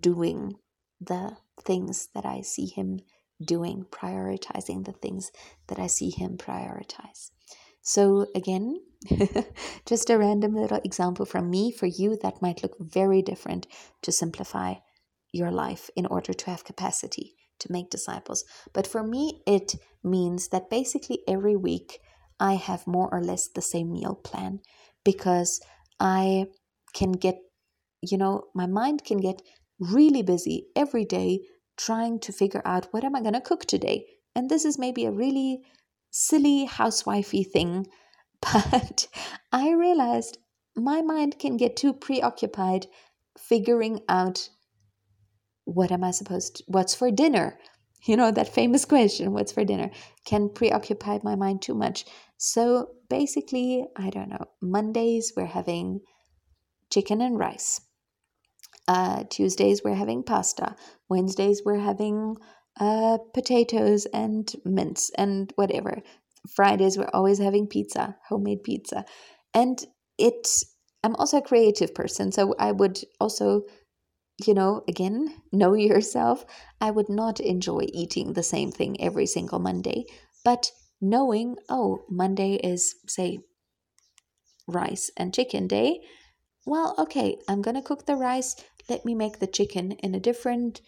doing 0.00 0.54
the 1.00 1.36
things 1.62 2.08
that 2.14 2.26
I 2.26 2.40
see 2.40 2.66
him 2.66 3.00
doing, 3.44 3.86
prioritizing 3.90 4.84
the 4.84 4.92
things 4.92 5.30
that 5.68 5.78
I 5.78 5.86
see 5.86 6.10
him 6.10 6.36
prioritize. 6.36 7.30
So, 7.82 8.26
again, 8.34 8.80
just 9.86 10.10
a 10.10 10.18
random 10.18 10.56
little 10.56 10.80
example 10.82 11.24
from 11.24 11.50
me. 11.50 11.70
For 11.70 11.86
you, 11.86 12.18
that 12.22 12.42
might 12.42 12.62
look 12.62 12.76
very 12.80 13.22
different 13.22 13.66
to 14.02 14.10
simplify 14.10 14.74
your 15.32 15.50
life 15.50 15.90
in 15.96 16.06
order 16.06 16.32
to 16.32 16.50
have 16.50 16.64
capacity 16.64 17.34
to 17.58 17.72
make 17.72 17.90
disciples. 17.90 18.44
But 18.72 18.86
for 18.86 19.02
me, 19.02 19.42
it 19.46 19.74
means 20.02 20.48
that 20.48 20.70
basically 20.70 21.20
every 21.26 21.56
week 21.56 22.00
I 22.38 22.54
have 22.54 22.86
more 22.86 23.08
or 23.12 23.22
less 23.22 23.48
the 23.48 23.62
same 23.62 23.92
meal 23.92 24.14
plan 24.14 24.60
because 25.04 25.60
I 25.98 26.46
can 26.92 27.12
get, 27.12 27.36
you 28.02 28.18
know, 28.18 28.44
my 28.54 28.66
mind 28.66 29.04
can 29.04 29.18
get 29.18 29.42
really 29.78 30.22
busy 30.22 30.66
every 30.74 31.04
day 31.04 31.40
trying 31.76 32.18
to 32.20 32.32
figure 32.32 32.62
out 32.64 32.88
what 32.92 33.04
am 33.04 33.14
I 33.14 33.20
going 33.20 33.34
to 33.34 33.40
cook 33.40 33.64
today. 33.64 34.06
And 34.34 34.50
this 34.50 34.64
is 34.64 34.78
maybe 34.78 35.04
a 35.04 35.10
really 35.10 35.62
silly 36.10 36.66
housewifey 36.66 37.50
thing, 37.50 37.86
but 38.40 39.08
I 39.52 39.70
realized 39.72 40.38
my 40.74 41.00
mind 41.02 41.38
can 41.38 41.56
get 41.56 41.76
too 41.76 41.92
preoccupied 41.92 42.86
figuring 43.38 44.00
out 44.08 44.50
what 45.66 45.92
am 45.92 46.02
I 46.02 46.12
supposed 46.12 46.56
to, 46.56 46.64
what's 46.66 46.94
for 46.94 47.10
dinner? 47.10 47.58
You 48.04 48.16
know, 48.16 48.30
that 48.30 48.54
famous 48.54 48.84
question, 48.84 49.32
what's 49.32 49.50
for 49.50 49.64
dinner, 49.64 49.90
can 50.24 50.48
preoccupy 50.48 51.18
my 51.24 51.34
mind 51.34 51.60
too 51.60 51.74
much. 51.74 52.04
So 52.36 52.90
basically, 53.10 53.84
I 53.96 54.10
don't 54.10 54.28
know, 54.28 54.44
Mondays 54.62 55.32
we're 55.36 55.46
having 55.46 56.02
chicken 56.92 57.20
and 57.20 57.36
rice. 57.36 57.80
Uh, 58.86 59.24
Tuesdays 59.28 59.82
we're 59.82 59.96
having 59.96 60.22
pasta. 60.22 60.76
Wednesdays 61.08 61.62
we're 61.64 61.80
having 61.80 62.36
uh, 62.78 63.18
potatoes 63.34 64.06
and 64.12 64.52
mince 64.64 65.10
and 65.18 65.52
whatever. 65.56 66.00
Fridays 66.54 66.96
we're 66.96 67.10
always 67.12 67.38
having 67.38 67.66
pizza, 67.66 68.14
homemade 68.28 68.62
pizza. 68.62 69.04
And 69.52 69.84
it 70.16 70.46
I'm 71.02 71.16
also 71.16 71.38
a 71.38 71.42
creative 71.42 71.94
person, 71.94 72.30
so 72.32 72.54
I 72.58 72.72
would 72.72 73.00
also 73.20 73.62
you 74.44 74.54
know, 74.54 74.82
again, 74.88 75.42
know 75.52 75.74
yourself. 75.74 76.44
I 76.80 76.90
would 76.90 77.08
not 77.08 77.40
enjoy 77.40 77.86
eating 77.92 78.32
the 78.32 78.42
same 78.42 78.70
thing 78.70 79.00
every 79.00 79.26
single 79.26 79.58
Monday, 79.58 80.04
but 80.44 80.72
knowing, 81.00 81.56
oh, 81.68 82.04
Monday 82.10 82.54
is, 82.54 82.94
say, 83.06 83.38
rice 84.66 85.10
and 85.16 85.32
chicken 85.32 85.66
day. 85.66 86.00
Well, 86.66 86.94
okay, 86.98 87.38
I'm 87.48 87.62
gonna 87.62 87.82
cook 87.82 88.06
the 88.06 88.16
rice. 88.16 88.56
Let 88.88 89.04
me 89.04 89.14
make 89.14 89.38
the 89.38 89.46
chicken 89.46 89.92
in 89.92 90.14
a 90.14 90.20
different 90.20 90.80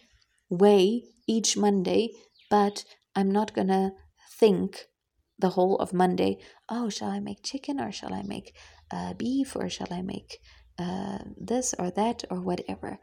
way 0.49 1.03
each 1.27 1.57
Monday, 1.57 2.09
but 2.49 2.83
I'm 3.15 3.31
not 3.31 3.53
gonna 3.53 3.93
think 4.37 4.85
the 5.39 5.49
whole 5.49 5.77
of 5.77 5.93
Monday, 5.93 6.37
oh, 6.67 6.89
shall 6.89 7.09
I 7.09 7.19
make 7.19 7.43
chicken 7.43 7.79
or 7.79 7.91
shall 7.91 8.13
I 8.13 8.23
make 8.23 8.53
uh, 8.91 9.13
beef 9.13 9.55
or 9.55 9.69
shall 9.69 9.91
I 9.91 10.01
make 10.01 10.39
uh, 10.77 11.19
this 11.37 11.73
or 11.79 11.91
that 11.91 12.23
or 12.29 12.41
whatever. 12.41 12.99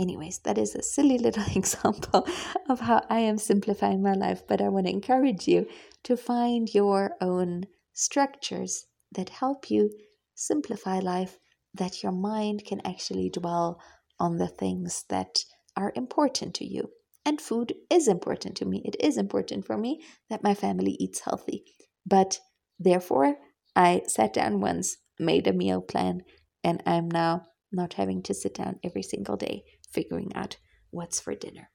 Anyways, 0.00 0.38
that 0.40 0.58
is 0.58 0.74
a 0.74 0.82
silly 0.82 1.18
little 1.18 1.44
example 1.54 2.26
of 2.68 2.80
how 2.80 3.02
I 3.08 3.20
am 3.20 3.38
simplifying 3.38 4.02
my 4.02 4.14
life, 4.14 4.42
but 4.48 4.60
I 4.60 4.68
want 4.68 4.86
to 4.86 4.92
encourage 4.92 5.46
you 5.46 5.68
to 6.04 6.16
find 6.16 6.72
your 6.72 7.12
own 7.20 7.64
structures 7.92 8.86
that 9.12 9.28
help 9.28 9.70
you 9.70 9.90
simplify 10.34 10.98
life, 11.00 11.38
that 11.74 12.02
your 12.02 12.12
mind 12.12 12.64
can 12.64 12.80
actually 12.84 13.28
dwell 13.28 13.80
on 14.18 14.38
the 14.38 14.48
things 14.48 15.04
that 15.10 15.44
are 15.76 15.92
important 15.94 16.54
to 16.54 16.64
you. 16.64 16.90
And 17.26 17.40
food 17.40 17.74
is 17.90 18.08
important 18.08 18.56
to 18.56 18.64
me. 18.64 18.82
It 18.84 18.96
is 18.98 19.18
important 19.18 19.66
for 19.66 19.76
me 19.76 20.02
that 20.30 20.42
my 20.42 20.54
family 20.54 20.96
eats 20.98 21.20
healthy. 21.20 21.64
But 22.06 22.40
therefore, 22.78 23.36
I 23.76 24.02
sat 24.06 24.32
down 24.32 24.60
once, 24.60 24.96
made 25.18 25.46
a 25.46 25.52
meal 25.52 25.82
plan, 25.82 26.22
and 26.64 26.82
I'm 26.86 27.10
now 27.10 27.46
not 27.70 27.94
having 27.94 28.22
to 28.22 28.34
sit 28.34 28.54
down 28.54 28.80
every 28.82 29.02
single 29.02 29.36
day 29.36 29.62
figuring 29.90 30.34
out 30.34 30.56
what's 30.90 31.20
for 31.20 31.34
dinner. 31.34 31.70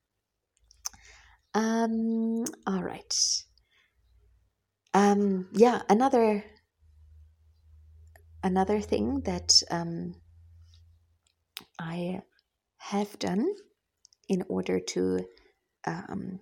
Um, 1.53 2.43
all 2.67 2.83
right. 2.83 3.15
Um, 4.93 5.47
yeah, 5.53 5.81
another 5.89 6.43
another 8.43 8.81
thing 8.81 9.21
that 9.21 9.61
um, 9.71 10.15
I 11.79 12.21
have 12.77 13.17
done 13.19 13.47
in 14.29 14.43
order 14.47 14.79
to 14.79 15.25
um, 15.85 16.39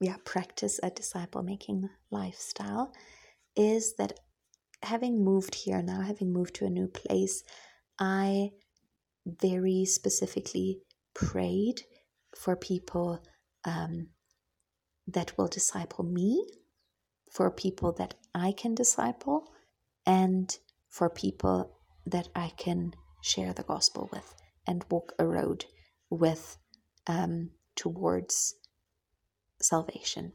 yeah 0.00 0.16
practice 0.24 0.80
a 0.82 0.90
disciple 0.90 1.42
making 1.42 1.88
lifestyle 2.10 2.92
is 3.56 3.94
that 3.98 4.18
having 4.82 5.24
moved 5.24 5.54
here 5.54 5.80
now 5.80 6.00
having 6.00 6.32
moved 6.32 6.54
to 6.54 6.64
a 6.64 6.70
new 6.70 6.88
place 6.88 7.44
i 8.00 8.50
very 9.26 9.84
specifically 9.84 10.78
prayed 11.14 11.82
for 12.36 12.56
people 12.56 13.22
um, 13.64 14.08
that 15.06 15.36
will 15.36 15.48
disciple 15.48 16.04
me 16.04 16.46
for 17.30 17.50
people 17.50 17.92
that 17.92 18.14
i 18.34 18.52
can 18.52 18.74
disciple 18.74 19.52
and 20.06 20.58
for 20.88 21.08
people 21.10 21.78
that 22.06 22.28
i 22.34 22.50
can 22.56 22.92
share 23.22 23.52
the 23.52 23.62
gospel 23.62 24.08
with 24.12 24.34
and 24.66 24.84
walk 24.90 25.12
a 25.18 25.26
road 25.26 25.64
with 26.10 26.58
um, 27.06 27.50
towards 27.76 28.54
salvation. 29.60 30.32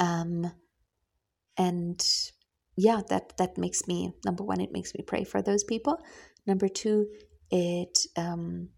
Um, 0.00 0.52
and 1.56 2.00
yeah, 2.76 3.00
that 3.08 3.36
that 3.38 3.56
makes 3.56 3.86
me 3.86 4.12
number 4.24 4.44
one. 4.44 4.60
It 4.60 4.72
makes 4.72 4.94
me 4.94 5.02
pray 5.06 5.24
for 5.24 5.40
those 5.40 5.64
people. 5.64 5.98
Number 6.46 6.68
two, 6.68 7.06
it 7.50 7.98
um, 8.16 8.70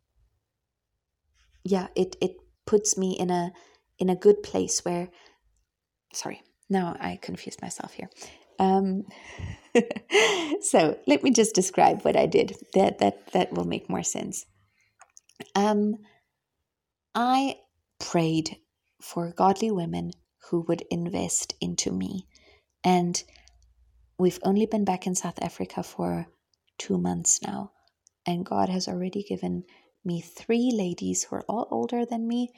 yeah, 1.65 1.89
it 1.97 2.17
it 2.21 2.37
puts 2.67 2.97
me 2.99 3.17
in 3.19 3.31
a 3.31 3.53
in 3.99 4.09
a 4.11 4.17
good 4.17 4.43
place 4.43 4.85
where. 4.85 5.09
Sorry, 6.15 6.43
now 6.71 6.97
I 6.99 7.19
confused 7.21 7.61
myself 7.61 7.93
here. 7.93 8.09
Um, 8.59 9.05
so 10.63 10.99
let 11.07 11.23
me 11.23 11.31
just 11.31 11.55
describe 11.55 12.03
what 12.03 12.17
I 12.17 12.27
did. 12.27 12.57
That 12.75 12.99
that 12.99 13.33
that 13.33 13.53
will 13.53 13.65
make 13.67 13.91
more 13.91 14.03
sense. 14.03 14.47
Um, 15.55 15.97
I 17.15 17.57
prayed 18.01 18.57
for 19.01 19.33
godly 19.33 19.71
women 19.71 20.13
who 20.51 20.65
would 20.69 20.83
invest 20.91 21.55
into 21.61 21.93
me, 21.93 22.27
and 22.85 23.23
we've 24.19 24.41
only 24.43 24.67
been 24.67 24.85
back 24.85 25.07
in 25.07 25.15
South 25.15 25.39
Africa 25.43 25.83
for 25.83 26.27
two 26.79 26.99
months 26.99 27.41
now, 27.43 27.73
and 28.29 28.45
God 28.45 28.69
has 28.69 28.87
already 28.87 29.23
given 29.23 29.65
me 30.05 30.21
three 30.21 30.71
ladies 30.71 31.25
who 31.25 31.37
are 31.37 31.45
all 31.49 31.67
older 31.71 32.05
than 32.05 32.29
me. 32.29 32.51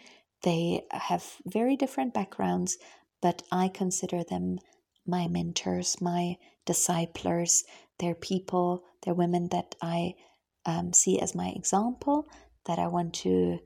They 0.42 0.82
have 0.90 1.24
very 1.46 1.76
different 1.76 2.12
backgrounds, 2.12 2.76
but 3.22 3.42
I 3.52 3.68
consider 3.68 4.24
them 4.24 4.58
my 5.06 5.28
mentors, 5.28 6.00
my 6.00 6.38
disciplers. 6.66 7.62
They're 8.00 8.16
people, 8.16 8.82
they're 9.02 9.14
women 9.14 9.48
that 9.52 9.76
I 9.80 10.14
um, 10.66 10.92
see 10.92 11.20
as 11.20 11.36
my 11.36 11.52
example, 11.54 12.26
that 12.66 12.80
I 12.80 12.88
want 12.88 13.14
to 13.22 13.60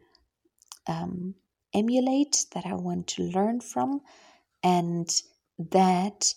um, 0.87 1.37
emulate, 1.73 2.45
that 2.53 2.67
I 2.67 2.75
want 2.75 3.07
to 3.09 3.23
learn 3.23 3.63
from. 3.63 4.03
And 4.63 5.09
that 5.59 6.35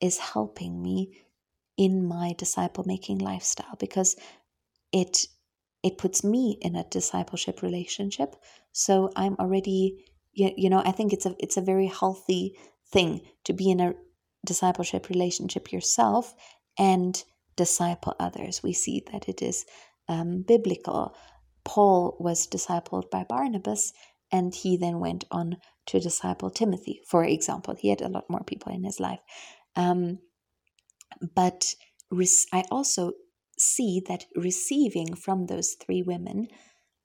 is 0.00 0.16
helping 0.16 0.82
me 0.82 1.20
in 1.76 2.06
my 2.08 2.34
disciple 2.38 2.84
making 2.86 3.18
lifestyle 3.18 3.76
because 3.78 4.16
it 4.92 5.26
it 5.82 5.98
puts 5.98 6.22
me 6.22 6.58
in 6.60 6.76
a 6.76 6.84
discipleship 6.90 7.62
relationship 7.62 8.36
so 8.72 9.10
i'm 9.16 9.36
already 9.38 10.04
you, 10.32 10.50
you 10.56 10.70
know 10.70 10.82
i 10.84 10.90
think 10.92 11.12
it's 11.12 11.26
a 11.26 11.34
it's 11.38 11.56
a 11.56 11.62
very 11.62 11.86
healthy 11.86 12.56
thing 12.92 13.20
to 13.44 13.52
be 13.52 13.70
in 13.70 13.80
a 13.80 13.94
discipleship 14.44 15.08
relationship 15.08 15.72
yourself 15.72 16.34
and 16.78 17.24
disciple 17.56 18.14
others. 18.18 18.62
We 18.62 18.72
see 18.72 19.02
that 19.12 19.28
it 19.28 19.42
is 19.42 19.64
um, 20.08 20.42
biblical. 20.46 21.14
Paul 21.64 22.16
was 22.18 22.46
discipled 22.46 23.10
by 23.10 23.24
Barnabas, 23.28 23.92
and 24.32 24.54
he 24.54 24.76
then 24.76 24.98
went 24.98 25.24
on 25.30 25.56
to 25.86 26.00
disciple 26.00 26.50
Timothy, 26.50 27.00
for 27.06 27.24
example. 27.24 27.74
He 27.78 27.90
had 27.90 28.00
a 28.00 28.08
lot 28.08 28.30
more 28.30 28.44
people 28.44 28.72
in 28.72 28.84
his 28.84 28.98
life. 29.00 29.20
Um, 29.76 30.20
but 31.34 31.64
I 32.52 32.64
also 32.70 33.12
see 33.60 34.02
that 34.08 34.26
receiving 34.34 35.14
from 35.14 35.46
those 35.46 35.74
three 35.74 36.02
women, 36.02 36.48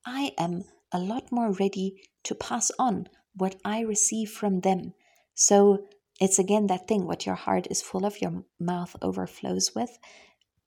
I 0.06 0.32
am 0.38 0.64
a 0.91 0.99
lot 0.99 1.32
more 1.32 1.51
ready 1.51 2.01
to 2.24 2.36
pass 2.36 2.72
on 2.80 3.10
what 3.34 3.56
I 3.66 3.82
receive 3.82 4.32
from 4.32 4.62
them. 4.62 4.93
So 5.34 5.88
it's 6.20 6.39
again 6.39 6.68
that 6.68 6.88
thing 6.88 7.06
what 7.06 7.26
your 7.26 7.36
heart 7.36 7.68
is 7.70 7.82
full 7.82 8.06
of, 8.06 8.22
your 8.22 8.45
mouth 8.60 8.95
overflows 9.01 9.76
with. 9.76 9.97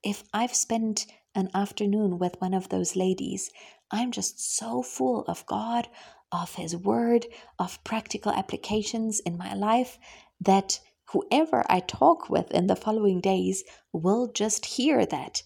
If 0.03 0.25
I've 0.33 0.55
spent 0.55 1.07
an 1.35 1.49
afternoon 1.55 2.19
with 2.19 2.41
one 2.41 2.55
of 2.55 2.69
those 2.69 2.97
ladies, 2.97 3.51
I'm 3.91 4.13
just 4.13 4.57
so 4.57 4.83
full 4.83 5.25
of 5.27 5.47
God, 5.47 5.89
of 6.31 6.57
His 6.57 6.77
Word, 6.77 7.27
of 7.59 7.83
practical 7.85 8.33
applications 8.33 9.21
in 9.21 9.39
my 9.39 9.55
life 9.55 9.99
that 10.41 10.81
whoever 11.13 11.65
I 11.71 11.81
talk 11.81 12.29
with 12.29 12.51
in 12.51 12.67
the 12.67 12.77
following 12.77 13.21
days 13.21 13.65
will 13.93 14.31
just 14.31 14.67
hear 14.67 15.07
that. 15.07 15.43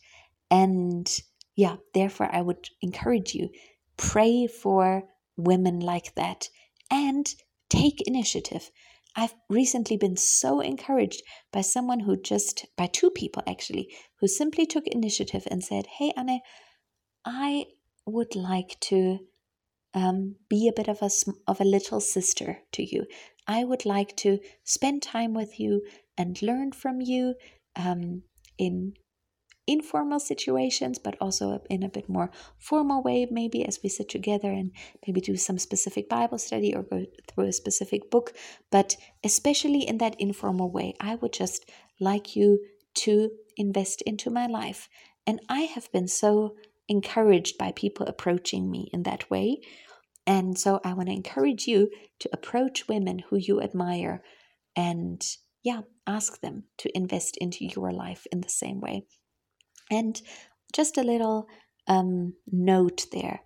And 0.52 1.10
yeah, 1.56 1.76
therefore, 1.94 2.28
I 2.30 2.42
would 2.42 2.68
encourage 2.82 3.34
you 3.34 3.48
pray 3.96 4.46
for 4.46 5.04
women 5.36 5.80
like 5.80 6.14
that 6.14 6.48
and 6.90 7.26
take 7.70 8.06
initiative. 8.06 8.70
I've 9.16 9.34
recently 9.48 9.96
been 9.96 10.18
so 10.18 10.60
encouraged 10.60 11.22
by 11.52 11.62
someone 11.62 12.00
who 12.00 12.20
just, 12.20 12.66
by 12.76 12.86
two 12.86 13.10
people 13.10 13.42
actually, 13.46 13.88
who 14.20 14.28
simply 14.28 14.66
took 14.66 14.86
initiative 14.86 15.48
and 15.50 15.64
said, 15.64 15.86
Hey, 15.98 16.12
Anne, 16.16 16.40
I 17.24 17.66
would 18.06 18.36
like 18.36 18.78
to 18.80 19.20
um, 19.94 20.36
be 20.50 20.68
a 20.68 20.72
bit 20.72 20.88
of 20.88 21.00
a, 21.00 21.10
of 21.46 21.62
a 21.62 21.64
little 21.64 22.00
sister 22.00 22.58
to 22.72 22.82
you. 22.82 23.06
I 23.46 23.64
would 23.64 23.86
like 23.86 24.16
to 24.18 24.38
spend 24.64 25.02
time 25.02 25.32
with 25.32 25.58
you 25.58 25.82
and 26.18 26.40
learn 26.42 26.72
from 26.72 27.00
you 27.00 27.36
um, 27.74 28.22
in 28.58 28.94
informal 29.66 30.18
situations, 30.18 30.98
but 30.98 31.16
also 31.20 31.62
in 31.70 31.82
a 31.82 31.88
bit 31.88 32.08
more 32.08 32.30
formal 32.58 33.02
way, 33.02 33.26
maybe 33.30 33.64
as 33.64 33.78
we 33.82 33.88
sit 33.88 34.08
together 34.08 34.50
and 34.50 34.72
maybe 35.06 35.20
do 35.20 35.36
some 35.36 35.58
specific 35.58 36.08
Bible 36.08 36.38
study 36.38 36.74
or 36.74 36.82
go 36.82 37.04
through 37.28 37.46
a 37.46 37.52
specific 37.52 38.10
book. 38.10 38.32
But 38.70 38.96
especially 39.22 39.86
in 39.86 39.98
that 39.98 40.16
informal 40.18 40.70
way, 40.70 40.94
I 41.00 41.14
would 41.16 41.32
just 41.32 41.70
like 42.00 42.34
you 42.34 42.60
to 42.94 43.30
invest 43.56 44.02
into 44.02 44.30
my 44.30 44.46
life. 44.46 44.88
And 45.26 45.40
I 45.48 45.60
have 45.60 45.90
been 45.92 46.08
so 46.08 46.56
encouraged 46.88 47.56
by 47.56 47.72
people 47.72 48.06
approaching 48.06 48.70
me 48.70 48.90
in 48.92 49.04
that 49.04 49.30
way. 49.30 49.60
And 50.26 50.58
so 50.58 50.80
I 50.84 50.94
want 50.94 51.08
to 51.08 51.14
encourage 51.14 51.66
you 51.66 51.90
to 52.20 52.30
approach 52.32 52.88
women 52.88 53.20
who 53.20 53.36
you 53.36 53.60
admire 53.60 54.22
and, 54.74 55.22
yeah, 55.62 55.82
ask 56.06 56.40
them 56.40 56.64
to 56.78 56.96
invest 56.96 57.36
into 57.40 57.64
your 57.64 57.92
life 57.92 58.26
in 58.32 58.40
the 58.40 58.48
same 58.48 58.80
way. 58.80 59.06
And 59.92 60.20
just 60.74 60.98
a 60.98 61.04
little 61.04 61.46
um, 61.86 62.34
note 62.50 63.06
there 63.12 63.42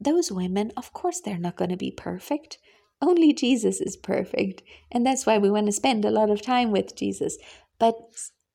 those 0.00 0.30
women, 0.30 0.72
of 0.76 0.92
course, 0.92 1.20
they're 1.20 1.38
not 1.38 1.56
going 1.56 1.70
to 1.70 1.76
be 1.76 1.90
perfect. 1.90 2.58
Only 3.00 3.32
Jesus 3.32 3.80
is 3.80 3.96
perfect. 3.96 4.62
And 4.90 5.06
that's 5.06 5.26
why 5.26 5.38
we 5.38 5.50
want 5.50 5.66
to 5.66 5.72
spend 5.72 6.04
a 6.04 6.10
lot 6.10 6.30
of 6.30 6.42
time 6.42 6.70
with 6.70 6.96
Jesus. 6.96 7.36
But 7.78 7.96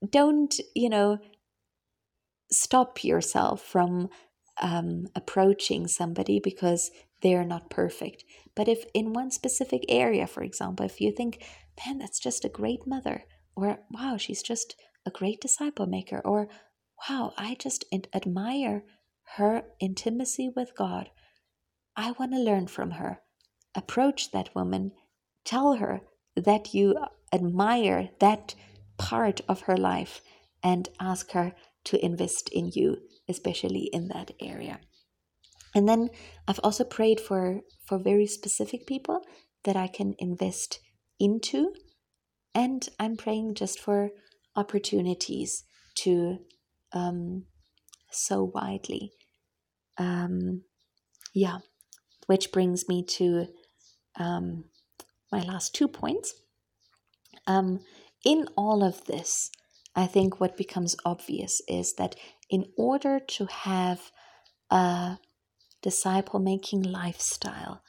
don't, 0.08 0.54
you 0.76 0.90
know, 0.90 1.20
stop 2.52 3.04
yourself 3.04 3.62
from 3.62 4.10
um, 4.62 5.08
approaching 5.16 5.88
somebody 5.88 6.40
because 6.44 6.92
they're 7.22 7.46
not 7.46 7.70
perfect. 7.70 8.24
But 8.56 8.68
if 8.68 8.84
in 8.94 9.14
one 9.14 9.32
specific 9.32 9.84
area, 9.90 10.28
for 10.28 10.44
example, 10.44 10.86
if 10.86 11.00
you 11.00 11.12
think, 11.12 11.44
man, 11.86 12.00
that's 12.00 12.20
just 12.20 12.46
a 12.46 12.50
great 12.50 12.86
mother, 12.86 13.24
or 13.56 13.80
wow, 13.92 14.18
she's 14.18 14.44
just 14.44 14.76
a 15.06 15.12
great 15.12 15.40
disciple 15.40 15.88
maker, 15.88 16.22
or 16.26 16.48
wow, 17.10 17.34
I 17.38 17.56
just 17.60 17.86
admire 18.14 18.84
her 19.36 19.64
intimacy 19.80 20.50
with 20.56 20.76
God. 20.76 21.10
I 21.96 22.12
want 22.12 22.32
to 22.34 22.40
learn 22.40 22.68
from 22.68 22.92
her. 22.92 23.20
Approach 23.76 24.32
that 24.32 24.54
woman, 24.56 24.92
tell 25.46 25.76
her 25.76 26.02
that 26.36 26.74
you 26.74 26.96
admire 27.34 28.10
that 28.20 28.56
part 28.98 29.42
of 29.48 29.62
her 29.62 29.78
life, 29.78 30.22
and 30.64 30.90
ask 31.00 31.32
her 31.32 31.54
to 31.86 32.04
invest 32.06 32.50
in 32.50 32.72
you, 32.74 32.98
especially 33.28 33.90
in 33.92 34.08
that 34.10 34.32
area. 34.40 34.80
And 35.74 35.88
then 35.88 36.10
I've 36.48 36.60
also 36.64 36.84
prayed 36.84 37.20
for 37.20 37.62
for 37.86 37.98
very 37.98 38.28
specific 38.28 38.86
people 38.86 39.22
that 39.64 39.76
I 39.76 39.88
can 39.88 40.16
invest 40.20 40.80
into 41.20 41.74
and 42.54 42.88
I'm 43.00 43.16
praying 43.16 43.56
just 43.56 43.80
for 43.80 44.10
opportunities 44.56 45.64
to 46.00 46.40
um, 46.94 47.46
sow 48.12 48.44
widely. 48.44 49.12
Um, 49.98 50.64
yeah, 51.34 51.60
which 52.28 52.52
brings 52.52 52.88
me 52.88 53.04
to 53.04 53.48
um, 54.18 54.66
my 55.32 55.42
last 55.42 55.74
two 55.74 55.88
points. 55.88 56.34
Um, 57.48 57.80
in 58.26 58.48
all 58.56 58.84
of 58.84 59.06
this, 59.06 59.50
I 59.96 60.06
think 60.06 60.40
what 60.40 60.58
becomes 60.58 60.96
obvious 61.06 61.62
is 61.68 61.94
that 61.98 62.16
in 62.50 62.66
order 62.78 63.20
to 63.20 63.46
have 63.46 64.12
a 64.70 65.18
disciple 65.82 66.40
making 66.40 66.84
lifestyle, 66.84 67.82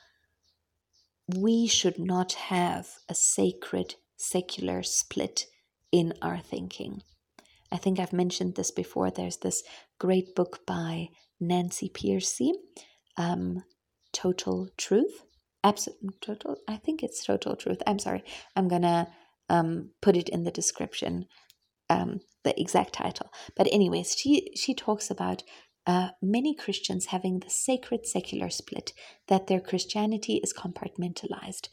we 1.28 1.66
should 1.66 1.98
not 1.98 2.32
have 2.34 2.88
a 3.08 3.14
sacred 3.14 3.94
secular 4.16 4.82
split 4.82 5.46
in 5.90 6.12
our 6.22 6.38
thinking. 6.38 7.02
I 7.72 7.78
think 7.78 7.98
I've 7.98 8.12
mentioned 8.12 8.54
this 8.54 8.70
before. 8.70 9.10
There's 9.10 9.38
this 9.38 9.62
great 9.98 10.34
book 10.34 10.60
by 10.66 11.08
Nancy 11.40 11.88
Pearcey, 11.88 12.52
um, 13.16 13.64
Total 14.12 14.68
Truth. 14.76 15.22
Absolute 15.64 16.20
total. 16.20 16.56
I 16.68 16.76
think 16.76 17.02
it's 17.02 17.24
Total 17.24 17.56
Truth. 17.56 17.82
I'm 17.86 17.98
sorry. 17.98 18.24
I'm 18.54 18.68
gonna 18.68 19.08
um, 19.48 19.90
put 20.02 20.16
it 20.16 20.28
in 20.28 20.44
the 20.44 20.50
description, 20.50 21.26
um, 21.88 22.20
the 22.44 22.58
exact 22.60 22.92
title. 22.92 23.32
But 23.56 23.68
anyways, 23.72 24.16
she 24.16 24.52
she 24.54 24.74
talks 24.74 25.10
about 25.10 25.42
uh, 25.86 26.10
many 26.20 26.54
Christians 26.54 27.06
having 27.06 27.40
the 27.40 27.50
sacred 27.50 28.06
secular 28.06 28.50
split 28.50 28.92
that 29.28 29.46
their 29.46 29.60
Christianity 29.60 30.40
is 30.42 30.52
compartmentalized. 30.52 31.68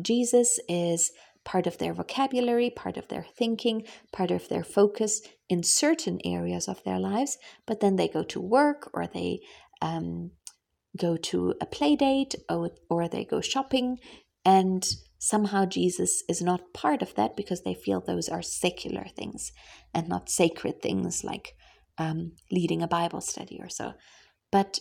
Jesus 0.00 0.58
is 0.68 1.10
part 1.44 1.66
of 1.66 1.78
their 1.78 1.94
vocabulary, 1.94 2.70
part 2.70 2.96
of 2.96 3.08
their 3.08 3.26
thinking, 3.36 3.84
part 4.12 4.30
of 4.30 4.48
their 4.48 4.64
focus 4.64 5.20
in 5.48 5.62
certain 5.62 6.18
areas 6.24 6.68
of 6.68 6.82
their 6.84 6.98
lives, 6.98 7.38
but 7.66 7.80
then 7.80 7.96
they 7.96 8.08
go 8.08 8.22
to 8.22 8.40
work 8.40 8.90
or 8.94 9.06
they 9.06 9.40
um, 9.80 10.30
go 10.96 11.16
to 11.16 11.54
a 11.60 11.66
play 11.66 11.96
date 11.96 12.34
or, 12.48 12.70
or 12.88 13.08
they 13.08 13.24
go 13.24 13.40
shopping, 13.40 13.98
and 14.44 14.84
somehow 15.18 15.64
Jesus 15.64 16.22
is 16.28 16.42
not 16.42 16.74
part 16.74 17.00
of 17.00 17.14
that 17.14 17.36
because 17.36 17.62
they 17.62 17.74
feel 17.74 18.00
those 18.00 18.28
are 18.28 18.42
secular 18.42 19.06
things 19.16 19.52
and 19.94 20.08
not 20.08 20.28
sacred 20.28 20.82
things 20.82 21.22
like 21.22 21.54
um, 21.98 22.32
leading 22.50 22.82
a 22.82 22.88
Bible 22.88 23.20
study 23.20 23.58
or 23.60 23.68
so. 23.68 23.92
But 24.50 24.80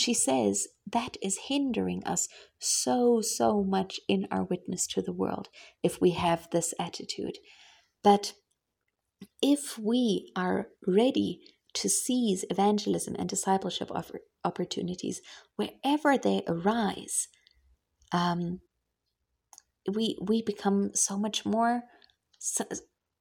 she 0.00 0.14
says 0.14 0.68
that 0.90 1.16
is 1.22 1.46
hindering 1.48 2.04
us 2.04 2.28
so, 2.58 3.20
so 3.20 3.62
much 3.62 4.00
in 4.08 4.26
our 4.30 4.44
witness 4.44 4.86
to 4.88 5.02
the 5.02 5.12
world 5.12 5.48
if 5.82 6.00
we 6.00 6.10
have 6.10 6.48
this 6.50 6.74
attitude. 6.78 7.38
That 8.02 8.32
if 9.42 9.78
we 9.78 10.32
are 10.34 10.68
ready 10.86 11.40
to 11.74 11.88
seize 11.88 12.44
evangelism 12.50 13.14
and 13.18 13.28
discipleship 13.28 13.90
opportunities 14.44 15.20
wherever 15.56 16.16
they 16.18 16.42
arise, 16.46 17.28
um, 18.12 18.60
we 19.92 20.18
we 20.20 20.42
become 20.42 20.90
so 20.94 21.18
much 21.18 21.44
more 21.44 21.82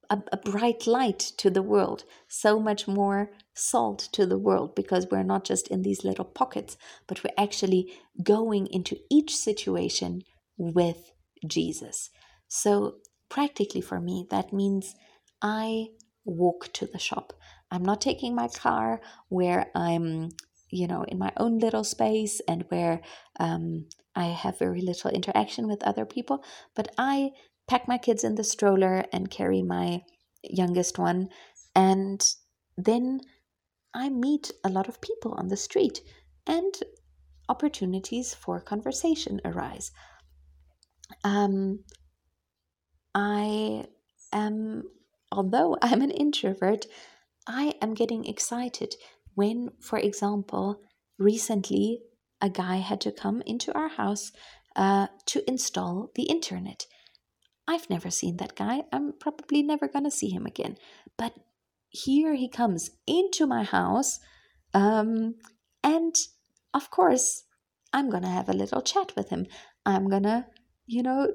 a, 0.10 0.20
a 0.32 0.38
bright 0.38 0.88
light 0.88 1.20
to 1.38 1.50
the 1.50 1.62
world, 1.64 2.04
so 2.28 2.60
much 2.60 2.88
more 2.88 3.32
salt 3.54 4.10
to 4.14 4.26
the 4.26 4.38
world 4.38 4.76
because 4.76 5.08
we're 5.12 5.24
not 5.24 5.46
just 5.46 5.68
in 5.70 5.82
these 5.84 6.04
little 6.04 6.26
pockets, 6.26 6.78
but 7.08 7.24
we're 7.24 7.44
actually 7.44 7.94
going 8.24 8.68
into 8.68 8.98
each 9.12 9.36
situation 9.36 10.24
with 10.58 11.12
Jesus. 11.48 12.10
So, 12.48 12.96
practically 13.30 13.82
for 13.82 14.00
me, 14.00 14.28
that 14.32 14.54
means 14.54 14.96
I 15.42 15.88
walk 16.26 16.72
to 16.74 16.86
the 16.88 17.00
shop. 17.00 17.34
I'm 17.72 17.84
not 17.84 18.02
taking 18.02 18.36
my 18.36 18.48
car 18.50 19.02
where 19.30 19.68
I'm, 19.76 20.32
you 20.72 20.88
know, 20.88 21.04
in 21.04 21.20
my 21.20 21.32
own 21.38 21.60
little 21.60 21.84
space 21.84 22.42
and 22.48 22.66
where 22.70 23.02
um, 23.40 23.88
I 24.16 24.26
have 24.28 24.60
very 24.60 24.82
little 24.82 25.12
interaction 25.12 25.68
with 25.68 25.84
other 25.84 26.06
people, 26.06 26.44
but 26.76 26.90
I 26.98 27.32
pack 27.70 27.88
my 27.88 28.00
kids 28.00 28.24
in 28.24 28.36
the 28.36 28.44
stroller 28.44 29.06
and 29.14 29.30
carry 29.30 29.62
my 29.62 30.02
youngest 30.44 30.98
one. 30.98 31.30
And 31.76 32.22
then 32.78 33.22
I 33.94 34.10
meet 34.10 34.52
a 34.64 34.70
lot 34.70 34.90
of 34.90 35.02
people 35.02 35.34
on 35.34 35.48
the 35.48 35.58
street 35.58 36.02
and 36.48 36.74
opportunities 37.48 38.34
for 38.34 38.60
conversation 38.60 39.40
arise. 39.46 39.92
Um, 41.24 41.84
I 43.14 43.86
am, 44.34 44.84
although 45.32 45.78
I'm 45.82 46.02
an 46.02 46.12
introvert, 46.12 46.86
I 47.48 47.76
am 47.82 47.94
getting 47.94 48.26
excited 48.26 48.96
when, 49.36 49.70
for 49.80 50.00
example, 50.00 50.82
recently 51.20 52.02
a 52.42 52.50
guy 52.50 52.78
had 52.78 53.02
to 53.02 53.12
come 53.12 53.44
into 53.46 53.72
our 53.78 53.90
house 53.90 54.32
uh, 54.76 55.08
to 55.28 55.48
install 55.48 56.12
the 56.16 56.24
internet. 56.24 56.86
I've 57.70 57.88
never 57.88 58.10
seen 58.10 58.38
that 58.38 58.56
guy. 58.56 58.82
I'm 58.92 59.14
probably 59.20 59.62
never 59.62 59.88
going 59.88 60.06
to 60.06 60.12
see 60.12 60.30
him 60.30 60.48
again. 60.48 60.76
But 61.20 61.36
here 61.90 62.34
he 62.34 62.50
comes 62.50 62.90
into 63.06 63.46
my 63.46 63.64
house. 63.64 64.20
Um, 64.74 65.36
and 65.84 66.16
of 66.74 66.90
course, 66.90 67.44
I'm 67.94 68.10
going 68.10 68.24
to 68.24 68.30
have 68.30 68.50
a 68.50 68.54
little 68.54 68.82
chat 68.82 69.16
with 69.16 69.30
him. 69.30 69.46
I'm 69.86 70.10
going 70.10 70.24
to, 70.24 70.48
you 70.88 71.04
know, 71.04 71.28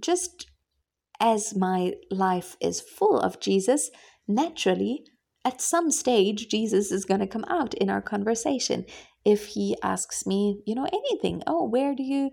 just 0.00 0.46
as 1.20 1.54
my 1.54 1.92
life 2.10 2.56
is 2.58 2.80
full 2.80 3.20
of 3.20 3.40
Jesus, 3.40 3.90
naturally, 4.26 5.04
at 5.44 5.60
some 5.60 5.90
stage, 5.90 6.48
Jesus 6.48 6.90
is 6.90 7.04
going 7.04 7.20
to 7.20 7.26
come 7.26 7.44
out 7.44 7.74
in 7.74 7.90
our 7.90 8.00
conversation. 8.00 8.86
If 9.22 9.48
he 9.48 9.76
asks 9.82 10.26
me, 10.26 10.62
you 10.66 10.74
know, 10.74 10.86
anything, 10.90 11.42
oh, 11.46 11.68
where 11.68 11.94
do 11.94 12.02
you 12.02 12.30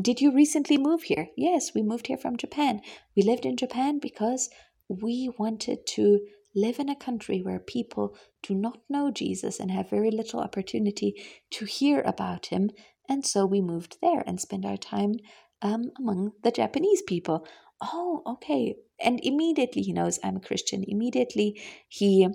did 0.00 0.20
you 0.20 0.32
recently 0.32 0.76
move 0.76 1.04
here? 1.04 1.28
Yes, 1.36 1.72
we 1.74 1.82
moved 1.82 2.06
here 2.06 2.18
from 2.18 2.36
Japan. 2.36 2.80
We 3.16 3.22
lived 3.22 3.46
in 3.46 3.56
Japan 3.56 3.98
because 3.98 4.50
we 4.88 5.30
wanted 5.38 5.86
to 5.86 6.20
live 6.54 6.78
in 6.78 6.88
a 6.88 6.96
country 6.96 7.40
where 7.42 7.58
people 7.58 8.16
do 8.42 8.54
not 8.54 8.78
know 8.88 9.10
Jesus 9.10 9.58
and 9.58 9.70
have 9.70 9.90
very 9.90 10.10
little 10.10 10.40
opportunity 10.40 11.14
to 11.50 11.64
hear 11.64 12.00
about 12.02 12.46
him. 12.46 12.70
And 13.08 13.26
so 13.26 13.44
we 13.46 13.60
moved 13.60 13.96
there 14.00 14.22
and 14.26 14.40
spent 14.40 14.64
our 14.64 14.76
time 14.76 15.14
um, 15.62 15.90
among 15.98 16.32
the 16.42 16.50
Japanese 16.50 17.02
people. 17.02 17.46
Oh, 17.80 18.22
okay. 18.26 18.76
And 19.00 19.18
immediately 19.22 19.82
he 19.82 19.92
knows 19.92 20.18
I'm 20.22 20.36
a 20.36 20.40
Christian. 20.40 20.84
Immediately 20.86 21.60
he, 21.88 22.28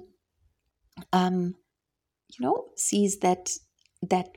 um, 1.14 1.56
you 2.28 2.46
know, 2.46 2.66
sees 2.76 3.20
that 3.20 3.52
that 4.02 4.30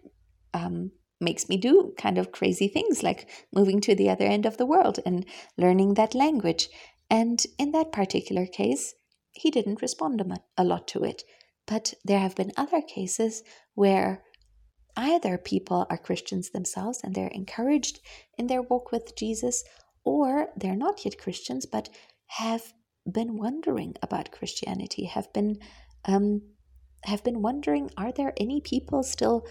um, 0.54 0.92
makes 1.22 1.48
me 1.48 1.56
do 1.56 1.94
kind 1.96 2.18
of 2.18 2.32
crazy 2.32 2.68
things 2.68 3.02
like 3.02 3.28
moving 3.54 3.80
to 3.82 3.94
the 3.94 4.10
other 4.10 4.26
end 4.26 4.44
of 4.44 4.56
the 4.56 4.66
world 4.66 4.98
and 5.06 5.24
learning 5.56 5.94
that 5.94 6.14
language. 6.14 6.68
And 7.08 7.44
in 7.58 7.72
that 7.72 7.92
particular 7.92 8.46
case, 8.46 8.94
he 9.32 9.50
didn't 9.50 9.82
respond 9.82 10.22
a 10.56 10.64
lot 10.64 10.88
to 10.88 11.04
it. 11.04 11.22
But 11.66 11.94
there 12.04 12.18
have 12.18 12.34
been 12.34 12.52
other 12.56 12.82
cases 12.82 13.42
where 13.74 14.22
either 14.96 15.38
people 15.38 15.86
are 15.88 15.98
Christians 15.98 16.50
themselves 16.50 17.00
and 17.02 17.14
they're 17.14 17.28
encouraged 17.28 18.00
in 18.36 18.46
their 18.46 18.62
walk 18.62 18.92
with 18.92 19.16
Jesus, 19.16 19.64
or 20.04 20.48
they're 20.56 20.76
not 20.76 21.04
yet 21.04 21.18
Christians 21.18 21.66
but 21.66 21.88
have 22.26 22.72
been 23.10 23.36
wondering 23.36 23.94
about 24.02 24.32
Christianity, 24.32 25.04
have 25.04 25.32
been 25.32 25.58
um, 26.04 26.42
have 27.04 27.24
been 27.24 27.42
wondering, 27.42 27.90
are 27.96 28.12
there 28.12 28.32
any 28.36 28.60
people 28.60 29.02
still 29.02 29.46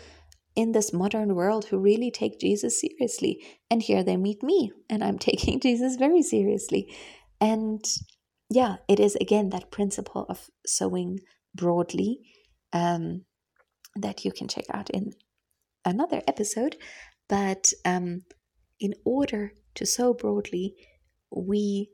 in 0.56 0.72
this 0.72 0.91
modern 0.91 1.36
world 1.36 1.66
who 1.66 1.78
really 1.78 2.12
take 2.12 2.39
Jesus 2.39 2.80
seriously. 2.80 3.43
And 3.70 3.82
here 3.82 4.04
they 4.04 4.18
meet 4.18 4.43
me, 4.43 4.72
and 4.89 5.04
I'm 5.04 5.20
taking 5.30 5.60
Jesus 5.60 5.95
very 5.95 6.22
seriously. 6.22 6.93
And 7.39 7.84
yeah, 8.49 8.78
it 8.88 8.99
is 8.99 9.16
again 9.16 9.49
that 9.49 9.72
principle 9.72 10.26
of 10.30 10.49
sowing 10.66 11.20
broadly 11.56 12.20
um, 12.74 13.24
that 13.95 14.26
you 14.26 14.32
can 14.32 14.47
check 14.47 14.66
out 14.74 14.89
in 14.89 15.14
another 15.86 16.22
episode. 16.28 16.76
But 17.30 17.72
um, 17.86 18.24
in 18.80 18.93
order 19.06 19.54
to 19.76 19.86
sow 19.86 20.14
broadly, 20.14 20.76
we 21.34 21.91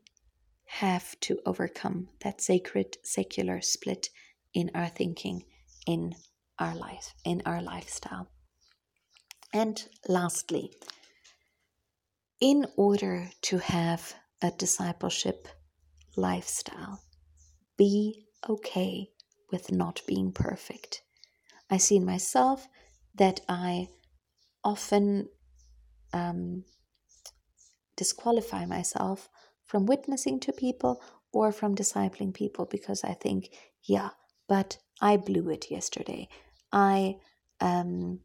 have 0.65 1.17
to 1.21 1.39
overcome 1.45 2.07
that 2.21 2.41
sacred 2.41 2.97
secular 3.03 3.61
split 3.61 4.09
in 4.53 4.71
our 4.73 4.87
thinking, 4.87 5.43
in 5.85 6.13
our 6.59 6.75
life, 6.75 7.13
in 7.23 7.41
our 7.45 7.61
lifestyle. 7.61 8.27
And 9.53 9.83
lastly, 10.07 10.71
in 12.39 12.67
order 12.75 13.29
to 13.43 13.57
have 13.59 14.13
a 14.41 14.51
discipleship 14.51 15.47
lifestyle, 16.15 17.01
be 17.77 18.25
okay 18.47 19.09
with 19.51 19.71
not 19.71 20.01
being 20.07 20.31
perfect. 20.31 21.01
I 21.69 21.77
see 21.77 21.97
in 21.97 22.05
myself 22.05 22.67
that 23.15 23.41
I 23.49 23.87
often 24.63 25.29
um, 26.13 26.63
disqualify 27.95 28.65
myself 28.65 29.29
from 29.65 29.85
witnessing 29.85 30.39
to 30.41 30.53
people 30.53 31.01
or 31.33 31.51
from 31.51 31.75
discipling 31.75 32.33
people 32.33 32.65
because 32.65 33.03
I 33.03 33.13
think, 33.13 33.49
yeah, 33.83 34.09
but 34.47 34.77
I 35.01 35.17
blew 35.17 35.49
it 35.49 35.69
yesterday. 35.69 36.29
I, 36.71 37.17
um, 37.59 38.19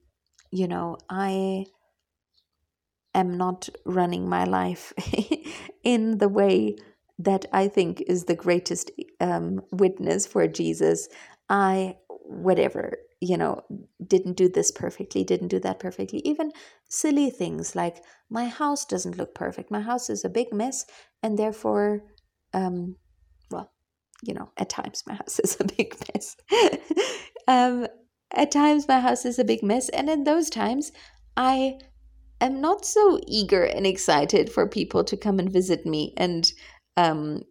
you 0.53 0.68
know, 0.68 0.98
I 1.09 1.66
am 3.14 3.36
not 3.36 3.68
running 3.84 4.28
my 4.28 4.44
life 4.44 4.92
in 5.84 6.18
the 6.18 6.28
way 6.28 6.76
that 7.18 7.46
I 7.53 7.68
think 7.68 8.03
is 8.07 8.24
the 8.24 8.34
greatest 8.34 8.90
um, 9.20 9.62
witness 9.70 10.26
for 10.26 10.46
Jesus. 10.46 11.09
I, 11.48 11.96
whatever, 12.09 12.98
you 13.20 13.36
know, 13.36 13.62
didn't 14.07 14.36
do 14.36 14.48
this 14.48 14.70
perfectly, 14.70 15.24
didn't 15.24 15.48
do 15.48 15.59
that 15.61 15.78
perfectly. 15.78 16.20
Even 16.24 16.53
silly 16.88 17.30
things 17.30 17.74
like 17.74 18.03
my 18.30 18.48
house 18.48 18.84
doesn't 18.84 19.16
look 19.16 19.34
perfect. 19.34 19.70
My 19.70 19.80
house 19.80 20.11
is 20.11 20.24
a 20.24 20.30
big 20.30 20.53
mess, 20.53 20.84
and 21.22 21.38
therefore, 21.38 22.03
um, 22.53 22.96
well, 23.50 23.70
you 24.22 24.34
know, 24.34 24.50
at 24.57 24.70
times 24.70 25.05
my 25.07 25.14
house 25.14 25.38
is 25.44 25.57
a 25.61 25.64
big 25.64 25.94
mess. 26.14 26.36
um, 27.48 27.86
at 28.35 28.51
times 28.51 28.89
my 28.89 29.01
house 29.01 29.24
is 29.24 29.39
a 29.39 29.45
big 29.45 29.62
mess, 29.62 29.89
and 29.91 30.09
in 30.09 30.24
those 30.24 30.51
times, 30.51 30.93
I 31.37 31.78
am 32.41 32.61
not 32.61 32.85
so 32.85 33.20
eager 33.26 33.62
and 33.62 33.87
excited 33.87 34.51
for 34.51 34.66
people 34.68 35.05
to 35.05 35.16
come 35.16 35.39
and 35.39 35.53
visit 35.53 35.87
me 35.87 36.14
and 36.16 36.51
um, 36.97 37.43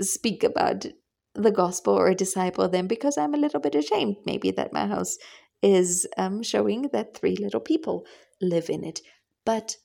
speak 0.00 0.44
about 0.44 0.86
the 1.34 1.50
gospel 1.50 1.94
or 1.94 2.14
disciple 2.14 2.68
them 2.68 2.86
because 2.86 3.18
I'm 3.18 3.34
a 3.34 3.38
little 3.38 3.60
bit 3.60 3.74
ashamed, 3.74 4.16
maybe, 4.24 4.50
that 4.52 4.72
my 4.72 4.86
house 4.86 5.16
is 5.62 6.06
um, 6.16 6.42
showing 6.42 6.90
that 6.92 7.16
three 7.16 7.36
little 7.36 7.60
people 7.60 8.06
live 8.40 8.68
in 8.68 8.84
it. 8.84 9.00
But 9.44 9.76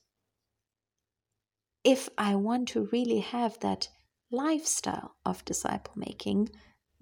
if 1.84 2.08
I 2.16 2.34
want 2.34 2.68
to 2.68 2.88
really 2.92 3.18
have 3.18 3.58
that 3.60 3.88
lifestyle 4.30 5.16
of 5.24 5.44
disciple 5.44 5.92
making 5.96 6.48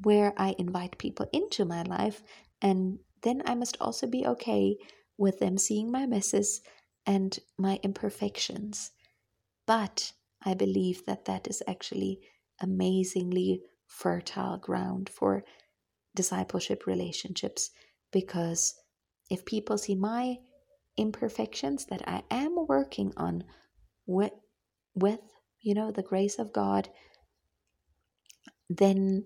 where 0.02 0.32
I 0.36 0.54
invite 0.58 0.98
people 0.98 1.28
into 1.32 1.64
my 1.64 1.82
life, 1.82 2.22
and 2.62 2.98
then 3.22 3.42
I 3.44 3.54
must 3.54 3.76
also 3.80 4.06
be 4.06 4.26
okay 4.26 4.76
with 5.18 5.38
them 5.38 5.58
seeing 5.58 5.90
my 5.90 6.06
messes 6.06 6.60
and 7.06 7.38
my 7.58 7.78
imperfections. 7.82 8.92
But 9.66 10.12
I 10.42 10.54
believe 10.54 11.04
that 11.06 11.26
that 11.26 11.48
is 11.48 11.62
actually 11.66 12.20
amazingly 12.60 13.62
fertile 13.86 14.56
ground 14.58 15.08
for 15.08 15.44
discipleship 16.14 16.86
relationships 16.86 17.70
because 18.12 18.74
if 19.30 19.44
people 19.44 19.78
see 19.78 19.94
my 19.94 20.36
imperfections 20.96 21.86
that 21.86 22.02
I 22.06 22.22
am 22.30 22.56
working 22.68 23.12
on 23.16 23.44
with, 24.06 24.32
with 24.94 25.20
you 25.60 25.74
know 25.74 25.90
the 25.90 26.02
grace 26.02 26.38
of 26.38 26.52
God 26.52 26.88
then 28.68 29.24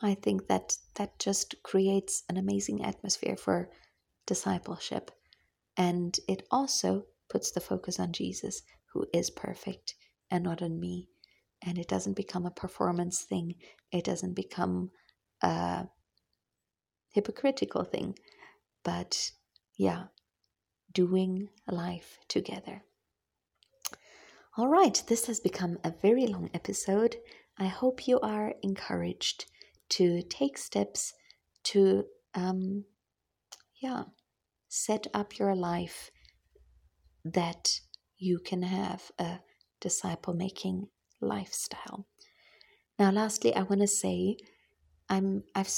I 0.00 0.14
think 0.14 0.48
that 0.48 0.76
that 0.96 1.18
just 1.18 1.54
creates 1.62 2.22
an 2.28 2.36
amazing 2.36 2.84
atmosphere 2.84 3.36
for 3.36 3.70
discipleship. 4.26 5.10
And 5.76 6.18
it 6.28 6.46
also 6.50 7.06
puts 7.28 7.50
the 7.50 7.60
focus 7.60 7.98
on 7.98 8.12
Jesus 8.12 8.62
who 8.92 9.06
is 9.12 9.30
perfect 9.30 9.94
and 10.30 10.44
not 10.44 10.62
on 10.62 10.78
me. 10.78 11.08
And 11.62 11.78
it 11.78 11.88
doesn't 11.88 12.16
become 12.16 12.46
a 12.46 12.50
performance 12.50 13.22
thing. 13.22 13.54
It 13.90 14.04
doesn't 14.04 14.34
become 14.34 14.90
a 15.42 15.86
hypocritical 17.08 17.84
thing. 17.84 18.18
But 18.84 19.32
yeah 19.76 20.04
doing 20.92 21.48
life 21.68 22.18
together. 22.28 22.82
All 24.56 24.68
right 24.68 25.02
this 25.06 25.26
has 25.26 25.40
become 25.40 25.78
a 25.84 25.92
very 26.02 26.26
long 26.26 26.50
episode. 26.54 27.16
I 27.58 27.66
hope 27.66 28.08
you 28.08 28.18
are 28.20 28.54
encouraged 28.62 29.46
to 29.88 30.22
take 30.22 30.58
steps 30.58 31.12
to 31.62 32.04
um 32.34 32.84
yeah 33.82 34.04
set 34.68 35.06
up 35.14 35.38
your 35.38 35.54
life 35.54 36.10
that 37.24 37.80
you 38.18 38.38
can 38.38 38.62
have 38.62 39.10
a 39.18 39.40
disciple 39.80 40.34
making 40.34 40.88
lifestyle. 41.20 42.06
Now, 42.98 43.10
lastly, 43.10 43.54
I 43.54 43.62
want 43.62 43.80
to 43.80 43.86
say 43.86 44.36
I'm 45.08 45.44
I've 45.54 45.70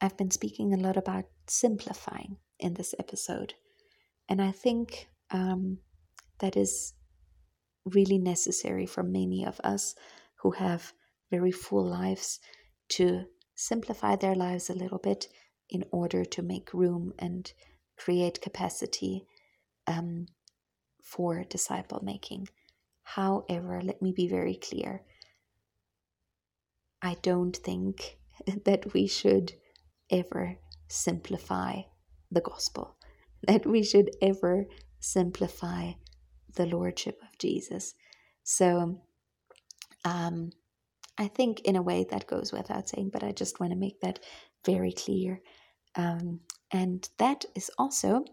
I've 0.00 0.16
been 0.16 0.30
speaking 0.30 0.72
a 0.72 0.76
lot 0.76 0.96
about 0.96 1.24
simplifying 1.46 2.36
in 2.58 2.74
this 2.74 2.94
episode, 2.98 3.54
and 4.28 4.40
I 4.40 4.52
think 4.52 5.08
um, 5.30 5.78
that 6.38 6.56
is 6.56 6.94
really 7.84 8.18
necessary 8.18 8.86
for 8.86 9.02
many 9.02 9.44
of 9.46 9.60
us 9.64 9.94
who 10.42 10.52
have 10.52 10.92
very 11.30 11.52
full 11.52 11.88
lives 11.88 12.40
to 12.88 13.24
simplify 13.58 14.14
their 14.14 14.36
lives 14.36 14.70
a 14.70 14.74
little 14.74 14.98
bit 14.98 15.26
in 15.68 15.84
order 15.90 16.24
to 16.24 16.42
make 16.42 16.72
room 16.72 17.12
and 17.18 17.52
create 17.96 18.40
capacity 18.40 19.26
um, 19.88 20.26
for 21.02 21.42
disciple 21.42 22.00
making. 22.02 22.48
However, 23.02 23.80
let 23.82 24.00
me 24.00 24.12
be 24.12 24.28
very 24.28 24.54
clear. 24.54 25.02
I 27.02 27.16
don't 27.20 27.56
think 27.56 28.18
that 28.64 28.94
we 28.94 29.08
should 29.08 29.54
ever 30.08 30.58
simplify 30.86 31.82
the 32.30 32.40
gospel, 32.40 32.96
that 33.42 33.66
we 33.66 33.82
should 33.82 34.10
ever 34.22 34.66
simplify 35.00 35.92
the 36.54 36.66
lordship 36.66 37.18
of 37.22 37.36
Jesus. 37.38 37.94
So, 38.44 39.00
um, 40.04 40.52
I 41.18 41.28
think 41.28 41.60
in 41.60 41.76
a 41.76 41.82
way 41.82 42.06
that 42.10 42.26
goes 42.26 42.52
without 42.52 42.88
saying, 42.88 43.10
but 43.12 43.24
I 43.24 43.32
just 43.32 43.60
want 43.60 43.72
to 43.72 43.78
make 43.78 44.00
that 44.00 44.20
very 44.64 44.92
clear. 44.92 45.40
Um, 45.96 46.40
and 46.72 47.08
that 47.18 47.44
is 47.54 47.70
also 47.78 48.24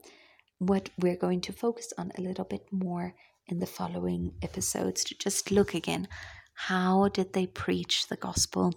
what 0.60 0.90
we're 1.00 1.18
going 1.18 1.42
to 1.42 1.54
focus 1.54 1.92
on 1.98 2.12
a 2.18 2.22
little 2.22 2.46
bit 2.46 2.68
more 2.72 3.16
in 3.48 3.60
the 3.60 3.66
following 3.66 4.34
episodes 4.42 5.04
to 5.06 5.16
just 5.18 5.52
look 5.52 5.74
again 5.74 6.08
how 6.56 7.10
did 7.10 7.34
they 7.34 7.46
preach 7.46 8.08
the 8.08 8.16
gospel 8.16 8.74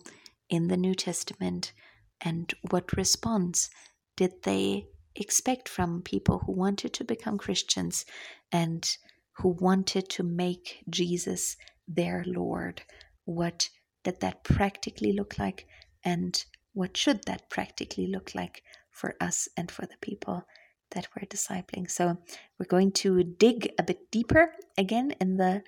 in 0.50 0.66
the 0.66 0.76
New 0.76 0.94
Testament 0.94 1.72
and 2.20 2.52
what 2.70 2.96
response 2.96 3.70
did 4.16 4.42
they 4.42 4.86
expect 5.14 5.68
from 5.68 6.02
people 6.02 6.40
who 6.40 6.52
wanted 6.52 6.92
to 6.94 7.04
become 7.04 7.38
Christians 7.38 8.04
and 8.50 8.88
who 9.36 9.50
wanted 9.60 10.08
to 10.10 10.24
make 10.24 10.82
Jesus 10.90 11.56
their 11.86 12.24
Lord? 12.26 12.82
What 13.24 13.68
did 14.04 14.20
that 14.20 14.44
practically 14.44 15.12
look 15.12 15.38
like? 15.38 15.66
And 16.04 16.44
what 16.72 16.96
should 16.96 17.24
that 17.24 17.50
practically 17.50 18.06
look 18.06 18.34
like 18.34 18.62
for 18.90 19.14
us 19.20 19.48
and 19.56 19.70
for 19.70 19.86
the 19.86 19.96
people 20.00 20.44
that 20.92 21.08
we're 21.14 21.26
discipling. 21.26 21.90
So 21.90 22.18
we're 22.58 22.66
going 22.66 22.92
to 22.92 23.22
dig 23.22 23.72
a 23.78 23.82
bit 23.82 24.10
deeper 24.10 24.52
again 24.76 25.12
in 25.20 25.36
the 25.36 25.62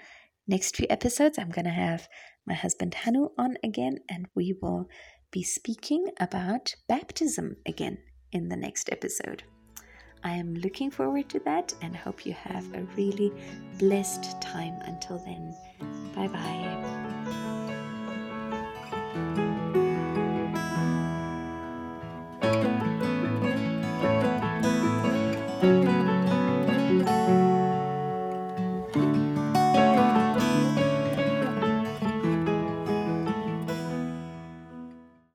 next 0.47 0.77
few 0.77 0.87
episodes. 0.91 1.39
I'm 1.39 1.51
going 1.51 1.67
to 1.67 1.71
have 1.71 2.09
my 2.47 2.55
husband 2.55 2.95
Hanu 2.95 3.29
on 3.39 3.57
again, 3.63 3.99
and 4.09 4.27
we 4.35 4.55
will 4.61 4.89
be 5.31 5.43
speaking 5.43 6.07
about 6.19 6.75
baptism 6.89 7.57
again 7.67 7.99
in 8.33 8.49
the 8.49 8.57
next 8.57 8.91
episode. 8.91 9.45
I 10.23 10.33
am 10.33 10.55
looking 10.55 10.91
forward 10.91 11.29
to 11.31 11.41
that 11.41 11.73
and 11.81 11.97
hope 11.97 12.27
you 12.27 12.35
have 12.35 12.75
a 12.75 12.87
really 12.97 13.33
blessed 13.79 14.41
time 14.43 14.75
until 14.83 15.19
then. 15.19 15.55
Bye 16.15 16.29
bye. 16.29 16.80